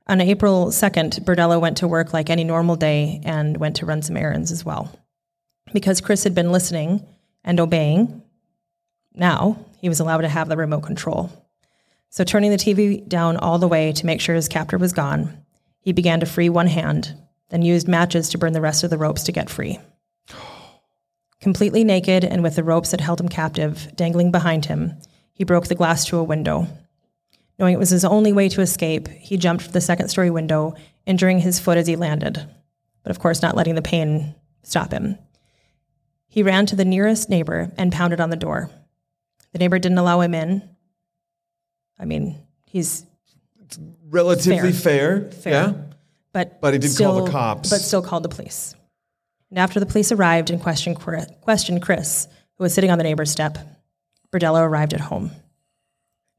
On 0.07 0.21
April 0.21 0.67
2nd, 0.67 1.23
Berdella 1.25 1.59
went 1.59 1.77
to 1.77 1.87
work 1.87 2.13
like 2.13 2.29
any 2.29 2.43
normal 2.43 2.75
day 2.75 3.21
and 3.23 3.57
went 3.57 3.75
to 3.77 3.85
run 3.85 4.01
some 4.01 4.17
errands 4.17 4.51
as 4.51 4.65
well. 4.65 4.91
Because 5.73 6.01
Chris 6.01 6.23
had 6.23 6.35
been 6.35 6.51
listening 6.51 7.05
and 7.43 7.59
obeying, 7.59 8.23
now 9.13 9.65
he 9.79 9.89
was 9.89 9.99
allowed 9.99 10.21
to 10.21 10.29
have 10.29 10.49
the 10.49 10.57
remote 10.57 10.81
control. 10.81 11.29
So, 12.09 12.25
turning 12.25 12.51
the 12.51 12.57
TV 12.57 13.07
down 13.07 13.37
all 13.37 13.57
the 13.57 13.69
way 13.69 13.93
to 13.93 14.05
make 14.05 14.19
sure 14.19 14.35
his 14.35 14.49
captor 14.49 14.77
was 14.77 14.91
gone, 14.91 15.40
he 15.81 15.91
began 15.91 16.19
to 16.19 16.25
free 16.25 16.49
one 16.49 16.67
hand, 16.67 17.15
then 17.49 17.61
used 17.61 17.87
matches 17.87 18.29
to 18.29 18.37
burn 18.37 18.53
the 18.53 18.61
rest 18.61 18.83
of 18.83 18.89
the 18.89 18.97
ropes 18.97 19.23
to 19.23 19.31
get 19.31 19.49
free. 19.49 19.79
Completely 21.41 21.83
naked 21.83 22.23
and 22.23 22.43
with 22.43 22.55
the 22.55 22.63
ropes 22.63 22.91
that 22.91 23.01
held 23.01 23.19
him 23.19 23.27
captive 23.27 23.91
dangling 23.95 24.31
behind 24.31 24.65
him, 24.65 24.93
he 25.33 25.43
broke 25.43 25.67
the 25.67 25.75
glass 25.75 26.05
to 26.05 26.17
a 26.17 26.23
window. 26.23 26.67
Knowing 27.57 27.73
it 27.73 27.79
was 27.79 27.89
his 27.89 28.05
only 28.05 28.31
way 28.31 28.47
to 28.47 28.61
escape, 28.61 29.07
he 29.07 29.37
jumped 29.37 29.63
from 29.63 29.71
the 29.71 29.81
second 29.81 30.09
story 30.09 30.29
window, 30.29 30.75
injuring 31.05 31.39
his 31.39 31.59
foot 31.59 31.77
as 31.77 31.87
he 31.87 31.95
landed, 31.95 32.47
but 33.03 33.09
of 33.09 33.19
course, 33.19 33.41
not 33.41 33.55
letting 33.55 33.75
the 33.75 33.81
pain 33.81 34.35
stop 34.63 34.91
him. 34.91 35.17
He 36.27 36.43
ran 36.43 36.65
to 36.67 36.75
the 36.75 36.85
nearest 36.85 37.29
neighbor 37.29 37.71
and 37.77 37.91
pounded 37.91 38.21
on 38.21 38.29
the 38.29 38.35
door. 38.35 38.69
The 39.51 39.59
neighbor 39.59 39.79
didn't 39.79 39.97
allow 39.97 40.21
him 40.21 40.33
in. 40.33 40.69
I 41.99 42.05
mean, 42.05 42.39
he's 42.65 43.05
Relatively 44.11 44.73
fair. 44.73 45.31
fair. 45.31 45.51
Yeah. 45.53 45.73
but 46.33 46.61
But 46.61 46.73
he 46.73 46.79
did 46.79 46.91
still, 46.91 47.13
call 47.13 47.25
the 47.25 47.31
cops. 47.31 47.69
But 47.69 47.79
still 47.79 48.01
called 48.01 48.23
the 48.23 48.29
police. 48.29 48.75
And 49.49 49.57
after 49.57 49.79
the 49.79 49.85
police 49.85 50.11
arrived 50.11 50.49
and 50.49 50.61
questioned, 50.61 50.97
questioned 51.41 51.81
Chris, 51.81 52.27
who 52.57 52.63
was 52.63 52.73
sitting 52.73 52.91
on 52.91 52.97
the 52.97 53.03
neighbor's 53.03 53.31
step, 53.31 53.57
Berdella 54.31 54.61
arrived 54.61 54.93
at 54.93 55.01
home. 55.01 55.31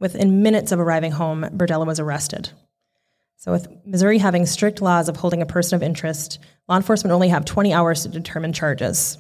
Within 0.01 0.43
minutes 0.43 0.73
of 0.73 0.81
arriving 0.81 1.13
home, 1.13 1.43
Berdella 1.43 1.87
was 1.87 2.01
arrested. 2.01 2.51
So, 3.37 3.53
with 3.53 3.69
Missouri 3.85 4.19
having 4.19 4.47
strict 4.47 4.81
laws 4.81 5.09
of 5.09 5.17
holding 5.17 5.43
a 5.43 5.47
person 5.47 5.77
of 5.77 5.83
interest, 5.83 6.39
law 6.69 6.77
enforcement 6.77 7.13
only 7.13 7.29
have 7.29 7.45
20 7.45 7.73
hours 7.73 8.03
to 8.03 8.09
determine 8.09 8.53
charges. 8.53 9.19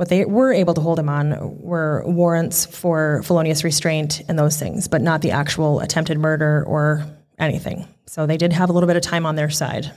What 0.00 0.08
they 0.08 0.24
were 0.24 0.50
able 0.50 0.72
to 0.72 0.80
hold 0.80 0.98
him 0.98 1.10
on 1.10 1.60
were 1.60 2.02
warrants 2.06 2.64
for 2.64 3.22
felonious 3.22 3.62
restraint 3.64 4.22
and 4.30 4.38
those 4.38 4.58
things, 4.58 4.88
but 4.88 5.02
not 5.02 5.20
the 5.20 5.32
actual 5.32 5.80
attempted 5.80 6.18
murder 6.18 6.64
or 6.66 7.04
anything. 7.38 7.86
So 8.06 8.24
they 8.24 8.38
did 8.38 8.50
have 8.54 8.70
a 8.70 8.72
little 8.72 8.86
bit 8.86 8.96
of 8.96 9.02
time 9.02 9.26
on 9.26 9.36
their 9.36 9.50
side. 9.50 9.92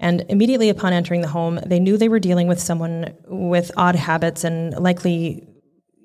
And 0.00 0.26
immediately 0.28 0.68
upon 0.68 0.92
entering 0.92 1.22
the 1.22 1.28
home, 1.28 1.60
they 1.64 1.80
knew 1.80 1.96
they 1.96 2.10
were 2.10 2.18
dealing 2.18 2.46
with 2.46 2.60
someone 2.60 3.14
with 3.26 3.70
odd 3.74 3.96
habits 3.96 4.44
and 4.44 4.74
likely, 4.74 5.48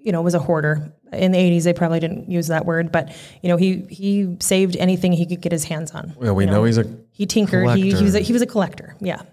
you 0.01 0.13
know, 0.13 0.21
was 0.21 0.33
a 0.33 0.39
hoarder. 0.39 0.93
In 1.11 1.33
the 1.33 1.37
80s, 1.37 1.65
they 1.65 1.73
probably 1.73 1.99
didn't 1.99 2.31
use 2.31 2.47
that 2.47 2.65
word, 2.65 2.93
but, 2.93 3.13
you 3.41 3.49
know, 3.49 3.57
he, 3.57 3.85
he 3.89 4.37
saved 4.39 4.77
anything 4.77 5.11
he 5.11 5.25
could 5.25 5.41
get 5.41 5.51
his 5.51 5.65
hands 5.65 5.91
on. 5.91 6.13
Well, 6.15 6.33
we 6.33 6.45
know 6.45 6.63
he's 6.63 6.77
a 6.77 6.85
He 7.11 7.25
tinkered. 7.25 7.71
He, 7.71 7.91
he, 7.91 8.03
was 8.03 8.15
a, 8.15 8.19
he 8.19 8.31
was 8.31 8.41
a 8.41 8.47
collector, 8.47 8.95
yeah, 9.01 9.23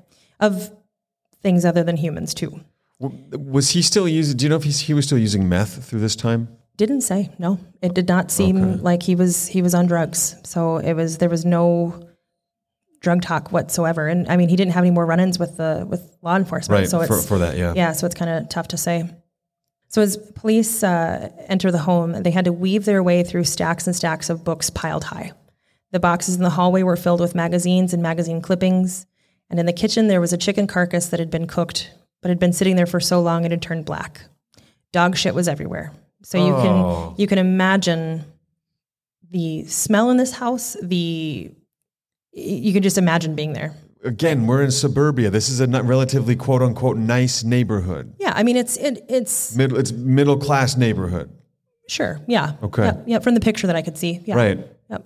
of 0.40 0.76
things 1.44 1.64
other 1.64 1.84
than 1.84 1.96
humans, 1.96 2.34
too. 2.34 2.60
Was 3.02 3.70
he 3.70 3.82
still 3.82 4.08
using? 4.08 4.36
Do 4.36 4.44
you 4.44 4.48
know 4.48 4.56
if 4.56 4.64
he 4.64 4.94
was 4.94 5.04
still 5.04 5.18
using 5.18 5.48
meth 5.48 5.84
through 5.84 6.00
this 6.00 6.16
time? 6.16 6.48
Didn't 6.76 7.02
say 7.02 7.30
no. 7.38 7.58
It 7.82 7.94
did 7.94 8.08
not 8.08 8.30
seem 8.30 8.78
like 8.78 9.02
he 9.02 9.14
was 9.14 9.46
he 9.46 9.60
was 9.60 9.74
on 9.74 9.86
drugs. 9.86 10.36
So 10.44 10.78
it 10.78 10.94
was 10.94 11.18
there 11.18 11.28
was 11.28 11.44
no 11.44 12.08
drug 13.00 13.20
talk 13.22 13.52
whatsoever. 13.52 14.06
And 14.06 14.28
I 14.28 14.36
mean, 14.36 14.48
he 14.48 14.56
didn't 14.56 14.72
have 14.72 14.84
any 14.84 14.90
more 14.90 15.04
run-ins 15.04 15.38
with 15.38 15.56
the 15.56 15.86
with 15.88 16.16
law 16.22 16.36
enforcement. 16.36 16.80
Right 16.80 16.88
So 16.88 17.04
for, 17.04 17.16
it's 17.16 17.28
for 17.28 17.38
that, 17.38 17.56
yeah. 17.56 17.74
yeah. 17.76 17.92
So 17.92 18.06
it's 18.06 18.14
kind 18.14 18.30
of 18.30 18.48
tough 18.48 18.68
to 18.68 18.76
say. 18.76 19.10
So 19.88 20.00
as 20.00 20.16
police 20.16 20.82
uh, 20.82 21.28
enter 21.48 21.70
the 21.70 21.78
home, 21.78 22.22
they 22.22 22.30
had 22.30 22.46
to 22.46 22.52
weave 22.52 22.86
their 22.86 23.02
way 23.02 23.22
through 23.22 23.44
stacks 23.44 23.86
and 23.86 23.94
stacks 23.94 24.30
of 24.30 24.42
books 24.42 24.70
piled 24.70 25.04
high. 25.04 25.32
The 25.90 26.00
boxes 26.00 26.36
in 26.36 26.42
the 26.42 26.50
hallway 26.50 26.82
were 26.82 26.96
filled 26.96 27.20
with 27.20 27.34
magazines 27.34 27.92
and 27.92 28.02
magazine 28.02 28.40
clippings. 28.40 29.04
And 29.50 29.60
in 29.60 29.66
the 29.66 29.72
kitchen, 29.74 30.08
there 30.08 30.20
was 30.20 30.32
a 30.32 30.38
chicken 30.38 30.66
carcass 30.66 31.08
that 31.08 31.20
had 31.20 31.30
been 31.30 31.46
cooked, 31.46 31.92
but 32.22 32.30
had 32.30 32.38
been 32.38 32.52
sitting 32.52 32.76
there 32.76 32.86
for 32.86 33.00
so 33.00 33.20
long 33.20 33.44
it 33.44 33.50
had 33.50 33.60
turned 33.60 33.84
black. 33.84 34.22
Dog 34.92 35.16
shit 35.16 35.34
was 35.34 35.48
everywhere. 35.48 35.92
So 36.22 36.38
you 36.38 36.54
Oh. 36.54 36.62
can 37.12 37.20
you 37.20 37.26
can 37.26 37.38
imagine 37.38 38.24
the 39.30 39.64
smell 39.64 40.10
in 40.10 40.16
this 40.16 40.32
house. 40.32 40.76
The 40.82 41.50
you 42.32 42.72
can 42.72 42.82
just 42.82 42.96
imagine 42.98 43.34
being 43.34 43.52
there. 43.52 43.74
Again, 44.04 44.46
we're 44.46 44.62
in 44.62 44.70
suburbia. 44.70 45.30
This 45.30 45.48
is 45.48 45.60
a 45.60 45.66
relatively 45.66 46.34
quote 46.36 46.62
unquote 46.62 46.96
nice 46.96 47.44
neighborhood. 47.44 48.14
Yeah, 48.18 48.32
I 48.34 48.42
mean 48.42 48.56
it's 48.56 48.76
it, 48.76 49.04
it's 49.08 49.54
Middle, 49.56 49.78
it's 49.78 49.92
middle 49.92 50.36
class 50.36 50.76
neighborhood. 50.76 51.30
sure. 51.88 52.20
Yeah. 52.26 52.52
Okay. 52.62 52.84
Yeah, 52.84 52.96
yeah, 53.06 53.18
from 53.18 53.34
the 53.34 53.40
picture 53.40 53.66
that 53.66 53.76
I 53.76 53.82
could 53.82 53.98
see. 53.98 54.20
Yeah. 54.24 54.36
Right. 54.36 54.58
Yep. 54.90 55.04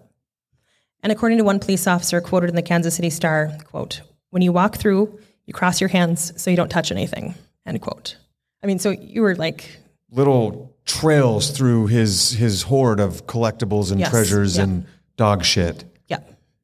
And 1.03 1.13
according 1.13 1.39
to 1.39 1.45
one 1.45 1.59
police 1.59 1.87
officer 1.87 2.21
quoted 2.21 2.49
in 2.51 2.57
the 2.57 2.63
Kansas 2.63 2.95
City 2.97 3.11
Star, 3.11 3.57
quote, 3.65 4.03
when 4.31 4.43
you 4.43 4.53
walk 4.53 4.77
through, 4.77 5.19
you 5.47 5.55
cross 5.55 5.81
your 5.81 5.89
hands 5.89 6.33
so 6.41 6.51
you 6.51 6.57
don't 6.57 6.69
touch 6.69 6.91
anything, 6.91 7.35
end 7.65 7.81
quote. 7.81 8.17
I 8.63 8.67
mean, 8.67 8.79
so 8.79 8.91
you 8.91 9.23
were 9.23 9.35
like, 9.37 9.79
Little 10.11 10.73
trails 10.85 11.51
through 11.51 11.89
his 11.89 12.31
his 12.31 12.63
hoard 12.63 13.01
of 13.01 13.27
collectibles 13.27 13.91
and 13.91 13.99
Yes, 14.01 14.11
treasures 14.11 14.57
yeah. 14.57 14.63
and 14.65 14.87
dog 15.17 15.45
shit. 15.45 15.85
yeah, 16.09 16.21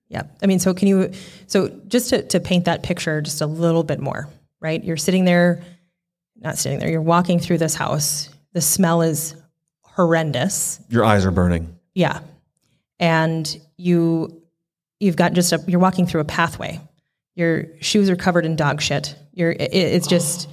yeah. 0.09 0.23
I 0.43 0.47
mean, 0.47 0.59
so 0.61 0.75
can 0.75 0.87
you, 0.89 1.13
so 1.49 1.69
just 1.89 2.11
to, 2.11 2.23
to 2.29 2.39
paint 2.41 2.67
that 2.67 2.83
picture 2.85 3.21
just 3.21 3.41
a 3.41 3.47
little 3.47 3.83
bit 3.83 3.99
more, 3.99 4.29
right? 4.61 4.83
You're 4.83 4.97
sitting 4.97 5.25
there, 5.25 5.63
not 6.41 6.57
sitting 6.57 6.79
there, 6.79 6.89
you're 6.91 7.03
walking 7.03 7.41
through 7.41 7.59
this 7.59 7.75
house. 7.75 8.29
The 8.53 8.61
smell 8.61 9.03
is 9.03 9.35
horrendous. 9.81 10.81
Your 10.89 11.05
eyes 11.05 11.25
are 11.27 11.31
burning. 11.31 11.77
Yeah. 11.95 12.21
And 13.01 13.61
you 13.77 14.41
you've 15.01 15.17
got 15.17 15.33
just 15.33 15.53
a 15.53 15.61
you're 15.67 15.81
walking 15.81 16.07
through 16.07 16.21
a 16.21 16.25
pathway. 16.25 16.81
Your 17.35 17.67
shoes 17.81 18.11
are 18.11 18.17
covered 18.17 18.45
in 18.45 18.57
dog 18.57 18.81
shit. 18.81 19.17
You're 19.33 19.53
it, 19.53 19.73
it's 19.73 20.07
just 20.07 20.49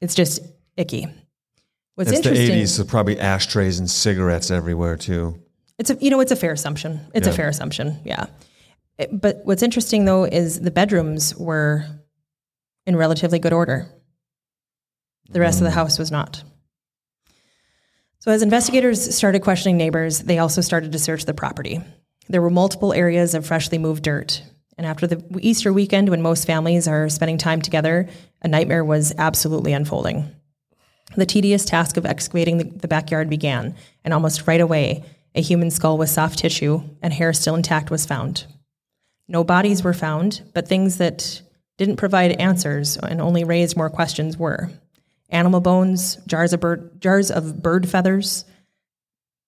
it's 0.00 0.14
just 0.14 0.40
icky. 0.76 1.06
What's 1.94 2.10
It's 2.10 2.20
the 2.20 2.30
interesting 2.30 2.58
80s, 2.58 2.68
so 2.76 2.84
probably 2.84 3.18
ashtrays 3.18 3.78
and 3.78 3.90
cigarettes 3.90 4.50
everywhere 4.50 4.96
too. 4.96 5.40
it's 5.78 5.90
a 5.90 5.96
you 6.00 6.10
know 6.10 6.20
it's 6.20 6.32
a 6.32 6.36
fair 6.36 6.52
assumption. 6.52 7.00
It's 7.14 7.26
a 7.26 7.30
Yeah. 7.30 7.36
fair 7.36 7.48
assumption. 7.48 7.98
Yeah. 8.04 8.26
It- 8.98 9.20
but 9.20 9.40
what's 9.44 9.62
interesting 9.62 10.04
though 10.04 10.24
is 10.24 10.60
the 10.60 10.70
bedrooms 10.70 11.34
were 11.36 11.84
in 12.86 12.96
relatively 12.96 13.38
good 13.38 13.52
order. 13.52 13.86
The 15.30 15.40
rest 15.40 15.58
of 15.58 15.64
the 15.64 15.70
mm. 15.70 15.74
house 15.74 15.98
was 15.98 16.10
not. 16.12 16.44
So 18.20 18.30
as 18.30 18.42
investigators 18.42 19.14
started 19.14 19.42
questioning 19.42 19.76
neighbors, 19.76 20.20
they 20.20 20.38
also 20.38 20.60
started 20.60 20.92
to 20.92 20.98
search 20.98 21.24
the 21.24 21.34
property. 21.34 21.80
There 22.28 22.42
were 22.42 22.50
multiple 22.50 22.92
areas 22.92 23.34
of 23.34 23.46
freshly 23.46 23.78
moved 23.78 24.02
dirt. 24.04 24.42
And 24.78 24.86
after 24.86 25.06
the 25.06 25.24
Easter 25.40 25.72
weekend, 25.72 26.08
when 26.08 26.22
most 26.22 26.46
families 26.46 26.86
are 26.86 27.08
spending 27.08 27.38
time 27.38 27.62
together, 27.62 28.08
a 28.42 28.48
nightmare 28.48 28.84
was 28.84 29.14
absolutely 29.16 29.72
unfolding. 29.72 30.30
The 31.16 31.26
tedious 31.26 31.64
task 31.64 31.96
of 31.96 32.04
excavating 32.04 32.58
the, 32.58 32.64
the 32.64 32.88
backyard 32.88 33.30
began, 33.30 33.74
and 34.04 34.12
almost 34.12 34.46
right 34.46 34.60
away, 34.60 35.04
a 35.34 35.40
human 35.40 35.70
skull 35.70 35.98
with 35.98 36.10
soft 36.10 36.38
tissue 36.38 36.82
and 37.02 37.12
hair 37.12 37.32
still 37.32 37.54
intact 37.54 37.90
was 37.90 38.06
found. 38.06 38.46
No 39.28 39.44
bodies 39.44 39.82
were 39.82 39.94
found, 39.94 40.42
but 40.54 40.68
things 40.68 40.98
that 40.98 41.42
didn't 41.78 41.96
provide 41.96 42.32
answers 42.32 42.96
and 42.96 43.20
only 43.20 43.44
raised 43.44 43.76
more 43.76 43.90
questions 43.90 44.36
were 44.36 44.70
animal 45.30 45.60
bones, 45.60 46.16
jars 46.26 46.52
of 46.52 46.60
bird, 46.60 47.00
jars 47.00 47.30
of 47.30 47.62
bird 47.62 47.88
feathers, 47.88 48.44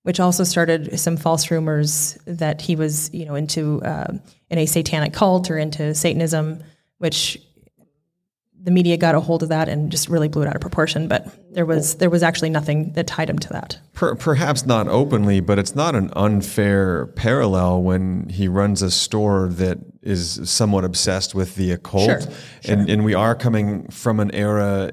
which 0.09 0.21
also 0.21 0.43
started 0.43 0.99
some 0.99 1.19
false 1.19 1.51
rumors 1.51 2.17
that 2.25 2.63
he 2.63 2.75
was, 2.75 3.13
you 3.13 3.27
know, 3.27 3.35
into 3.35 3.83
uh, 3.83 4.11
in 4.49 4.57
a 4.57 4.65
satanic 4.65 5.13
cult 5.13 5.51
or 5.51 5.59
into 5.59 5.95
Satanism, 5.95 6.65
which 6.97 7.37
the 8.59 8.71
media 8.71 8.97
got 8.97 9.15
a 9.15 9.21
hold 9.21 9.43
of 9.43 9.51
that 9.51 9.69
and 9.69 9.93
just 9.93 10.09
really 10.09 10.27
blew 10.27 10.41
it 10.41 10.49
out 10.49 10.55
of 10.55 10.63
proportion. 10.63 11.09
But 11.09 11.29
there 11.53 11.67
was 11.67 11.97
there 11.97 12.09
was 12.09 12.23
actually 12.23 12.49
nothing 12.49 12.93
that 12.93 13.07
tied 13.07 13.29
him 13.29 13.39
to 13.39 13.49
that. 13.51 13.79
Per, 13.93 14.15
perhaps 14.15 14.65
not 14.65 14.89
openly, 14.89 15.41
but 15.41 15.59
it's 15.59 15.75
not 15.75 15.95
an 15.95 16.11
unfair 16.17 17.09
parallel 17.09 17.83
when 17.83 18.31
he 18.31 18.49
runs 18.49 18.81
a 18.81 18.91
store 18.91 19.49
that 19.51 19.77
is 20.01 20.41
somewhat 20.51 20.85
obsessed 20.87 21.35
with 21.35 21.55
the 21.57 21.71
occult. 21.71 22.07
Sure, 22.07 22.21
And, 22.65 22.89
and 22.89 23.05
we 23.05 23.13
are 23.13 23.35
coming 23.35 23.87
from 23.89 24.21
an 24.21 24.31
era 24.35 24.91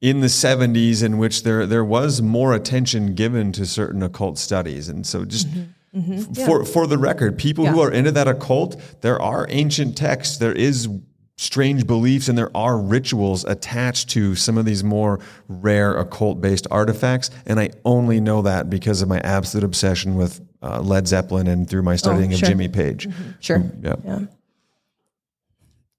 in 0.00 0.20
the 0.20 0.28
70s 0.28 1.02
in 1.02 1.18
which 1.18 1.42
there, 1.42 1.66
there 1.66 1.84
was 1.84 2.22
more 2.22 2.54
attention 2.54 3.14
given 3.14 3.50
to 3.52 3.66
certain 3.66 4.02
occult 4.02 4.38
studies. 4.38 4.88
And 4.88 5.04
so 5.06 5.24
just 5.24 5.48
f- 5.96 6.46
for, 6.46 6.64
for 6.64 6.86
the 6.86 6.98
record, 6.98 7.36
people 7.38 7.66
who 7.66 7.72
Mm-hmm. 7.72 7.80
Are 7.80 7.92
into 7.92 8.12
that 8.12 8.28
occult, 8.28 8.80
there 9.00 9.20
are 9.20 9.46
ancient 9.50 9.96
texts, 9.96 10.38
there 10.38 10.52
is 10.52 10.88
strange 11.36 11.86
beliefs, 11.86 12.28
and 12.28 12.36
there 12.38 12.56
are 12.56 12.76
rituals 12.78 13.44
attached 13.44 14.08
to 14.10 14.34
some 14.34 14.56
of 14.58 14.64
these 14.64 14.82
more 14.84 15.20
rare 15.48 15.96
occult 15.96 16.40
based 16.40 16.66
artifacts. 16.70 17.30
And 17.46 17.58
I 17.58 17.70
only 17.84 18.20
know 18.20 18.42
that 18.42 18.68
because 18.70 19.02
of 19.02 19.08
my 19.08 19.18
absolute 19.20 19.64
obsession 19.64 20.14
with 20.16 20.40
uh, 20.62 20.80
Led 20.80 21.06
Zeppelin 21.08 21.46
and 21.46 21.68
through 21.68 21.82
my 21.82 21.94
studying 21.96 22.32
of 22.32 22.38
sure. 22.40 22.48
Jimmy 22.48 22.68
Page. 22.68 23.08
Sure. 23.40 23.62
Yeah. 23.82 23.94
Yeah. 24.04 24.20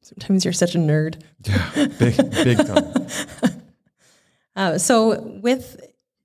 Sometimes 0.01 0.43
you're 0.43 0.53
such 0.53 0.75
a 0.75 0.79
nerd. 0.79 1.21
Big, 1.99 2.17
big 2.31 2.57
time. 2.57 2.93
Uh, 4.59 4.77
so 4.77 5.21
with 5.41 5.79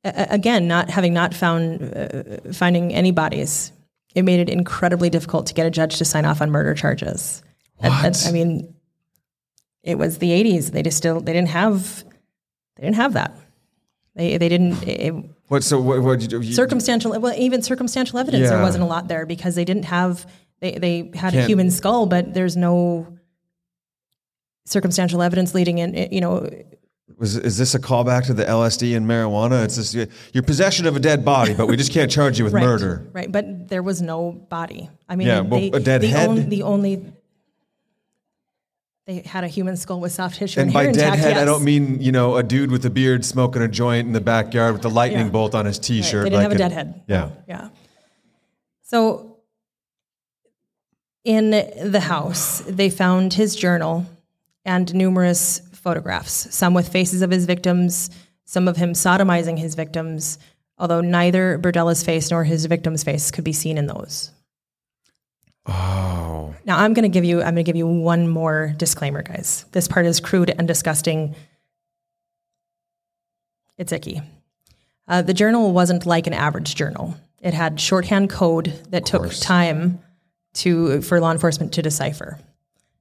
a- 0.05 0.09
a- 0.23 0.35
again 0.35 0.67
not 0.69 0.91
having 0.91 1.15
not 1.15 1.33
found 1.33 1.81
uh, 1.97 2.53
finding 2.53 2.93
any 2.93 3.13
bodies, 3.13 3.73
it 4.15 4.23
made 4.25 4.41
it 4.41 4.49
incredibly 4.51 5.09
difficult 5.09 5.47
to 5.47 5.55
get 5.55 5.67
a 5.67 5.71
judge 5.71 5.97
to 5.99 6.05
sign 6.05 6.25
off 6.25 6.43
on 6.43 6.51
murder 6.51 6.75
charges. 6.75 7.43
At- 7.81 7.93
at- 7.93 8.03
What? 8.17 8.27
I 8.29 8.33
mean, 8.33 8.75
it 9.83 9.97
was 9.99 10.19
the 10.19 10.31
'80s. 10.31 10.73
They 10.73 10.83
just 10.83 10.97
still 10.97 11.21
they 11.21 11.33
didn't 11.33 11.51
have 11.51 12.05
they 12.77 12.83
didn't 12.83 12.97
have 12.97 13.13
that. 13.15 13.37
They 14.17 14.37
they 14.37 14.49
didn't. 14.49 14.83
It, 14.87 15.15
What, 15.49 15.63
so 15.63 15.81
what, 15.81 16.03
what 16.03 16.19
did 16.21 16.33
you, 16.33 16.41
you 16.41 16.55
circumstantial 16.55 17.19
well 17.21 17.35
even 17.39 17.63
circumstantial 17.63 18.19
evidence 18.19 18.49
there 18.49 18.63
wasn't 18.63 18.83
a 18.83 18.87
lot 18.87 19.09
there 19.09 19.27
because 19.27 19.55
they 19.55 19.65
didn't 19.65 19.85
have 19.85 20.27
they, 20.61 20.73
they 20.85 21.11
had 21.15 21.35
a 21.35 21.37
Can't- 21.37 21.49
human 21.51 21.71
skull 21.71 22.07
but 22.07 22.33
there's 22.35 22.57
no 22.57 23.07
circumstantial 24.67 25.21
evidence 25.23 25.55
leading 25.55 25.79
in 25.79 26.09
you 26.11 26.21
know 26.21 26.49
Was 27.19 27.37
is 27.37 27.59
this 27.59 27.75
a 27.75 27.79
callback 27.79 28.27
to 28.27 28.35
the 28.35 28.45
LSD 28.45 28.97
and 28.97 29.07
marijuana? 29.07 29.63
It's 29.65 29.77
just 29.77 29.95
your- 30.33 30.43
possession 30.43 30.87
of 30.87 30.97
a 30.97 31.01
dead 31.01 31.25
body, 31.25 31.53
but 31.55 31.67
we 31.69 31.77
just 31.77 31.93
can't 31.93 32.11
charge 32.11 32.39
you 32.39 32.45
with 32.45 32.53
right, 32.59 32.65
murder. 32.65 33.07
right 33.13 33.31
but 33.31 33.69
there 33.69 33.83
was 33.83 34.01
no 34.01 34.33
body 34.33 34.89
i 35.09 35.15
mean 35.17 35.27
Yeah, 35.29 35.41
well, 35.41 35.61
they, 35.61 35.71
a 35.71 35.81
dead 35.81 36.01
the 36.01 36.07
head. 36.09 36.29
on- 36.31 36.49
the 36.49 36.63
only 36.63 37.05
they 39.07 39.21
had 39.21 39.45
a 39.45 39.49
human 39.49 39.77
skull 39.77 40.01
with 40.01 40.13
soft 40.13 40.37
tissue 40.37 40.61
And 40.61 40.69
and, 40.69 40.75
by 40.75 40.91
deadhead, 40.93 41.37
I 41.37 41.45
don't 41.45 41.63
mean 41.63 42.01
you 42.01 42.11
know 42.11 42.37
a 42.37 42.43
dude 42.43 42.71
with 42.71 42.87
a 42.87 42.91
beard 42.91 43.23
smoking 43.25 43.61
a 43.61 43.69
joint 43.69 44.07
in 44.07 44.15
the 44.15 44.21
backyard 44.23 44.73
with 44.73 44.85
a 44.87 44.89
lightning 44.89 45.27
Yeah. 45.27 45.33
bolt 45.33 45.55
on 45.55 45.67
his 45.67 45.79
T-shirt. 45.79 46.25
They 46.25 46.31
didn't 46.31 46.43
like 46.43 46.43
have 46.45 46.53
a 46.53 46.59
deadhead. 46.59 47.03
Yeah. 47.07 47.31
Yeah. 47.47 47.69
So 48.83 49.37
in 51.25 51.51
the 51.51 52.01
house, 52.01 52.61
they 52.67 52.89
found 52.91 53.35
his 53.35 53.55
journal 53.57 54.07
and 54.65 54.95
numerous 54.95 55.61
photographs, 55.85 56.53
some 56.53 56.75
with 56.75 56.89
faces 56.89 57.21
of 57.23 57.31
his 57.31 57.45
victims, 57.45 58.11
some 58.47 58.67
of 58.67 58.77
him 58.77 58.95
sodomizing 58.95 59.59
his 59.59 59.75
victims, 59.75 60.39
although 60.79 61.03
neither 61.03 61.59
Berdella's 61.59 62.03
face 62.03 62.31
nor 62.31 62.43
his 62.43 62.65
victim's 62.65 63.05
face 63.05 63.31
could 63.31 63.45
be 63.45 63.53
seen 63.53 63.77
in 63.79 63.87
those. 63.87 64.33
Oh, 65.67 66.55
Now 66.65 66.79
I'm 66.79 66.95
going 66.95 67.05
to 67.05 67.15
give 67.15 67.25
you 67.25 67.39
I'm 67.39 67.55
going 67.55 67.57
to 67.57 67.63
give 67.63 67.77
you 67.77 67.87
one 67.87 68.29
more 68.29 68.75
disclaimer 68.77 69.23
guys. 69.23 69.65
This 69.73 69.87
part 69.87 70.07
is 70.07 70.21
crude 70.21 70.51
and 70.51 70.67
disgusting. 70.67 71.35
It's 73.79 73.93
icky. 73.93 74.21
Uh, 75.07 75.23
the 75.23 75.35
journal 75.35 75.73
wasn't 75.73 76.07
like 76.07 76.27
an 76.27 76.33
average 76.33 76.75
journal. 76.75 77.15
It 77.41 77.55
had 77.55 77.81
shorthand 77.81 78.31
code 78.31 78.73
that 78.89 79.05
took 79.05 79.31
time 79.33 80.01
to 80.55 81.03
for 81.03 81.21
law 81.21 81.33
enforcement 81.33 81.73
to 81.75 81.83
decipher. 81.83 82.39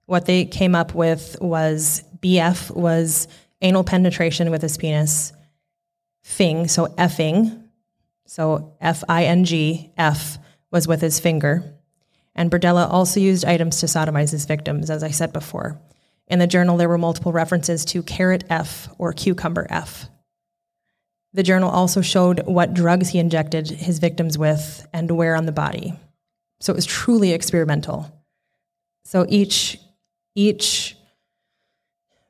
What 0.06 0.26
they 0.26 0.46
came 0.46 0.76
up 0.76 0.94
with 0.94 1.38
was 1.40 2.04
BF 2.24 2.76
was 2.76 3.28
anal 3.62 3.84
penetration 3.84 4.50
with 4.50 4.62
his 4.62 4.78
penis. 4.78 5.34
Fing, 6.24 6.68
so 6.68 6.88
effing, 6.88 7.64
so 8.26 8.76
F 8.80 9.04
I 9.10 9.26
N 9.26 9.44
G, 9.44 9.92
F 9.98 10.38
was 10.72 10.88
with 10.88 11.02
his 11.02 11.20
finger. 11.20 11.64
And 12.34 12.50
Berdella 12.50 12.90
also 12.90 13.20
used 13.20 13.46
items 13.46 13.80
to 13.82 13.86
sodomize 13.86 14.32
his 14.32 14.46
victims, 14.46 14.90
as 14.90 15.04
I 15.04 15.12
said 15.12 15.34
before. 15.34 15.80
In 16.28 16.40
the 16.40 16.48
journal, 16.48 16.78
there 16.78 16.90
were 16.90 16.98
multiple 16.98 17.34
references 17.34 17.86
to 17.86 18.02
carrot 18.02 18.46
F 18.50 18.90
or 18.98 19.14
cucumber 19.14 19.68
F. 19.70 20.10
The 21.34 21.44
journal 21.44 21.70
also 21.70 22.02
showed 22.02 22.46
what 22.46 22.74
drugs 22.74 23.10
he 23.10 23.20
injected 23.20 23.70
his 23.70 24.00
victims 24.00 24.38
with 24.38 24.88
and 24.94 25.12
where 25.12 25.36
on 25.36 25.46
the 25.46 25.52
body. 25.52 25.94
So 26.60 26.72
it 26.72 26.76
was 26.76 26.86
truly 26.86 27.34
experimental. 27.34 28.24
So 29.04 29.26
each 29.28 29.78
each 30.36 30.96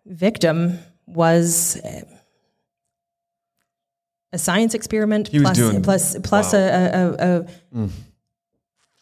victim 0.06 0.80
was 1.06 1.78
uh, 1.84 2.02
a 4.32 4.38
science 4.38 4.74
experiment 4.74 5.30
plus 5.32 5.58
doing- 5.58 5.82
plus 5.82 6.18
plus 6.24 6.54
wow. 6.54 6.60
a, 6.60 6.66
a, 6.66 7.46
a, 7.74 7.90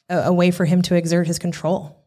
a, 0.10 0.18
a 0.30 0.34
way 0.34 0.52
for 0.52 0.66
him 0.66 0.82
to 0.84 0.96
exert 0.96 1.28
his 1.28 1.40
control. 1.40 1.98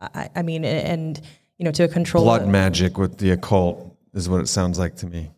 I, 0.00 0.28
I 0.36 0.42
mean, 0.42 0.64
and 0.64 1.20
you 1.58 1.64
know, 1.64 1.70
to 1.72 1.88
control 1.88 2.24
blood 2.24 2.46
magic 2.48 2.98
with 2.98 3.18
the 3.18 3.30
occult 3.30 3.96
is 4.12 4.28
what 4.28 4.40
it 4.40 4.48
sounds 4.48 4.78
like 4.78 4.96
to 4.96 5.06
me. 5.06 5.30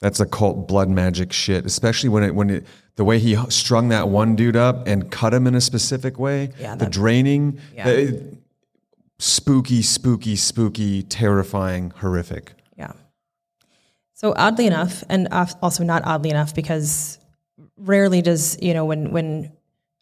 That's 0.00 0.20
occult 0.20 0.66
blood 0.68 0.88
magic 0.88 1.32
shit, 1.32 1.66
especially 1.66 2.08
when 2.10 2.22
it 2.22 2.34
when 2.34 2.50
it 2.50 2.66
the 2.96 3.04
way 3.04 3.18
he 3.18 3.36
strung 3.50 3.88
that 3.88 4.08
one 4.08 4.36
dude 4.36 4.56
up 4.56 4.86
and 4.86 5.10
cut 5.10 5.34
him 5.34 5.46
in 5.46 5.54
a 5.54 5.60
specific 5.60 6.18
way. 6.18 6.50
Yeah, 6.58 6.74
the 6.76 6.84
that- 6.86 6.92
draining, 6.92 7.58
Yeah. 7.74 7.84
the- 7.84 8.38
spooky, 9.24 9.80
spooky, 9.80 10.36
spooky, 10.36 11.02
terrifying, 11.02 11.90
horrific. 11.96 12.52
Yeah. 12.76 12.92
So 14.12 14.34
oddly 14.36 14.66
enough, 14.66 15.02
and 15.08 15.28
also 15.30 15.82
not 15.82 16.04
oddly 16.04 16.30
enough, 16.30 16.54
because 16.54 17.18
rarely 17.76 18.22
does 18.22 18.58
you 18.60 18.74
know 18.74 18.84
when 18.84 19.12
when 19.12 19.52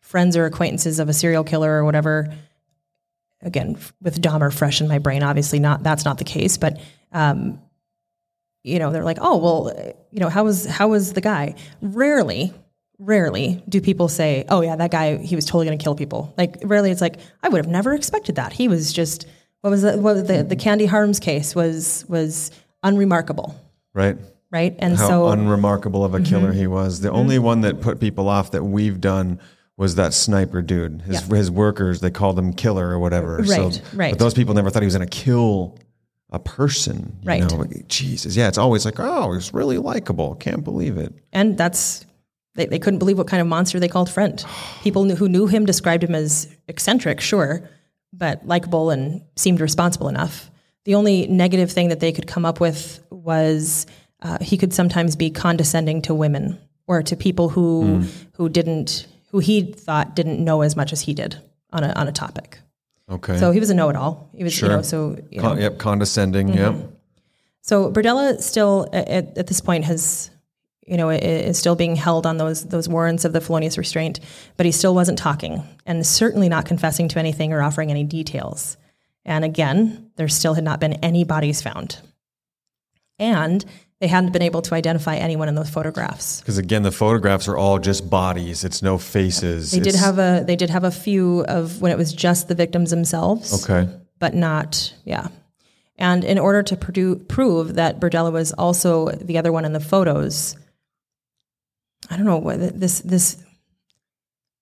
friends 0.01 0.37
or 0.37 0.45
acquaintances 0.45 0.99
of 0.99 1.09
a 1.09 1.13
serial 1.13 1.45
killer 1.45 1.71
or 1.71 1.85
whatever, 1.85 2.35
again 3.41 3.79
with 4.01 4.21
Dahmer 4.21 4.53
fresh 4.53 4.81
in 4.81 4.89
my 4.89 4.99
brain, 4.99 5.23
obviously 5.23 5.61
not 5.61 5.83
that's 5.83 6.05
not 6.05 6.19
the 6.19 6.25
case, 6.25 6.57
but 6.57 6.81
um, 7.13 7.61
you 8.65 8.81
know 8.81 8.91
they're 8.91 9.05
like, 9.05 9.19
oh 9.21 9.37
well, 9.39 9.95
you 10.11 10.19
know 10.19 10.29
how 10.29 10.45
was 10.45 10.67
how 10.67 10.89
was 10.89 11.13
the 11.13 11.21
guy? 11.21 11.55
Rarely. 11.81 12.53
Rarely 13.05 13.63
do 13.69 13.81
people 13.81 14.09
say, 14.09 14.45
"Oh 14.49 14.61
yeah, 14.61 14.77
that 14.77 14.91
guy, 14.91 15.17
he 15.17 15.35
was 15.35 15.45
totally 15.45 15.67
going 15.67 15.77
to 15.79 15.83
kill 15.83 15.95
people." 15.95 16.33
Like 16.39 16.59
rarely, 16.63 16.91
it's 16.91 17.01
like, 17.01 17.17
"I 17.43 17.49
would 17.49 17.59
have 17.59 17.71
never 17.71 17.93
expected 17.95 18.37
that." 18.37 18.53
He 18.53 18.69
was 18.69 18.93
just 18.93 19.27
what 19.63 19.71
was 19.71 19.83
the, 19.83 19.99
what 19.99 20.15
was 20.15 20.25
the 20.25 20.43
the 20.45 20.57
Candy 20.57 20.87
Harms 20.87 21.19
case 21.21 21.55
was 21.55 22.05
was 22.09 22.51
unremarkable, 22.83 23.55
Right? 23.95 24.17
right? 24.51 24.75
And 24.79 24.97
How 24.97 25.09
so 25.09 25.23
Mm-hmm. 25.25 25.41
unremarkable 25.43 26.05
of 26.05 26.15
a 26.15 26.21
killer 26.21 26.53
he 26.53 26.67
was. 26.67 27.01
The 27.01 27.11
only 27.11 27.39
one 27.39 27.61
that 27.63 27.81
put 27.81 28.01
people 28.01 28.29
off 28.29 28.51
that 28.53 28.65
we've 28.65 29.01
done 29.01 29.41
was 29.77 29.95
that 29.97 30.13
sniper 30.15 30.63
dude. 30.63 31.03
His 31.03 31.27
Yeah. 31.29 31.37
his 31.37 31.51
workers, 31.51 32.01
they 32.01 32.11
called 32.11 32.39
him 32.39 32.53
killer 32.53 32.89
or 32.89 32.99
whatever. 32.99 33.37
Right, 33.39 33.81
right. 33.95 34.13
But 34.13 34.19
those 34.19 34.35
people 34.35 34.55
never 34.55 34.69
thought 34.71 34.83
he 34.83 34.87
was 34.87 34.97
going 34.97 35.09
to 35.09 35.17
kill 35.25 35.79
a 36.31 36.39
person. 36.39 37.17
You 37.23 37.29
Right. 37.29 37.51
Know? 37.51 37.65
Jesus. 37.89 38.37
Yeah, 38.37 38.49
it's 38.49 38.59
always 38.59 38.85
like, 38.85 38.97
oh, 38.99 39.33
he's 39.35 39.53
really 39.55 39.79
likable. 39.79 40.35
Can't 40.37 40.63
believe 40.65 40.97
it. 40.99 41.15
and 41.33 41.57
that's 41.57 42.05
they, 42.55 42.67
they 42.67 42.79
couldn't 42.79 42.99
believe 42.99 43.19
what 43.19 43.27
kind 43.27 43.41
of 43.41 43.47
monster 43.47 43.81
they 43.81 43.89
called 43.89 44.11
friend. 44.11 44.45
People 44.83 45.05
knew, 45.05 45.15
who 45.17 45.29
knew 45.29 45.47
him 45.47 45.65
described 45.67 46.05
him 46.05 46.15
as 46.15 46.49
eccentric, 46.69 47.21
sure, 47.21 47.69
but 48.13 48.47
likable 48.47 48.91
and 48.91 49.23
seemed 49.37 49.61
responsible 49.61 50.09
enough. 50.09 50.51
The 50.85 50.95
only 50.95 51.27
negative 51.29 51.71
thing 51.71 51.89
that 51.89 52.01
they 52.01 52.13
could 52.13 52.27
come 52.27 52.45
up 52.45 52.61
with 52.61 53.03
was 53.11 53.87
uh, 54.21 54.39
he 54.41 54.57
could 54.57 54.75
sometimes 54.75 55.17
be 55.17 55.31
condescending 55.31 56.03
to 56.03 56.15
women 56.15 56.59
or 56.87 57.03
to 57.03 57.17
people 57.17 57.49
who 57.49 58.03
who 58.35 58.49
didn't 58.49 59.07
who 59.31 59.39
he 59.39 59.73
thought 59.73 60.17
didn't 60.17 60.45
know 60.45 60.63
as 60.63 60.77
much 60.77 60.93
as 60.93 61.01
he 61.01 61.15
did 61.15 61.37
on 61.73 61.85
a 61.85 61.93
on 61.93 62.09
a 62.09 62.13
topic. 62.13 62.59
Okay. 63.09 63.39
So 63.39 63.51
he 63.51 63.61
was 63.61 63.71
a 63.71 63.75
know-it-all. 63.75 64.31
He 64.35 64.43
was, 64.43 64.53
Sure. 64.53 64.71
you 64.71 64.77
know, 64.77 64.83
so 64.83 65.17
you 65.31 65.41
know, 65.41 65.55
yep, 65.55 65.79
condescending. 65.79 66.49
Mm-hmm. 66.49 66.59
Yep. 66.81 66.91
So 67.61 67.93
Berdella 67.93 68.41
still 68.41 68.89
at 68.93 69.39
at 69.39 69.47
this 69.47 69.61
point 69.61 69.85
has, 69.85 70.31
you 70.87 70.97
know, 70.97 71.11
is 71.11 71.59
still 71.59 71.77
being 71.77 71.97
held 71.97 72.27
on 72.27 72.39
those 72.39 72.65
those 72.65 72.89
warrants 72.89 73.25
of 73.25 73.33
the 73.33 73.41
felonious 73.41 73.79
restraint, 73.79 74.21
but 74.57 74.67
he 74.67 74.73
still 74.73 74.95
wasn't 74.95 75.19
talking 75.19 75.63
and 75.87 76.07
certainly 76.07 76.49
not 76.49 76.67
confessing 76.67 77.09
to 77.09 77.19
anything 77.19 77.53
or 77.53 77.63
offering 77.63 77.91
any 77.91 78.05
details. 78.05 78.77
And 79.25 79.45
again, 79.45 80.11
there 80.17 80.29
still 80.29 80.55
had 80.55 80.65
not 80.65 80.81
been 80.81 80.95
any 80.95 81.23
bodies 81.25 81.63
found, 81.63 81.99
and 83.19 83.65
they 84.01 84.09
hadn't 84.09 84.33
been 84.33 84.43
able 84.43 84.63
to 84.63 84.75
identify 84.75 85.15
anyone 85.15 85.49
in 85.49 85.55
those 85.55 85.71
photographs. 85.71 86.41
Because 86.41 86.59
again, 86.59 86.83
the 86.83 86.91
photographs 86.91 87.47
are 87.47 87.57
all 87.57 87.79
just 87.79 88.11
bodies. 88.11 88.65
It's 88.65 88.83
no 88.83 88.99
faces. 88.99 89.71
They 89.71 89.79
did 89.79 89.95
have 89.95 90.19
a 90.19 90.43
they 90.45 90.57
did 90.57 90.71
have 90.71 90.83
a 90.83 90.91
few 90.91 91.45
of 91.45 91.81
when 91.81 91.93
it 91.93 91.99
was 91.99 92.13
just 92.13 92.49
the 92.49 92.57
victims 92.57 92.91
themselves. 92.91 93.65
Okay. 93.65 93.89
but 94.19 94.35
not 94.35 94.93
yeah. 95.05 95.29
And 95.99 96.25
in 96.25 96.39
order 96.39 96.65
to 96.65 96.77
produ- 96.77 97.29
prove 97.29 97.75
that 97.75 98.01
Berdella 98.01 98.33
was 98.33 98.53
also 98.53 99.11
the 99.11 99.39
other 99.39 99.53
one 99.53 99.65
in 99.65 99.73
the 99.73 99.79
photos, 99.79 100.57
I 102.11 102.17
don't 102.17 102.27
know 102.27 102.39
what 102.39 102.79
this 102.79 103.01
this. 103.01 103.37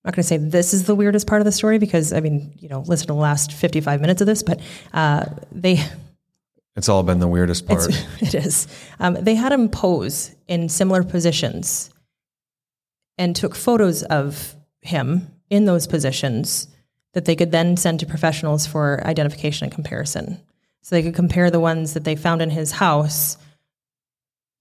I'm 0.03 0.09
not 0.09 0.15
going 0.15 0.23
to 0.23 0.27
say 0.27 0.37
this 0.37 0.73
is 0.73 0.85
the 0.85 0.95
weirdest 0.95 1.27
part 1.27 1.41
of 1.41 1.45
the 1.45 1.51
story 1.51 1.77
because 1.77 2.11
I 2.11 2.21
mean, 2.21 2.53
you 2.57 2.69
know, 2.69 2.81
listen 2.87 3.07
to 3.07 3.13
the 3.13 3.19
last 3.19 3.53
55 3.53 4.01
minutes 4.01 4.19
of 4.21 4.27
this, 4.27 4.41
but 4.41 4.59
uh, 4.93 5.25
they 5.51 5.83
It's 6.75 6.89
all 6.89 7.03
been 7.03 7.19
the 7.19 7.27
weirdest 7.27 7.67
part. 7.67 7.87
it's. 8.21 8.67
Um, 8.99 9.15
they 9.19 9.35
had 9.35 9.51
him 9.51 9.69
pose 9.69 10.33
in 10.47 10.69
similar 10.69 11.03
positions 11.03 11.89
and 13.17 13.35
took 13.35 13.55
photos 13.55 14.03
of 14.03 14.55
him 14.81 15.27
in 15.49 15.65
those 15.65 15.85
positions 15.87 16.67
that 17.13 17.25
they 17.25 17.35
could 17.35 17.51
then 17.51 17.77
send 17.77 17.99
to 17.99 18.05
professionals 18.05 18.65
for 18.65 19.05
identification 19.05 19.65
and 19.65 19.73
comparison. 19.73 20.39
So 20.81 20.95
they 20.95 21.03
could 21.03 21.13
compare 21.15 21.51
the 21.51 21.59
ones 21.59 21.93
that 21.93 22.03
they 22.05 22.15
found 22.15 22.41
in 22.41 22.49
his 22.49 22.71
house, 22.71 23.37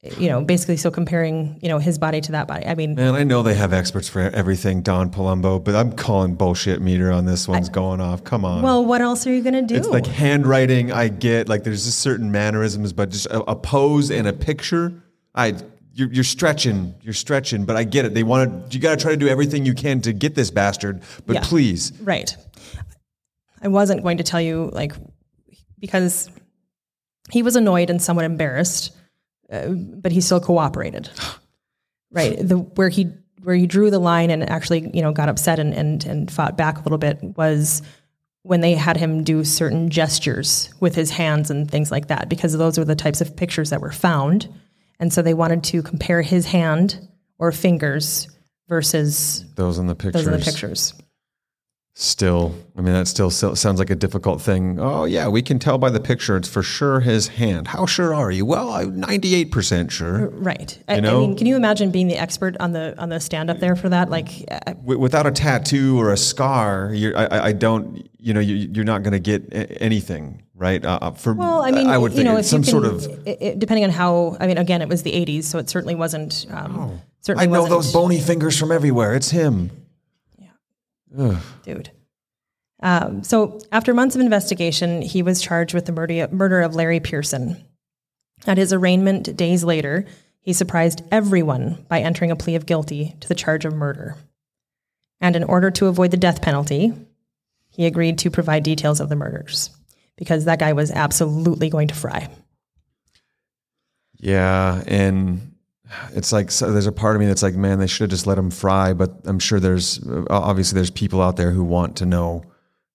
you 0.02 0.28
know, 0.28 0.40
basically 0.42 0.78
so 0.78 0.90
comparing, 0.90 1.58
you 1.60 1.68
know, 1.68 1.78
his 1.78 1.98
body 1.98 2.22
to 2.22 2.32
that 2.32 2.48
body. 2.48 2.64
I 2.64 2.74
mean, 2.74 2.94
Man, 2.94 3.14
I 3.14 3.22
know 3.22 3.42
they 3.42 3.54
have 3.54 3.74
experts 3.74 4.08
for 4.08 4.20
everything, 4.20 4.80
Don 4.80 5.10
Palumbo, 5.10 5.62
but 5.62 5.74
I'm 5.74 5.92
calling 5.92 6.36
bullshit 6.36 6.80
meter 6.80 7.12
on 7.12 7.26
this 7.26 7.46
one's 7.46 7.68
going 7.68 8.00
off. 8.00 8.24
Come 8.24 8.44
on. 8.46 8.62
well, 8.62 8.84
what 8.84 9.02
else 9.02 9.26
are 9.26 9.32
you 9.34 9.42
going 9.42 9.54
to 9.54 9.62
do? 9.62 9.74
it's 9.74 9.88
like 9.88 10.06
handwriting. 10.06 10.90
I 10.90 11.08
get 11.08 11.48
like 11.50 11.64
there's 11.64 11.84
just 11.84 11.98
certain 11.98 12.32
mannerisms, 12.32 12.94
but 12.94 13.10
just 13.10 13.26
a, 13.26 13.42
a 13.42 13.54
pose 13.56 14.10
and 14.10 14.26
a 14.26 14.32
picture. 14.32 14.92
I 15.34 15.56
you're, 15.92 16.10
you're 16.10 16.24
stretching, 16.24 16.94
you're 17.02 17.12
stretching, 17.12 17.66
but 17.66 17.76
I 17.76 17.84
get 17.84 18.06
it. 18.06 18.14
They 18.14 18.22
want 18.22 18.70
to. 18.70 18.74
You 18.74 18.80
got 18.80 18.98
to 18.98 19.02
try 19.02 19.10
to 19.10 19.18
do 19.18 19.28
everything 19.28 19.66
you 19.66 19.74
can 19.74 20.00
to 20.02 20.14
get 20.14 20.34
this 20.34 20.50
bastard. 20.50 21.02
But 21.26 21.34
Yeah. 21.34 21.42
please, 21.42 21.92
Right. 22.00 22.34
I 23.62 23.68
wasn't 23.68 24.02
going 24.02 24.16
to 24.16 24.24
tell 24.24 24.40
you 24.40 24.70
like 24.72 24.94
because 25.78 26.30
he 27.30 27.42
was 27.42 27.54
annoyed 27.56 27.90
and 27.90 28.00
somewhat 28.00 28.24
embarrassed, 28.24 28.92
uh, 29.50 29.68
but 29.68 30.12
he 30.12 30.20
still 30.20 30.40
cooperated. 30.40 31.10
right. 32.10 32.36
The 32.36 32.58
where 32.58 32.88
he 32.88 33.12
where 33.42 33.56
he 33.56 33.66
drew 33.66 33.90
the 33.90 33.98
line 33.98 34.30
and 34.30 34.48
actually 34.48 34.90
you 34.94 35.02
know 35.02 35.12
got 35.12 35.28
upset 35.28 35.58
and 35.58 35.74
and 35.74 36.04
and 36.04 36.30
fought 36.30 36.56
back 36.56 36.78
a 36.78 36.82
little 36.82 36.98
bit 36.98 37.18
was 37.22 37.82
when 38.42 38.60
they 38.60 38.74
had 38.74 38.96
him 38.96 39.22
do 39.22 39.44
certain 39.44 39.90
gestures 39.90 40.72
with 40.80 40.94
his 40.94 41.10
hands 41.10 41.50
and 41.50 41.70
things 41.70 41.90
like 41.90 42.08
that 42.08 42.28
because 42.28 42.56
those 42.56 42.78
were 42.78 42.84
the 42.84 42.94
types 42.94 43.20
of 43.20 43.36
pictures 43.36 43.70
that 43.70 43.80
were 43.80 43.92
found 43.92 44.48
and 44.98 45.12
so 45.12 45.22
they 45.22 45.34
wanted 45.34 45.64
to 45.64 45.82
compare 45.82 46.22
his 46.22 46.46
hand 46.46 47.06
or 47.38 47.52
fingers 47.52 48.28
versus 48.68 49.44
those 49.56 49.78
in 49.78 49.86
the 49.86 49.94
pictures. 49.94 50.24
those 50.24 50.32
in 50.32 50.38
the 50.38 50.44
pictures 50.44 50.94
Still, 52.02 52.54
I 52.78 52.80
mean, 52.80 52.94
that 52.94 53.08
still 53.08 53.28
sounds 53.30 53.78
like 53.78 53.90
a 53.90 53.94
difficult 53.94 54.40
thing. 54.40 54.78
Oh, 54.80 55.04
yeah, 55.04 55.28
we 55.28 55.42
can 55.42 55.58
tell 55.58 55.76
by 55.76 55.90
the 55.90 56.00
picture 56.00 56.34
it's 56.34 56.48
for 56.48 56.62
sure 56.62 57.00
his 57.00 57.28
hand. 57.28 57.68
How 57.68 57.84
sure 57.84 58.14
are 58.14 58.30
you? 58.30 58.46
Well, 58.46 58.70
I'm 58.70 59.02
98% 59.02 59.90
sure. 59.90 60.28
Right. 60.30 60.82
I, 60.88 60.94
I 60.94 61.00
know? 61.00 61.20
mean, 61.20 61.36
can 61.36 61.46
you 61.46 61.56
imagine 61.56 61.90
being 61.90 62.08
the 62.08 62.16
expert 62.16 62.56
on 62.58 62.72
the 62.72 62.94
on 62.98 63.10
the 63.10 63.20
stand 63.20 63.50
up 63.50 63.58
there 63.58 63.76
for 63.76 63.90
that? 63.90 64.08
Like, 64.08 64.30
uh, 64.50 64.60
W- 64.72 64.98
without 64.98 65.26
a 65.26 65.30
tattoo 65.30 66.00
or 66.00 66.10
a 66.10 66.16
scar, 66.16 66.90
you're, 66.94 67.14
I, 67.18 67.26
I- 67.26 67.44
I 67.48 67.52
don't, 67.52 68.08
you 68.18 68.32
know, 68.32 68.40
you, 68.40 68.54
you're 68.72 68.86
not 68.86 69.02
going 69.02 69.12
to 69.12 69.18
get 69.18 69.42
anything, 69.82 70.42
right? 70.54 70.82
Uh, 70.82 70.98
uh, 71.02 71.10
for, 71.10 71.34
well, 71.34 71.60
I 71.60 71.70
mean, 71.70 71.86
I 71.86 71.98
would 71.98 72.12
you 72.12 72.16
think 72.16 72.24
know, 72.30 72.38
it's 72.38 72.48
some 72.48 72.62
can, 72.62 72.70
sort 72.70 72.86
of. 72.86 73.04
it, 73.26 73.58
depending 73.58 73.84
on 73.84 73.90
how. 73.90 74.38
I 74.40 74.46
mean, 74.46 74.56
again, 74.56 74.80
it 74.80 74.88
was 74.88 75.02
the 75.02 75.12
'80s, 75.12 75.44
so 75.44 75.58
it 75.58 75.68
certainly 75.68 75.96
wasn't. 75.96 76.46
Um, 76.50 76.98
certainly 77.20 77.42
I 77.44 77.46
know 77.46 77.60
wasn't, 77.64 77.82
those 77.82 77.92
bony 77.92 78.20
fingers 78.20 78.58
from 78.58 78.72
everywhere. 78.72 79.14
It's 79.14 79.28
him. 79.30 79.70
Dude. 81.62 81.90
Um, 82.82 83.22
so, 83.22 83.60
after 83.72 83.92
months 83.92 84.14
of 84.14 84.22
investigation, 84.22 85.02
he 85.02 85.22
was 85.22 85.42
charged 85.42 85.74
with 85.74 85.86
the 85.86 85.92
murder, 85.92 86.28
murder 86.32 86.60
of 86.60 86.74
Larry 86.74 87.00
Pearson. 87.00 87.62
At 88.46 88.56
his 88.56 88.72
arraignment 88.72 89.36
days 89.36 89.62
later, 89.62 90.06
he 90.40 90.52
surprised 90.54 91.02
everyone 91.10 91.84
by 91.88 92.00
entering 92.00 92.30
a 92.30 92.36
plea 92.36 92.54
of 92.54 92.66
guilty 92.66 93.16
to 93.20 93.28
the 93.28 93.34
charge 93.34 93.66
of 93.66 93.74
murder. 93.74 94.16
And 95.20 95.36
in 95.36 95.44
order 95.44 95.70
to 95.72 95.86
avoid 95.86 96.10
the 96.10 96.16
death 96.16 96.40
penalty, 96.40 96.94
he 97.68 97.84
agreed 97.86 98.18
to 98.18 98.30
provide 98.30 98.62
details 98.62 99.00
of 99.00 99.10
the 99.10 99.16
murders 99.16 99.70
because 100.16 100.46
that 100.46 100.58
guy 100.58 100.72
was 100.72 100.90
absolutely 100.90 101.68
going 101.68 101.88
to 101.88 101.94
fry. 101.94 102.28
Yeah, 104.18 104.82
and 104.86 105.49
it's 106.12 106.32
like 106.32 106.50
so 106.50 106.72
there's 106.72 106.86
a 106.86 106.92
part 106.92 107.16
of 107.16 107.20
me 107.20 107.26
that's 107.26 107.42
like, 107.42 107.54
man, 107.54 107.78
they 107.78 107.86
should 107.86 108.04
have 108.04 108.10
just 108.10 108.26
let 108.26 108.38
him 108.38 108.50
fry. 108.50 108.92
But 108.92 109.12
I'm 109.24 109.38
sure 109.38 109.60
there's 109.60 110.00
obviously 110.30 110.76
there's 110.76 110.90
people 110.90 111.20
out 111.20 111.36
there 111.36 111.50
who 111.50 111.64
want 111.64 111.96
to 111.96 112.06
know, 112.06 112.44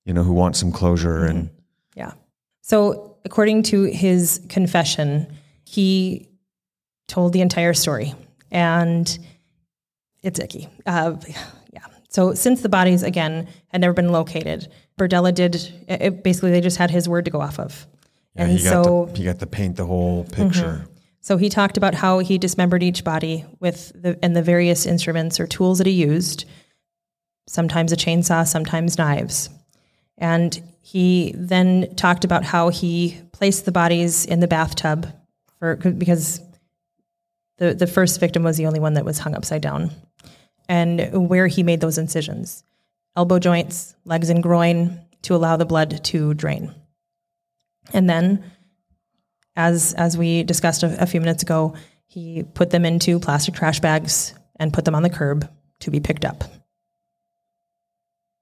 you 0.05 0.13
know, 0.13 0.23
who 0.23 0.33
want 0.33 0.55
some 0.55 0.71
closure 0.71 1.25
and. 1.25 1.49
Yeah. 1.95 2.13
So, 2.61 3.17
according 3.25 3.63
to 3.63 3.83
his 3.83 4.41
confession, 4.49 5.27
he 5.65 6.29
told 7.07 7.33
the 7.33 7.41
entire 7.41 7.73
story, 7.73 8.13
and 8.51 9.17
it's 10.23 10.39
icky. 10.39 10.67
Uh, 10.85 11.15
yeah. 11.71 11.85
So, 12.09 12.33
since 12.33 12.61
the 12.61 12.69
bodies 12.69 13.03
again 13.03 13.47
had 13.67 13.81
never 13.81 13.93
been 13.93 14.11
located, 14.11 14.67
Berdella 14.97 15.33
did 15.33 15.55
it, 15.87 16.23
basically 16.23 16.51
they 16.51 16.61
just 16.61 16.77
had 16.77 16.89
his 16.89 17.07
word 17.07 17.25
to 17.25 17.31
go 17.31 17.41
off 17.41 17.59
of, 17.59 17.85
Yeah, 18.35 18.43
and 18.43 18.51
he 18.57 18.63
got 18.63 18.85
so 18.85 19.05
to, 19.05 19.17
he 19.17 19.25
got 19.25 19.39
to 19.39 19.47
paint 19.47 19.75
the 19.75 19.85
whole 19.85 20.23
picture. 20.25 20.87
So 21.25 21.37
he 21.37 21.49
talked 21.49 21.75
about 21.75 21.95
how 21.95 22.19
he 22.19 22.37
dismembered 22.37 22.83
each 22.83 23.03
body 23.03 23.45
with 23.59 23.91
the 23.99 24.19
and 24.21 24.35
the 24.35 24.43
various 24.43 24.85
instruments 24.85 25.39
or 25.39 25.47
tools 25.47 25.79
that 25.79 25.87
he 25.87 25.93
used. 25.93 26.45
Sometimes 27.47 27.91
a 27.91 27.95
chainsaw, 27.95 28.47
sometimes 28.47 28.99
knives. 28.99 29.49
And 30.19 30.61
he 30.83 31.33
then 31.35 31.95
talked 31.95 32.25
about 32.25 32.43
how 32.43 32.69
he 32.69 33.19
placed 33.31 33.65
the 33.65 33.71
bodies 33.71 34.27
in 34.27 34.39
the 34.39 34.47
bathtub 34.47 35.11
for 35.57 35.77
because 35.77 36.41
the 37.57 37.73
the 37.73 37.87
first 37.87 38.19
victim 38.19 38.43
was 38.43 38.57
the 38.57 38.67
only 38.67 38.79
one 38.79 38.93
that 38.93 39.03
was 39.03 39.17
hung 39.17 39.33
upside 39.33 39.63
down. 39.63 39.89
And 40.69 41.27
where 41.27 41.47
he 41.47 41.63
made 41.63 41.81
those 41.81 41.97
incisions. 41.97 42.63
Elbow 43.17 43.39
joints, 43.39 43.95
legs 44.05 44.29
and 44.29 44.43
groin 44.43 45.01
to 45.23 45.33
allow 45.33 45.57
the 45.57 45.65
blood 45.65 46.03
to 46.03 46.35
drain. 46.35 46.71
And 47.93 48.07
then 48.07 48.43
as 49.55 49.93
as 49.93 50.17
we 50.17 50.43
discussed 50.43 50.83
a, 50.83 51.01
a 51.01 51.05
few 51.05 51.19
minutes 51.19 51.43
ago, 51.43 51.75
he 52.05 52.43
put 52.53 52.69
them 52.69 52.85
into 52.85 53.19
plastic 53.19 53.55
trash 53.55 53.79
bags 53.79 54.33
and 54.59 54.73
put 54.73 54.85
them 54.85 54.95
on 54.95 55.03
the 55.03 55.09
curb 55.09 55.49
to 55.79 55.91
be 55.91 55.99
picked 55.99 56.25
up. 56.25 56.43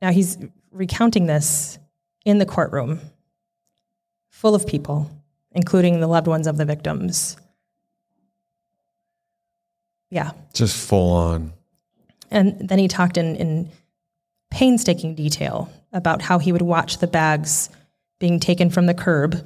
Now 0.01 0.11
he's 0.11 0.37
recounting 0.71 1.25
this 1.25 1.79
in 2.25 2.37
the 2.37 2.45
courtroom, 2.45 2.99
full 4.29 4.55
of 4.55 4.67
people, 4.67 5.09
including 5.51 5.99
the 5.99 6.07
loved 6.07 6.27
ones 6.27 6.47
of 6.47 6.57
the 6.57 6.65
victims. 6.65 7.37
Yeah. 10.09 10.31
Just 10.53 10.77
full 10.77 11.11
on. 11.13 11.53
And 12.29 12.67
then 12.67 12.79
he 12.79 12.87
talked 12.87 13.17
in, 13.17 13.35
in 13.35 13.71
painstaking 14.51 15.15
detail 15.15 15.71
about 15.91 16.21
how 16.21 16.37
he 16.39 16.51
would 16.51 16.61
watch 16.61 16.99
the 16.99 17.07
bags 17.07 17.69
being 18.19 18.39
taken 18.39 18.69
from 18.69 18.85
the 18.85 18.93
curb 18.93 19.43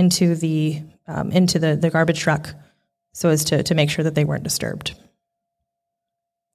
into 0.00 0.34
the 0.34 0.82
um, 1.06 1.30
into 1.30 1.58
the, 1.58 1.76
the 1.76 1.90
garbage 1.90 2.20
truck 2.20 2.54
so 3.12 3.28
as 3.28 3.44
to, 3.44 3.62
to 3.62 3.74
make 3.74 3.90
sure 3.90 4.04
that 4.04 4.14
they 4.14 4.24
weren't 4.24 4.44
disturbed. 4.44 4.94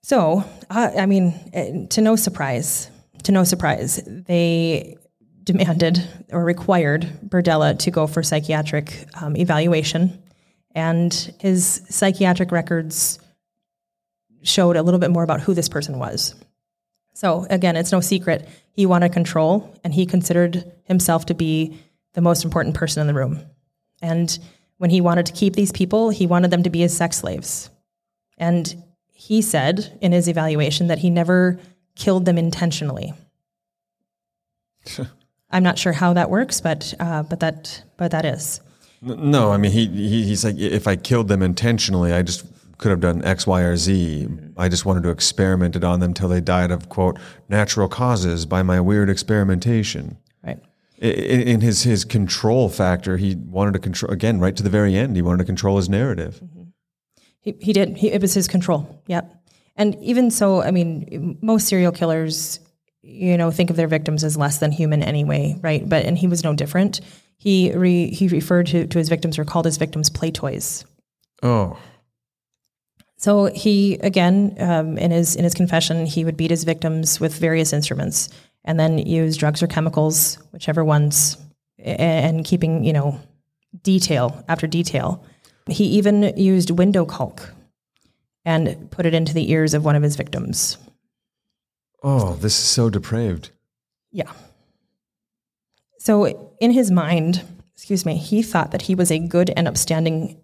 So, 0.03 0.43
uh, 0.69 0.91
I 0.97 1.05
mean, 1.05 1.33
eh, 1.53 1.87
to 1.89 2.01
no 2.01 2.15
surprise, 2.15 2.89
to 3.23 3.31
no 3.31 3.43
surprise, 3.43 4.01
they 4.05 4.97
demanded 5.43 6.07
or 6.31 6.43
required 6.43 7.01
Berdella 7.27 7.77
to 7.79 7.91
go 7.91 8.07
for 8.07 8.23
psychiatric 8.23 9.07
um, 9.21 9.35
evaluation, 9.35 10.21
and 10.73 11.13
his 11.39 11.81
psychiatric 11.89 12.51
records 12.51 13.19
showed 14.43 14.75
a 14.75 14.83
little 14.83 14.99
bit 14.99 15.11
more 15.11 15.23
about 15.23 15.41
who 15.41 15.53
this 15.53 15.69
person 15.69 15.99
was. 15.99 16.35
So 17.13 17.47
again, 17.49 17.75
it's 17.75 17.91
no 17.91 17.99
secret 18.01 18.47
he 18.71 18.85
wanted 18.85 19.13
control, 19.13 19.73
and 19.83 19.93
he 19.93 20.05
considered 20.05 20.71
himself 20.83 21.27
to 21.27 21.33
be 21.33 21.79
the 22.15 22.21
most 22.21 22.43
important 22.43 22.73
person 22.75 23.01
in 23.01 23.07
the 23.07 23.13
room. 23.13 23.41
And 24.01 24.37
when 24.77 24.89
he 24.89 25.01
wanted 25.01 25.27
to 25.27 25.33
keep 25.33 25.53
these 25.53 25.71
people, 25.71 26.09
he 26.09 26.25
wanted 26.25 26.49
them 26.51 26.63
to 26.63 26.69
be 26.69 26.79
his 26.79 26.95
sex 26.95 27.17
slaves. 27.17 27.69
And 28.37 28.83
he 29.13 29.41
said 29.41 29.97
in 30.01 30.11
his 30.11 30.27
evaluation 30.27 30.87
that 30.87 30.99
he 30.99 31.09
never 31.09 31.59
killed 31.95 32.25
them 32.25 32.37
intentionally. 32.37 33.13
I'm 35.51 35.63
not 35.63 35.77
sure 35.77 35.93
how 35.93 36.13
that 36.13 36.29
works, 36.29 36.59
but 36.59 36.93
uh, 36.99 37.23
but 37.23 37.39
that 37.39 37.83
but 37.97 38.11
that 38.11 38.25
is. 38.25 38.59
No, 39.01 39.51
I 39.51 39.57
mean 39.57 39.71
he, 39.71 39.87
he 39.87 40.23
he's 40.23 40.43
like 40.43 40.57
if 40.57 40.87
I 40.87 40.95
killed 40.95 41.27
them 41.27 41.41
intentionally, 41.41 42.11
I 42.11 42.23
just 42.23 42.45
could 42.77 42.89
have 42.89 42.99
done 42.99 43.23
X, 43.23 43.47
Y, 43.47 43.61
or 43.61 43.77
Z. 43.77 44.27
I 44.57 44.67
just 44.67 44.85
wanted 44.85 45.03
to 45.03 45.09
experiment 45.09 45.75
it 45.75 45.83
on 45.83 46.01
them 46.01 46.13
till 46.13 46.27
they 46.27 46.41
died 46.41 46.71
of 46.71 46.89
quote 46.89 47.17
natural 47.47 47.87
causes 47.87 48.45
by 48.45 48.63
my 48.63 48.81
weird 48.81 49.09
experimentation. 49.09 50.17
In, 50.97 51.59
his 51.59 51.83
his 51.83 52.05
control 52.05 52.69
factor, 52.69 53.17
he 53.17 53.35
wanted 53.35 53.73
to 53.73 53.79
control 53.79 54.11
again 54.11 54.39
right 54.39 54.55
to 54.55 54.63
the 54.63 54.69
very 54.69 54.95
end. 54.95 55.15
He 55.15 55.21
wanted 55.21 55.39
to 55.39 55.45
control 55.45 55.75
his 55.75 55.89
narrative. 55.89 56.41
He, 57.41 57.55
he 57.59 57.73
did. 57.73 57.97
He, 57.97 58.11
it 58.11 58.21
was 58.21 58.33
his 58.33 58.47
control. 58.47 59.03
Yep. 59.07 59.29
And 59.75 59.95
even 60.01 60.31
so, 60.31 60.61
I 60.61 60.71
mean, 60.71 61.37
most 61.41 61.67
serial 61.67 61.91
killers, 61.91 62.61
you 63.01 63.37
know, 63.37 63.51
think 63.51 63.69
of 63.69 63.75
their 63.75 63.89
victims 63.89 64.23
as 64.23 64.37
less 64.37 64.59
than 64.59 64.71
human 64.71 65.03
anyway, 65.03 65.59
right? 65.61 65.87
But 65.87 66.05
and 66.05 66.17
he 66.17 66.27
was 66.27 66.43
no 66.45 66.53
different. 66.53 67.01
He 67.37 67.73
re, 67.73 68.09
he 68.09 68.29
referred 68.29 68.67
to, 68.67 68.87
to 68.87 68.97
his 68.97 69.09
victims 69.09 69.37
or 69.37 69.43
called 69.43 69.65
his 69.65 69.77
victims 69.77 70.09
play 70.09 70.31
toys. 70.31 70.85
Oh, 71.43 71.77
So 73.17 73.45
he 73.45 73.95
again 73.95 74.55
um, 74.59 74.97
in 74.97 75.11
his 75.11 75.35
in 75.35 75.43
his 75.43 75.53
confession, 75.53 76.05
he 76.05 76.23
would 76.23 76.37
beat 76.37 76.51
his 76.51 76.63
victims 76.63 77.19
with 77.19 77.37
various 77.37 77.73
instruments 77.73 78.29
and 78.65 78.79
then 78.79 78.97
use 78.97 79.37
drugs 79.37 79.63
or 79.63 79.67
chemicals, 79.67 80.37
whichever 80.51 80.83
ones, 80.83 81.37
and 81.79 82.43
keeping 82.43 82.83
you 82.83 82.91
know 82.93 83.19
detail 83.81 84.43
after 84.47 84.67
detail. 84.67 85.23
He 85.67 85.85
even 85.85 86.37
used 86.37 86.69
window 86.69 87.05
caulk 87.05 87.53
and 88.43 88.91
put 88.91 89.05
it 89.05 89.13
into 89.15 89.33
the 89.33 89.49
ears 89.51 89.73
of 89.73 89.83
one 89.83 89.95
of 89.95 90.03
his 90.03 90.15
victims. 90.15 90.77
oh, 92.03 92.35
this 92.35 92.53
is 92.53 92.63
so 92.63 92.89
depraved. 92.89 93.49
Yeah. 94.11 94.31
So 95.97 96.53
in 96.59 96.69
his 96.71 96.91
mind, 96.91 97.41
excuse 97.73 98.05
me, 98.05 98.15
he 98.15 98.43
thought 98.43 98.71
that 98.71 98.83
he 98.83 98.93
was 98.93 99.11
a 99.11 99.17
good 99.17 99.51
and 99.57 99.67
upstanding 99.67 100.39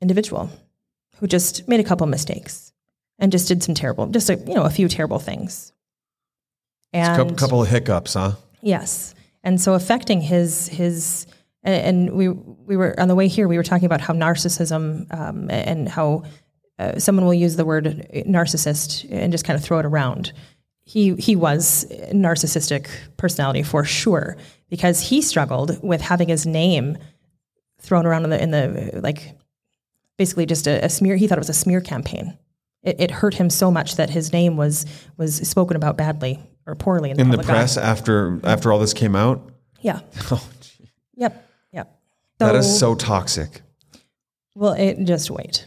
individual 0.00 0.50
who 1.18 1.28
just 1.28 1.68
made 1.68 1.80
a 1.80 1.84
couple 1.84 2.06
mistakes 2.08 2.72
and 3.18 3.32
just 3.32 3.48
did 3.48 3.62
some 3.62 3.74
terrible, 3.74 4.06
just 4.08 4.28
a, 4.28 4.34
you 4.34 4.54
know, 4.54 4.64
a 4.64 4.70
few 4.70 4.88
terrible 4.88 5.20
things. 5.20 5.72
And 6.92 7.16
Couple, 7.16 7.34
couple 7.34 7.62
of 7.62 7.68
hiccups, 7.68 8.14
huh? 8.14 8.32
Yes, 8.62 9.14
and 9.42 9.60
so 9.60 9.74
affecting 9.74 10.20
his 10.20 10.68
his 10.68 11.26
and, 11.62 12.08
and 12.08 12.16
we 12.16 12.28
we 12.28 12.76
were 12.76 12.98
on 12.98 13.08
the 13.08 13.14
way 13.14 13.28
here. 13.28 13.48
We 13.48 13.56
were 13.56 13.62
talking 13.62 13.86
about 13.86 14.00
how 14.00 14.14
narcissism 14.14 15.12
um, 15.12 15.50
and 15.50 15.88
how 15.88 16.22
uh, 16.78 16.98
someone 16.98 17.24
will 17.24 17.34
use 17.34 17.56
the 17.56 17.64
word 17.64 18.08
narcissist 18.26 19.06
and 19.10 19.32
just 19.32 19.44
kind 19.44 19.58
of 19.58 19.64
throw 19.64 19.78
it 19.78 19.86
around. 19.86 20.32
He 20.84 21.14
he 21.16 21.36
was 21.36 21.86
narcissistic 22.12 22.88
personality 23.16 23.62
for 23.62 23.84
sure 23.84 24.36
because 24.70 25.00
he 25.00 25.20
struggled 25.20 25.82
with 25.82 26.00
having 26.00 26.28
his 26.28 26.46
name 26.46 26.96
thrown 27.80 28.06
around 28.06 28.24
in 28.24 28.30
the 28.30 28.42
in 28.42 28.50
the 28.52 29.00
like 29.02 29.36
basically 30.16 30.46
just 30.46 30.66
a, 30.66 30.84
a 30.84 30.88
smear. 30.88 31.16
He 31.16 31.26
thought 31.26 31.38
it 31.38 31.40
was 31.40 31.48
a 31.48 31.54
smear 31.54 31.80
campaign. 31.80 32.38
It, 32.82 33.00
it 33.00 33.10
hurt 33.10 33.34
him 33.34 33.50
so 33.50 33.70
much 33.70 33.96
that 33.96 34.10
his 34.10 34.32
name 34.32 34.56
was 34.56 34.86
was 35.16 35.36
spoken 35.48 35.76
about 35.76 35.96
badly 35.96 36.40
or 36.66 36.74
poorly 36.74 37.10
in 37.10 37.16
the, 37.16 37.22
In 37.22 37.30
the 37.30 37.36
public 37.38 37.50
eye. 37.50 37.58
press 37.58 37.76
after 37.76 38.40
after 38.44 38.72
all 38.72 38.78
this 38.78 38.92
came 38.92 39.16
out. 39.16 39.48
Yeah. 39.80 40.00
Oh, 40.30 40.48
gee. 40.60 40.90
Yep. 41.14 41.48
Yep. 41.72 41.98
that 42.38 42.54
is 42.56 42.78
so 42.78 42.94
toxic. 42.94 43.62
Well, 44.54 44.72
it, 44.72 45.02
just 45.04 45.30
wait. 45.30 45.66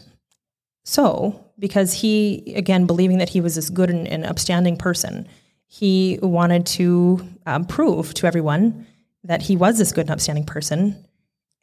So, 0.84 1.44
because 1.58 1.92
he, 1.92 2.54
again, 2.56 2.86
believing 2.86 3.18
that 3.18 3.28
he 3.28 3.40
was 3.40 3.54
this 3.54 3.70
good 3.70 3.90
and, 3.90 4.06
and 4.08 4.26
upstanding 4.26 4.76
person, 4.76 5.28
he 5.66 6.18
wanted 6.22 6.66
to 6.66 7.26
um, 7.46 7.64
prove 7.64 8.12
to 8.14 8.26
everyone 8.26 8.86
that 9.22 9.42
he 9.42 9.56
was 9.56 9.78
this 9.78 9.92
good 9.92 10.02
and 10.02 10.10
upstanding 10.10 10.44
person. 10.44 10.96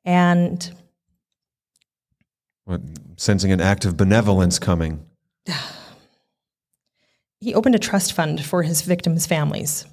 And 0.06 0.72
What, 2.64 2.82
sensing 3.18 3.52
an 3.52 3.60
act 3.60 3.84
of 3.84 3.98
benevolence 3.98 4.58
coming. 4.60 5.06
he 7.40 7.54
opened 7.54 7.76
a 7.76 7.80
trust 7.80 8.14
fund 8.14 8.44
for 8.44 8.64
his 8.64 8.82
victims' 8.82 9.26
families. 9.26 9.86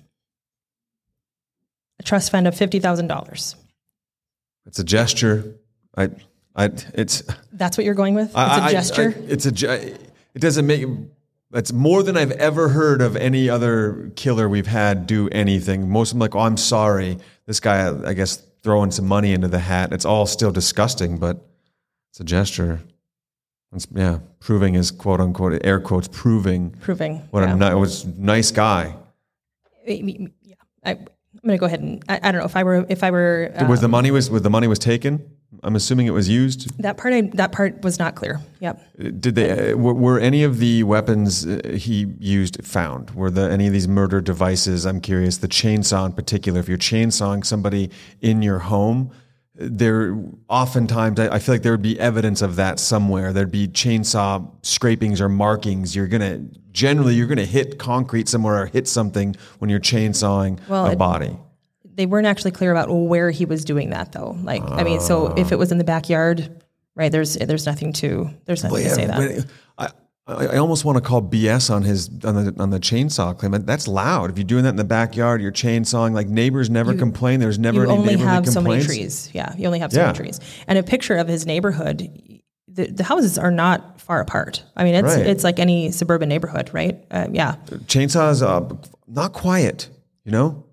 A 2.01 2.03
trust 2.03 2.31
fund 2.31 2.47
of 2.47 2.55
$50,000. 2.55 3.55
It's 4.67 4.79
a 4.79 4.85
gesture. 4.85 5.57
I, 5.97 6.11
I, 6.57 6.71
it's, 6.95 7.23
That's 7.53 7.77
what 7.77 7.85
you're 7.85 7.95
going 7.95 8.15
with? 8.15 8.29
It's 8.29 8.37
I- 8.37 8.67
I- 8.67 8.69
a 8.69 8.73
gesture? 8.73 9.15
I- 9.17 9.23
it's 9.29 9.47
a. 9.47 9.95
It 10.35 10.41
doesn't 10.41 10.67
make. 10.67 10.87
That's 11.53 11.73
more 11.73 12.03
than 12.03 12.17
I've 12.17 12.33
ever 12.33 12.69
heard 12.71 13.01
of 13.01 13.15
any 13.15 13.49
other 13.49 14.11
killer 14.17 14.49
we've 14.49 14.67
had 14.67 15.07
do 15.07 15.29
anything. 15.29 15.89
Most 15.89 16.09
of 16.11 16.15
them 16.15 16.21
like, 16.21 16.35
oh, 16.35 16.41
I'm 16.41 16.57
sorry. 16.57 17.19
This 17.47 17.61
guy, 17.61 17.95
I 18.09 18.15
guess, 18.15 18.39
throwing 18.65 18.91
some 18.91 19.07
money 19.07 19.33
into 19.33 19.47
the 19.47 19.61
hat. 19.61 19.93
It's 19.93 20.05
all 20.05 20.27
still 20.27 20.51
disgusting, 20.51 21.19
but 21.19 21.37
it's 22.11 22.19
a 22.19 22.25
gesture. 22.25 22.81
Yeah, 23.95 24.19
proving 24.41 24.75
his 24.75 24.91
quote 24.91 25.21
unquote 25.21 25.61
air 25.65 25.81
quotes 25.81 26.09
proving 26.09 26.71
Proving. 26.81 27.17
what 27.31 27.41
yeah. 27.43 27.55
a 27.55 27.57
ni- 27.57 27.75
was 27.81 28.05
nice 28.07 28.51
guy. 28.51 28.95
yeah. 29.87 30.55
I, 30.85 30.91
I'm 30.91 31.49
going 31.49 31.59
to 31.59 31.59
go 31.59 31.67
ahead 31.67 31.81
and 31.81 32.03
I, 32.09 32.21
I 32.23 32.33
don't 32.33 32.41
know 32.41 32.47
if 32.47 32.57
I 32.57 32.63
were 32.63 32.87
if 32.89 33.03
I 33.03 33.11
were 33.11 33.53
uh, 33.57 33.67
was 33.67 33.81
the 33.81 33.89
money 33.89 34.11
was 34.11 34.31
was 34.31 34.43
the 34.43 34.51
money 34.51 34.67
was 34.69 34.79
taken? 34.79 35.31
I'm 35.63 35.77
assuming 35.77 36.07
it 36.07 36.11
was 36.11 36.29
used. 36.29 36.77
that 36.83 36.97
part 36.97 37.15
I, 37.15 37.23
that 37.35 37.53
part 37.53 37.83
was 37.83 37.99
not 37.99 38.15
clear. 38.17 38.41
Yep. 38.61 39.21
Did 39.21 39.35
they 39.35 39.73
uh, 39.73 39.77
were, 39.77 39.95
were 39.95 40.19
any 40.19 40.43
of 40.43 40.59
the 40.59 40.83
weapons 40.83 41.47
uh, 41.47 41.61
he 41.77 42.07
used 42.19 42.65
found? 42.65 43.11
Were 43.13 43.31
the 43.31 43.51
any 43.51 43.67
of 43.67 43.73
these 43.73 43.89
murder 43.89 44.21
devices? 44.21 44.85
I'm 44.85 45.01
curious. 45.01 45.39
The 45.39 45.49
chainsaw 45.49 46.07
in 46.07 46.13
particular. 46.13 46.61
If 46.61 46.69
you're 46.69 46.79
chainsawing 46.79 47.47
somebody 47.47 47.91
in 48.21 48.43
your 48.43 48.59
home, 48.61 49.11
there 49.55 50.19
oftentimes 50.49 51.21
I, 51.21 51.37
I 51.37 51.39
feel 51.39 51.55
like 51.55 51.63
there 51.63 51.73
would 51.73 51.83
be 51.83 51.99
evidence 51.99 52.43
of 52.43 52.57
that 52.57 52.81
somewhere. 52.81 53.33
There'd 53.33 53.51
be 53.51 53.69
chainsaw 53.69 54.51
scrapings 54.63 55.21
or 55.21 55.29
markings. 55.29 55.95
You're 55.95 56.09
gonna 56.09 56.41
generally 56.73 57.15
you're 57.15 57.27
gonna 57.27 57.45
hit 57.45 57.79
concrete 57.79 58.29
somewhere 58.29 58.63
or 58.63 58.67
hit 58.67 58.89
something 58.89 59.37
when 59.59 59.71
you're 59.71 59.81
chainsawing 59.81 60.59
Well, 60.69 60.87
a 60.87 60.93
it- 60.93 60.99
body. 60.99 61.37
They 61.97 62.07
weren't 62.07 62.27
actually 62.27 62.51
clear 62.51 62.73
about 62.73 62.91
where 62.91 63.31
he 63.31 63.45
was 63.45 63.65
doing 63.65 63.91
that 63.91 64.11
though. 64.11 64.37
Like 64.43 64.63
I 64.65 64.83
mean, 64.83 65.01
so 65.01 65.33
if 65.37 65.53
ah. 65.53 65.55
it 65.55 65.59
was 65.61 65.71
in 65.71 65.79
the 65.79 65.85
backyard, 65.85 66.65
right? 66.97 67.13
There's 67.13 67.35
there's 67.35 67.67
nothing 67.67 67.93
to 67.95 68.31
there's 68.47 68.65
nothing 68.65 68.83
to 68.83 68.91
say 68.91 69.07
that. 69.07 69.47
I, 70.27 70.57
almost 70.57 70.87
want 70.87 70.97
to 70.97 71.03
call 71.03 71.21
BS 71.21 71.71
on 71.71 71.83
his 71.83 72.09
on 72.25 72.35
the 72.47 72.55
on 72.59 72.71
the 72.71 72.81
chainsaw 72.81 73.37
claim. 73.37 73.53
That's 73.53 73.87
loud. 73.87 74.31
If 74.31 74.39
you're 74.39 74.47
doing 74.47 74.63
that 74.65 74.71
in 74.71 74.77
the 74.77 74.85
backyard, 74.85 75.43
you're 75.43 75.53
chainsawing. 75.53 76.13
Like 76.13 76.29
neighbors 76.29 76.71
never 76.71 76.95
complain. 76.95 77.41
There's 77.41 77.59
never 77.59 77.85
you 77.85 77.91
any 77.91 77.93
only 77.93 78.17
have 78.17 78.47
so 78.49 78.63
many 78.63 78.83
trees. 78.83 79.29
Yeah, 79.35 79.55
you 79.59 79.67
only 79.67 79.81
have 79.81 79.93
so 79.93 80.01
Yeah. 80.01 80.07
many 80.07 80.17
trees. 80.19 80.41
And 80.67 80.79
a 80.79 80.83
picture 80.83 81.17
of 81.17 81.29
his 81.29 81.45
neighborhood. 81.45 82.09
The, 82.69 82.87
the 82.87 83.05
houses 83.05 83.39
are 83.39 83.51
not 83.53 84.01
far 84.01 84.21
apart. 84.21 84.65
I 84.77 84.83
mean, 84.85 84.95
it's 84.97 85.15
Right. 85.15 85.27
it's 85.27 85.45
like 85.45 85.59
any 85.61 85.93
suburban 85.93 86.29
neighborhood, 86.29 86.71
right? 86.73 87.05
Uh, 87.11 87.29
yeah. 87.31 87.57
Chainsaws, 87.87 88.43
uh, 88.43 88.75
not 89.07 89.33
quiet. 89.35 89.89
You 90.25 90.33
know, 90.33 90.65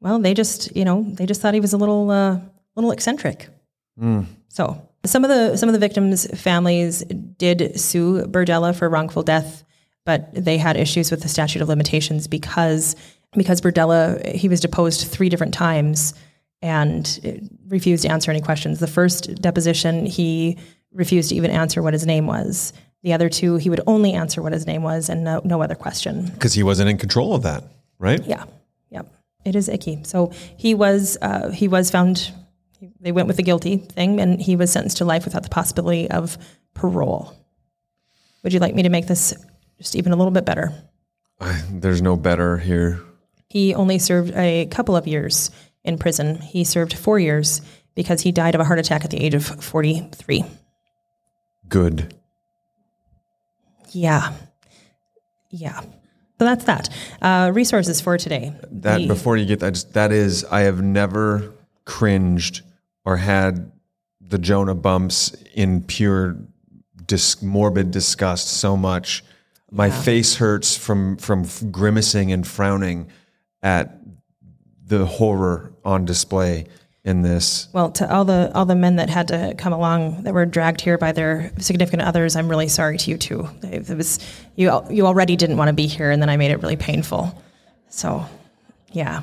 Well, 0.00 0.18
they 0.18 0.34
just 0.34 0.76
you 0.76 0.84
know 0.84 1.02
they 1.08 1.24
just 1.24 1.40
thought 1.40 1.54
he 1.54 1.60
was 1.60 1.72
a 1.72 1.78
little 1.78 2.10
uh, 2.10 2.38
little 2.76 2.90
eccentric. 2.92 3.48
So 4.48 4.86
some 5.04 5.24
of 5.24 5.30
the 5.30 5.56
some 5.56 5.68
of 5.68 5.72
the 5.72 5.78
victims' 5.78 6.26
families 6.40 7.00
did 7.38 7.78
sue 7.78 8.24
Berdella 8.26 8.74
for 8.74 8.88
wrongful 8.88 9.22
death, 9.22 9.64
but 10.04 10.28
they 10.34 10.58
had 10.58 10.76
issues 10.76 11.10
with 11.10 11.22
the 11.22 11.28
statute 11.28 11.62
of 11.62 11.68
limitations 11.68 12.26
because 12.26 12.96
because 13.32 13.60
Berdella 13.60 14.34
he 14.34 14.48
was 14.48 14.60
deposed 14.60 15.06
three 15.06 15.28
different 15.28 15.54
times 15.54 16.14
and 16.62 17.50
refused 17.68 18.02
to 18.04 18.08
answer 18.08 18.30
any 18.30 18.40
questions. 18.40 18.80
The 18.80 18.86
first 18.86 19.34
deposition 19.42 20.06
he 20.06 20.58
refused 20.92 21.30
to 21.30 21.34
even 21.34 21.50
answer 21.50 21.82
what 21.82 21.92
his 21.92 22.06
name 22.06 22.26
was. 22.26 22.72
The 23.02 23.12
other 23.12 23.28
two 23.28 23.56
he 23.56 23.68
would 23.68 23.82
only 23.86 24.14
answer 24.14 24.40
what 24.40 24.52
his 24.52 24.66
name 24.66 24.82
was 24.82 25.10
and 25.10 25.24
no, 25.24 25.42
no 25.44 25.60
other 25.60 25.74
question. 25.74 26.26
because 26.26 26.54
he 26.54 26.62
wasn't 26.62 26.88
in 26.88 26.96
control 26.96 27.34
of 27.34 27.42
that, 27.42 27.64
right? 27.98 28.24
Yeah, 28.24 28.44
yep. 28.90 29.12
It 29.44 29.56
is 29.56 29.68
icky. 29.68 30.02
So 30.04 30.32
he 30.56 30.74
was 30.74 31.18
uh, 31.20 31.50
he 31.50 31.68
was 31.68 31.90
found. 31.90 32.32
They 33.00 33.12
went 33.12 33.28
with 33.28 33.36
the 33.36 33.42
guilty 33.42 33.76
thing, 33.76 34.20
and 34.20 34.40
he 34.40 34.56
was 34.56 34.72
sentenced 34.72 34.98
to 34.98 35.04
life 35.04 35.24
without 35.24 35.42
the 35.42 35.48
possibility 35.48 36.10
of 36.10 36.36
parole. 36.74 37.32
Would 38.42 38.52
you 38.52 38.60
like 38.60 38.74
me 38.74 38.82
to 38.82 38.88
make 38.88 39.06
this 39.06 39.34
just 39.78 39.96
even 39.96 40.12
a 40.12 40.16
little 40.16 40.30
bit 40.32 40.44
better? 40.44 40.72
There's 41.70 42.02
no 42.02 42.16
better 42.16 42.58
here. 42.58 43.00
He 43.48 43.74
only 43.74 43.98
served 43.98 44.32
a 44.34 44.66
couple 44.66 44.96
of 44.96 45.06
years 45.06 45.50
in 45.84 45.98
prison. 45.98 46.36
He 46.40 46.64
served 46.64 46.94
four 46.96 47.18
years 47.18 47.60
because 47.94 48.20
he 48.20 48.32
died 48.32 48.54
of 48.54 48.60
a 48.60 48.64
heart 48.64 48.78
attack 48.78 49.04
at 49.04 49.10
the 49.10 49.22
age 49.22 49.34
of 49.34 49.44
43. 49.44 50.44
Good. 51.68 52.14
Yeah. 53.92 54.32
Yeah. 55.50 55.80
So 55.80 56.44
that's 56.44 56.64
that. 56.64 56.88
Uh, 57.22 57.52
resources 57.54 58.00
for 58.00 58.18
today. 58.18 58.52
That 58.70 58.98
The- 58.98 59.06
before 59.06 59.36
you 59.36 59.46
get 59.46 59.60
that, 59.60 59.74
just, 59.74 59.92
that 59.94 60.10
is, 60.12 60.44
I 60.44 60.62
have 60.62 60.82
never 60.82 61.52
cringed 61.84 62.62
or 63.04 63.16
had 63.16 63.72
the 64.20 64.38
Jonah 64.38 64.74
bumps 64.74 65.34
in 65.54 65.82
pure 65.82 66.36
dis- 67.06 67.42
morbid 67.42 67.90
disgust 67.90 68.48
so 68.48 68.76
much. 68.76 69.22
My 69.70 69.90
face 69.90 70.36
hurts 70.36 70.76
from 70.76 71.16
from 71.16 71.46
grimacing 71.72 72.30
and 72.30 72.46
frowning 72.46 73.08
at 73.60 73.98
the 74.86 75.04
horror 75.04 75.72
on 75.84 76.04
display 76.04 76.66
in 77.04 77.22
this. 77.22 77.68
Well, 77.72 77.90
to 77.92 78.12
all 78.12 78.24
the 78.24 78.50
all 78.54 78.64
the 78.66 78.74
men 78.74 78.96
that 78.96 79.10
had 79.10 79.28
to 79.28 79.54
come 79.58 79.72
along 79.72 80.22
that 80.22 80.32
were 80.32 80.46
dragged 80.46 80.80
here 80.80 80.96
by 80.96 81.12
their 81.12 81.52
significant 81.58 82.02
others, 82.02 82.36
I'm 82.36 82.48
really 82.48 82.68
sorry 82.68 82.98
to 82.98 83.10
you 83.10 83.18
too. 83.18 83.48
It 83.62 83.88
was 83.96 84.18
you. 84.56 84.70
You 84.90 85.06
already 85.06 85.36
didn't 85.36 85.56
want 85.56 85.68
to 85.68 85.74
be 85.74 85.86
here, 85.86 86.10
and 86.10 86.22
then 86.22 86.30
I 86.30 86.36
made 86.36 86.50
it 86.50 86.62
really 86.62 86.76
painful. 86.76 87.36
So, 87.88 88.24
yeah. 88.92 89.22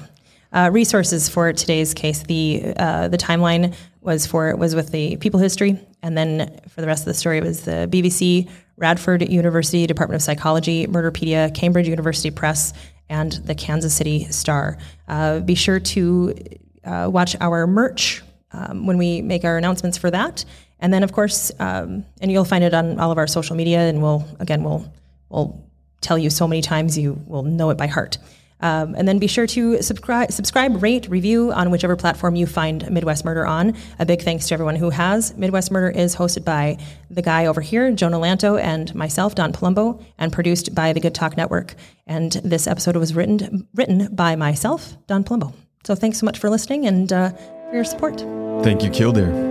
Uh, 0.54 0.70
resources 0.72 1.30
for 1.30 1.54
today's 1.54 1.94
case. 1.94 2.24
The 2.24 2.74
uh, 2.76 3.08
the 3.08 3.18
timeline 3.18 3.74
was 4.02 4.26
for 4.26 4.54
was 4.58 4.76
with 4.76 4.92
the 4.92 5.16
people 5.18 5.40
history, 5.40 5.80
and 6.02 6.18
then 6.18 6.60
for 6.68 6.82
the 6.82 6.88
rest 6.88 7.04
of 7.04 7.06
the 7.06 7.14
story 7.14 7.38
it 7.38 7.44
was 7.44 7.64
the 7.64 7.88
BBC, 7.90 8.50
Radford 8.76 9.30
University 9.30 9.88
Department 9.88 10.18
of 10.18 10.24
Psychology, 10.24 10.88
Murderpedia, 10.88 11.56
Cambridge 11.56 11.88
University 11.88 12.32
Press, 12.32 12.74
and 13.08 13.32
the 13.32 13.56
Kansas 13.56 13.96
City 13.96 14.26
Star. 14.26 14.78
Uh, 15.08 15.40
be 15.40 15.56
sure 15.56 15.80
to 15.80 16.36
uh, 16.84 17.08
watch 17.10 17.38
our 17.40 17.66
merch 17.66 18.22
um, 18.52 18.86
when 18.86 18.98
we 18.98 19.22
make 19.22 19.46
our 19.46 19.58
announcements 19.58 19.98
for 19.98 20.12
that, 20.12 20.44
and 20.82 20.94
then 20.94 21.02
of 21.02 21.14
course, 21.14 21.54
um, 21.60 22.06
and 22.20 22.30
you'll 22.30 22.44
find 22.44 22.66
it 22.66 22.74
on 22.74 23.00
all 23.00 23.12
of 23.12 23.18
our 23.18 23.28
social 23.28 23.56
media, 23.56 23.80
and 23.80 24.02
we'll 24.02 24.28
again 24.42 24.66
we'll 24.66 24.92
we'll 25.30 25.66
tell 26.02 26.18
you 26.18 26.30
so 26.30 26.46
many 26.46 26.62
times 26.62 26.98
you 26.98 27.22
will 27.26 27.44
know 27.44 27.70
it 27.70 27.78
by 27.78 27.88
heart. 27.88 28.18
Um, 28.62 28.96
and 28.96 29.08
then 29.08 29.20
be 29.20 29.28
sure 29.28 29.48
to 29.48 29.82
subscribe, 29.82 30.32
subscribe, 30.32 30.82
rate, 30.82 31.10
review 31.10 31.52
on 31.52 31.72
whichever 31.72 31.96
platform 31.96 32.36
you 32.36 32.46
find 32.46 32.90
Midwest 32.90 33.26
Murder 33.26 33.46
on. 33.46 33.76
A 34.00 34.06
big 34.06 34.22
thanks 34.22 34.48
to 34.48 34.54
everyone 34.54 34.76
who 34.76 34.90
has. 34.90 35.36
Midwest 35.38 35.72
Murder 35.72 35.90
is 35.90 36.16
hosted 36.16 36.46
by 36.46 36.78
the 37.10 37.22
guy 37.22 37.46
over 37.46 37.62
here, 37.62 37.92
Jonah 37.92 38.20
Lanto, 38.20 38.62
and 38.62 38.94
myself, 38.96 39.36
Don 39.36 39.52
Palumbo, 39.52 40.04
and 40.18 40.32
produced 40.32 40.74
by 40.76 40.94
the 40.94 41.00
Good 41.00 41.16
Talk 41.16 41.38
Network. 41.38 41.76
And 42.08 42.32
this 42.44 42.68
episode 42.68 42.96
was 42.96 43.14
written 43.14 43.68
written 43.74 44.14
by 44.14 44.36
myself, 44.36 44.96
Don 45.08 45.24
Palumbo. 45.24 45.54
So 45.84 45.96
thanks 45.96 46.20
so 46.20 46.26
much 46.26 46.38
for 46.38 46.50
listening 46.50 46.86
and 46.86 47.12
uh, 47.12 47.32
for 47.32 47.76
your 47.76 47.84
support. 47.84 48.20
Thank 48.64 48.84
you, 48.84 48.90
Killdeer. 48.92 49.51